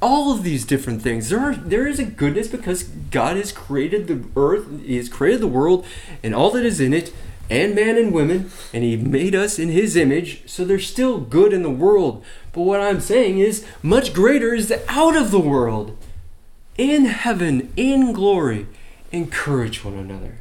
all 0.00 0.32
of 0.32 0.42
these 0.42 0.64
different 0.64 1.02
things. 1.02 1.28
There 1.28 1.40
are 1.40 1.54
there 1.54 1.86
is 1.86 1.98
a 1.98 2.04
goodness 2.04 2.48
because 2.48 2.84
God 2.84 3.36
has 3.36 3.52
created 3.52 4.06
the 4.06 4.24
earth, 4.36 4.66
He 4.84 4.96
has 4.96 5.08
created 5.08 5.40
the 5.40 5.48
world 5.48 5.84
and 6.22 6.34
all 6.34 6.50
that 6.52 6.64
is 6.64 6.80
in 6.80 6.94
it, 6.94 7.12
and 7.50 7.74
man 7.74 7.96
and 7.96 8.12
women, 8.12 8.50
and 8.72 8.84
He 8.84 8.96
made 8.96 9.34
us 9.34 9.58
in 9.58 9.70
His 9.70 9.96
image. 9.96 10.48
So 10.48 10.64
there's 10.64 10.86
still 10.86 11.18
good 11.18 11.52
in 11.52 11.62
the 11.62 11.70
world. 11.70 12.24
But 12.52 12.62
what 12.62 12.80
I'm 12.80 13.00
saying 13.00 13.38
is, 13.38 13.64
much 13.82 14.12
greater 14.12 14.54
is 14.54 14.68
the 14.68 14.82
out 14.88 15.16
of 15.16 15.30
the 15.30 15.40
world. 15.40 15.96
In 16.76 17.06
heaven, 17.06 17.72
in 17.76 18.12
glory, 18.12 18.66
encourage 19.10 19.84
one 19.84 19.94
another. 19.94 20.38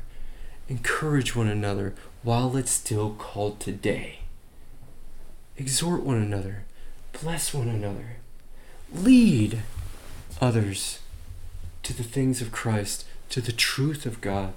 Encourage 0.69 1.35
one 1.35 1.47
another 1.47 1.95
while 2.23 2.57
it's 2.57 2.71
still 2.71 3.11
called 3.11 3.59
today. 3.59 4.19
Exhort 5.57 6.03
one 6.03 6.17
another, 6.17 6.65
bless 7.19 7.53
one 7.53 7.69
another, 7.69 8.17
lead 8.93 9.61
others 10.39 10.99
to 11.83 11.93
the 11.93 12.03
things 12.03 12.41
of 12.41 12.51
Christ, 12.51 13.05
to 13.29 13.41
the 13.41 13.51
truth 13.51 14.05
of 14.05 14.21
God, 14.21 14.53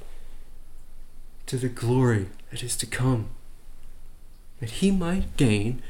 to 1.47 1.57
the 1.57 1.69
glory 1.69 2.27
that 2.51 2.63
is 2.63 2.77
to 2.77 2.87
come, 2.87 3.29
that 4.61 4.71
he 4.71 4.91
might 4.91 5.37
gain 5.37 5.83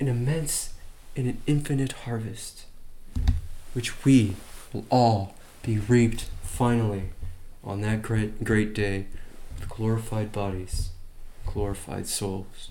an 0.00 0.08
immense 0.08 0.74
and 1.16 1.26
an 1.26 1.40
infinite 1.46 1.92
harvest, 1.92 2.64
which 3.72 4.04
we 4.04 4.34
will 4.72 4.84
all 4.90 5.34
be 5.62 5.78
reaped 5.78 6.26
finally 6.42 7.10
on 7.62 7.80
that 7.80 8.02
great, 8.02 8.42
great 8.42 8.74
day 8.74 9.06
with 9.58 9.68
glorified 9.68 10.32
bodies, 10.32 10.90
glorified 11.46 12.06
souls, 12.06 12.70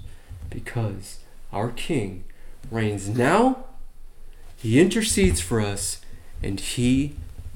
because 0.49 1.19
our 1.53 1.69
King 1.69 2.23
reigns 2.69 3.07
now, 3.07 3.65
he 4.57 4.79
intercedes 4.79 5.39
for 5.39 5.61
us, 5.61 6.01
and 6.43 6.59
he 6.59 7.15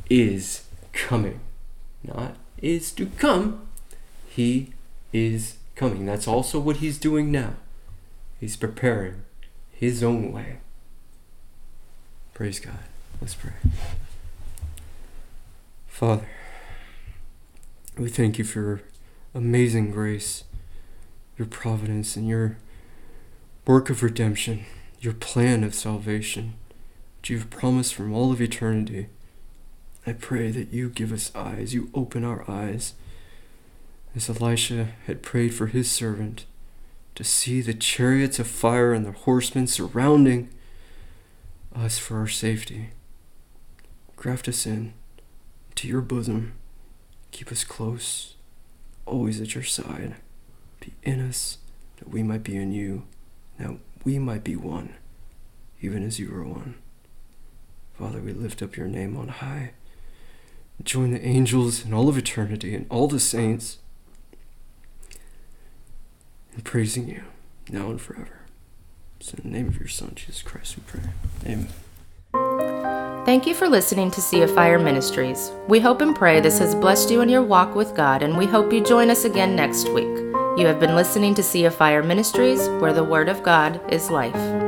is 0.10 0.64
coming. 0.94 1.40
Not 2.04 2.36
is 2.62 2.92
to 2.94 3.08
come, 3.18 3.68
he 4.28 4.74
is 5.16 5.56
coming. 5.76 6.06
That's 6.06 6.28
also 6.28 6.60
what 6.60 6.78
he's 6.78 6.98
doing 6.98 7.32
now. 7.32 7.54
He's 8.40 8.58
preparing 8.58 9.24
his 9.72 10.04
own 10.04 10.34
way. 10.34 10.58
Praise 12.34 12.60
God. 12.60 12.80
Let's 13.22 13.34
pray. 13.34 13.54
Father, 15.88 16.28
we 17.98 18.10
thank 18.10 18.38
you 18.38 18.44
for 18.44 18.60
your 18.60 18.82
amazing 19.34 19.92
grace, 19.92 20.44
your 21.38 21.48
providence, 21.48 22.18
and 22.18 22.28
your 22.28 22.58
work 23.66 23.90
of 23.90 24.04
redemption, 24.04 24.66
your 25.00 25.14
plan 25.14 25.64
of 25.64 25.74
salvation, 25.74 26.56
which 27.22 27.30
you've 27.30 27.50
promised 27.50 27.94
from 27.94 28.14
all 28.14 28.34
of 28.34 28.42
eternity. 28.42 29.08
I 30.06 30.12
pray 30.12 30.52
that 30.52 30.74
you 30.74 30.90
give 30.90 31.14
us 31.14 31.32
eyes, 31.34 31.74
you 31.74 31.90
open 31.94 32.26
our 32.26 32.44
eyes, 32.52 32.94
as 34.16 34.30
Elisha 34.30 34.90
had 35.06 35.22
prayed 35.22 35.54
for 35.54 35.68
his 35.68 35.92
servant, 35.92 36.46
to 37.16 37.24
see 37.24 37.62
the 37.62 37.74
chariots 37.74 38.40
of 38.40 38.48
fire 38.48 38.94
and 38.94 39.06
the 39.06 39.12
horsemen 39.12 39.68
surrounding 39.68 40.50
us 41.76 41.98
for 41.98 42.18
our 42.18 42.28
safety. 42.28 42.90
Graft 44.16 44.48
us 44.48 44.66
in 44.66 44.94
to 45.76 45.88
your 45.88 46.02
bosom 46.02 46.54
Keep 47.36 47.52
us 47.52 47.66
close, 47.66 48.36
always 49.06 49.42
at 49.42 49.56
your 49.56 49.64
side. 49.66 50.16
Be 50.80 50.94
in 51.04 51.20
us, 51.20 51.58
that 51.98 52.08
we 52.08 52.24
might 52.24 52.44
be 52.44 52.56
in 52.56 52.72
you, 52.72 53.04
that 53.60 53.72
we 54.06 54.18
might 54.18 54.46
be 54.46 54.56
one, 54.56 54.94
even 55.82 56.02
as 56.02 56.18
you 56.18 56.34
are 56.34 56.46
one. 56.46 56.76
Father, 58.00 58.22
we 58.22 58.32
lift 58.32 58.62
up 58.62 58.78
your 58.78 58.88
name 58.88 59.18
on 59.18 59.28
high. 59.28 59.72
Join 60.82 61.12
the 61.12 61.26
angels 61.26 61.84
and 61.84 61.94
all 61.94 62.08
of 62.08 62.18
eternity 62.18 62.74
and 62.74 62.86
all 62.90 63.10
the 63.10 63.20
saints 63.20 63.80
in 66.56 66.62
praising 66.62 67.08
you 67.08 67.24
now 67.70 67.90
and 67.90 68.02
forever. 68.02 68.40
It's 69.20 69.34
in 69.34 69.44
the 69.44 69.58
name 69.58 69.68
of 69.68 69.78
your 69.78 69.88
Son, 69.88 70.12
Jesus 70.16 70.42
Christ, 70.42 70.78
we 70.78 70.84
pray. 70.88 71.10
Amen. 71.46 71.68
Thank 73.26 73.48
you 73.48 73.56
for 73.56 73.68
listening 73.68 74.12
to 74.12 74.22
Sea 74.22 74.44
of 74.44 74.54
Fire 74.54 74.78
Ministries. 74.78 75.52
We 75.68 75.80
hope 75.80 76.02
and 76.02 76.16
pray 76.16 76.40
this 76.40 76.60
has 76.60 76.76
blessed 76.76 77.10
you 77.10 77.22
in 77.22 77.30
your 77.30 77.42
walk 77.42 77.74
with 77.74 77.96
God, 77.96 78.22
and 78.22 78.38
we 78.38 78.46
hope 78.46 78.72
you 78.72 78.84
join 78.84 79.10
us 79.10 79.26
again 79.26 79.56
next 79.56 79.90
week. 79.90 80.04
You 80.58 80.68
have 80.68 80.80
been 80.80 80.96
listening 80.96 81.34
to 81.36 81.44
Sea 81.44 81.66
of 81.66 81.76
Fire 81.76 82.04
Ministries, 82.04 82.70
where 82.80 82.94
the 82.94 83.04
Word 83.04 83.28
of 83.28 83.42
God 83.42 83.82
is 83.92 84.12
life. 84.12 84.65